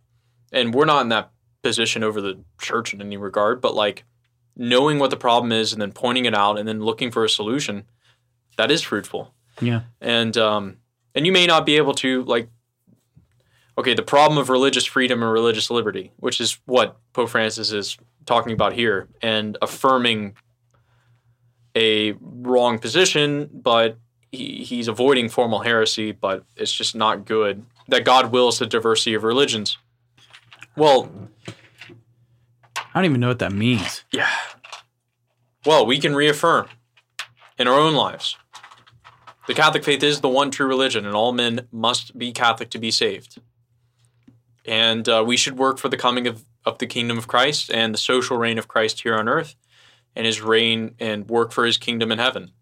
[0.53, 1.31] And we're not in that
[1.63, 4.05] position over the church in any regard but like
[4.57, 7.29] knowing what the problem is and then pointing it out and then looking for a
[7.29, 7.85] solution
[8.57, 9.35] that is fruitful.
[9.61, 10.77] Yeah, and um
[11.15, 12.49] and you may not be able to like
[13.79, 17.97] okay the problem of religious freedom and religious liberty which is what pope francis is
[18.27, 20.35] talking about here and affirming
[21.77, 23.99] a wrong position but
[24.33, 29.15] he, he's avoiding formal heresy but it's just not good that god wills the diversity
[29.15, 29.79] of religions
[30.77, 31.11] well
[32.97, 34.05] I don't even know what that means.
[34.13, 34.31] yeah
[35.67, 36.69] well we can reaffirm
[37.59, 38.37] in our own lives
[39.47, 42.79] the Catholic faith is the one true religion, and all men must be Catholic to
[42.79, 43.41] be saved.
[44.67, 47.93] And uh, we should work for the coming of, of the kingdom of Christ and
[47.93, 49.55] the social reign of Christ here on earth,
[50.17, 52.53] and his reign and work for his kingdom in heaven.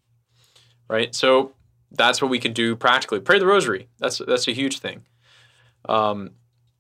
[0.89, 1.15] Right?
[1.15, 1.53] So
[1.91, 3.21] that's what we can do practically.
[3.21, 3.89] Pray the rosary.
[3.99, 5.05] That's that's a huge thing.
[5.89, 6.31] Um,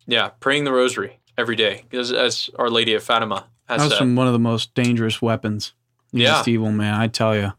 [0.06, 3.98] yeah, praying the rosary every day, because as Our Lady of Fatima has That was
[3.98, 4.16] said.
[4.16, 5.72] one of the most dangerous weapons
[6.12, 6.42] Yeah.
[6.46, 6.94] evil, man.
[6.94, 7.52] I tell you,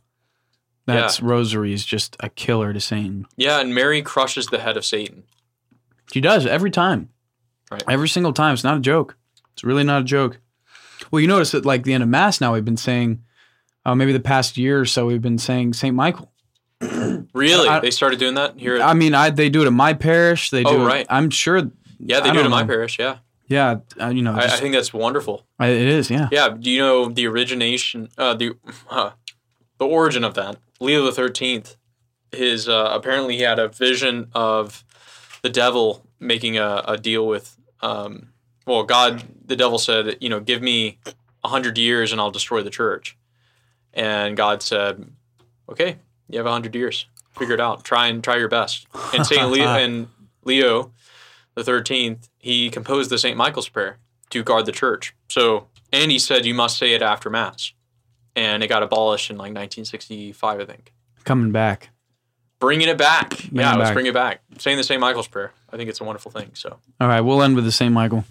[0.86, 3.26] that's rosary is just a killer to Satan.
[3.38, 5.24] yeah, and Mary crushes the head of Satan.
[6.12, 7.10] She does every time,
[7.72, 7.84] Right.
[7.90, 8.54] every single time.
[8.54, 9.18] It's not a joke.
[9.54, 10.40] It's really not a joke.
[11.12, 13.22] Well, you notice that, like the end of Mass now, we've been saying,
[13.86, 16.32] uh, maybe the past year or so, we've been saying Saint Michael.
[17.34, 17.68] Really?
[17.68, 18.76] I- they started doing that here?
[18.76, 20.50] At, I mean, I they do it in my parish.
[20.52, 20.70] They do.
[20.70, 21.08] Oh, it- right.
[21.10, 21.58] I'm sure.
[22.00, 22.68] yeah, they I do it in my know.
[22.68, 23.00] parish.
[23.00, 23.18] Yeah.
[23.48, 25.46] Yeah, uh, you know, I, I think that's wonderful.
[25.60, 26.10] I- it is.
[26.12, 26.30] Yeah.
[26.32, 28.56] Yeah, do you know the origination, uh, the
[28.90, 29.12] uh,
[29.78, 30.58] the origin of that?
[30.80, 31.76] Leo the Thirteenth,
[32.32, 34.84] his uh, apparently he had a vision of
[35.42, 38.30] the devil making a, a deal with um,
[38.66, 41.00] well, God, the devil said, you know, give me
[41.44, 43.18] a hundred years and I'll destroy the church.
[43.94, 45.06] And God said,
[45.70, 45.98] okay,
[46.30, 47.06] you have a hundred years.
[47.38, 47.84] Figure it out.
[47.84, 48.88] Try and try your best.
[49.14, 50.08] And Saint Leo and
[50.44, 50.92] Leo,
[51.56, 53.98] the thirteenth, he composed the Saint Michael's prayer
[54.30, 55.16] to guard the church.
[55.30, 57.74] So, and he said you must say it after mass,
[58.36, 60.94] and it got abolished in like 1965, I think.
[61.24, 61.90] Coming back.
[62.60, 63.30] Bringing it back.
[63.30, 63.94] Bring yeah, it let's back.
[63.94, 64.42] bring it back.
[64.58, 65.52] Saying the Saint Michael's prayer.
[65.72, 66.52] I think it's a wonderful thing.
[66.54, 67.94] So, All right, we'll end with the St.
[67.94, 68.26] Michael.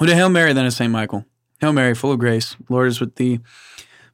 [0.00, 0.90] With a Hail Mary, then a St.
[0.90, 1.26] Michael.
[1.60, 3.40] Hail Mary, full of grace, Lord is with thee.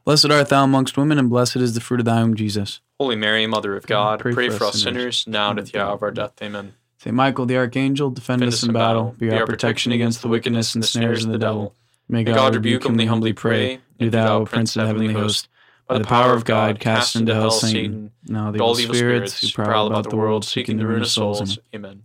[0.04, 2.80] Blessed art thou amongst women, and blessed is the fruit of thy womb, Jesus.
[2.98, 5.66] Holy Mary, Mother of God, pray pray, for for, us sinners, sinners, now and at
[5.66, 6.32] the hour of our death.
[6.42, 6.74] Amen.
[6.98, 7.14] St.
[7.14, 9.14] Michael, the archangel, defend, us in battle.
[9.18, 11.62] Be our protection against the wickedness and the snares of the devil.
[11.62, 13.80] May May God rebuke whom they humbly pray.
[13.98, 15.48] Do thou, Prince of the heavenly host,
[15.86, 19.48] by the power of God, cast into hell Satan, now the all evil spirits who
[19.50, 21.40] prowl about the world, seeking the ruin of souls.
[21.40, 22.02] In the Amen.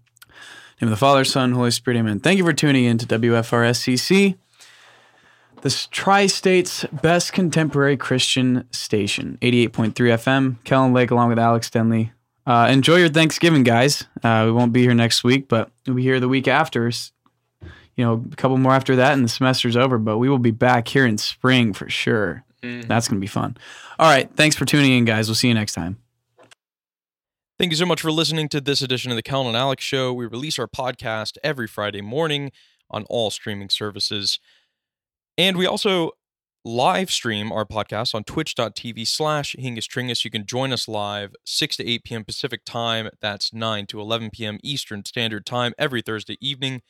[0.82, 2.20] name of the Father, Son, Holy Spirit, amen.
[2.20, 4.38] Thank you for tuning in to WFRSCC,
[5.62, 10.64] the Tri-State's best contemporary Christian station, 88.3 FM.
[10.64, 12.12] Kellen Lake along with Alex Denley.
[12.46, 14.06] Uh, enjoy your Thanksgiving, guys.
[14.24, 16.92] Uh, we won't be here next week, but we'll be here the week after.
[17.94, 19.98] S- You know, a couple more after that, and the semester's over.
[19.98, 22.44] But we will be back here in spring for sure.
[22.64, 22.88] Mhm.
[22.88, 23.58] That's going to be fun.
[24.00, 24.30] All right.
[24.36, 25.28] Thanks for tuning in, guys.
[25.28, 25.98] We'll see you next time.
[27.60, 30.12] Thank you so much for listening to this edition of the Calvin and Alex Show.
[30.14, 32.52] We release our podcast every Friday morning
[32.90, 34.40] on all streaming services.
[35.38, 36.12] And we also
[36.66, 40.24] live stream our podcast on twitch.tv slash hingistringus.
[40.26, 42.24] You can join us live 6 to 8 p.m.
[42.26, 43.10] Pacific time.
[43.22, 44.60] That's 9 to 11 p.m.
[44.64, 46.82] Eastern Standard Time every Thursday evening.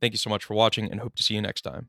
[0.00, 1.88] Thank you so much for watching and hope to see you next time.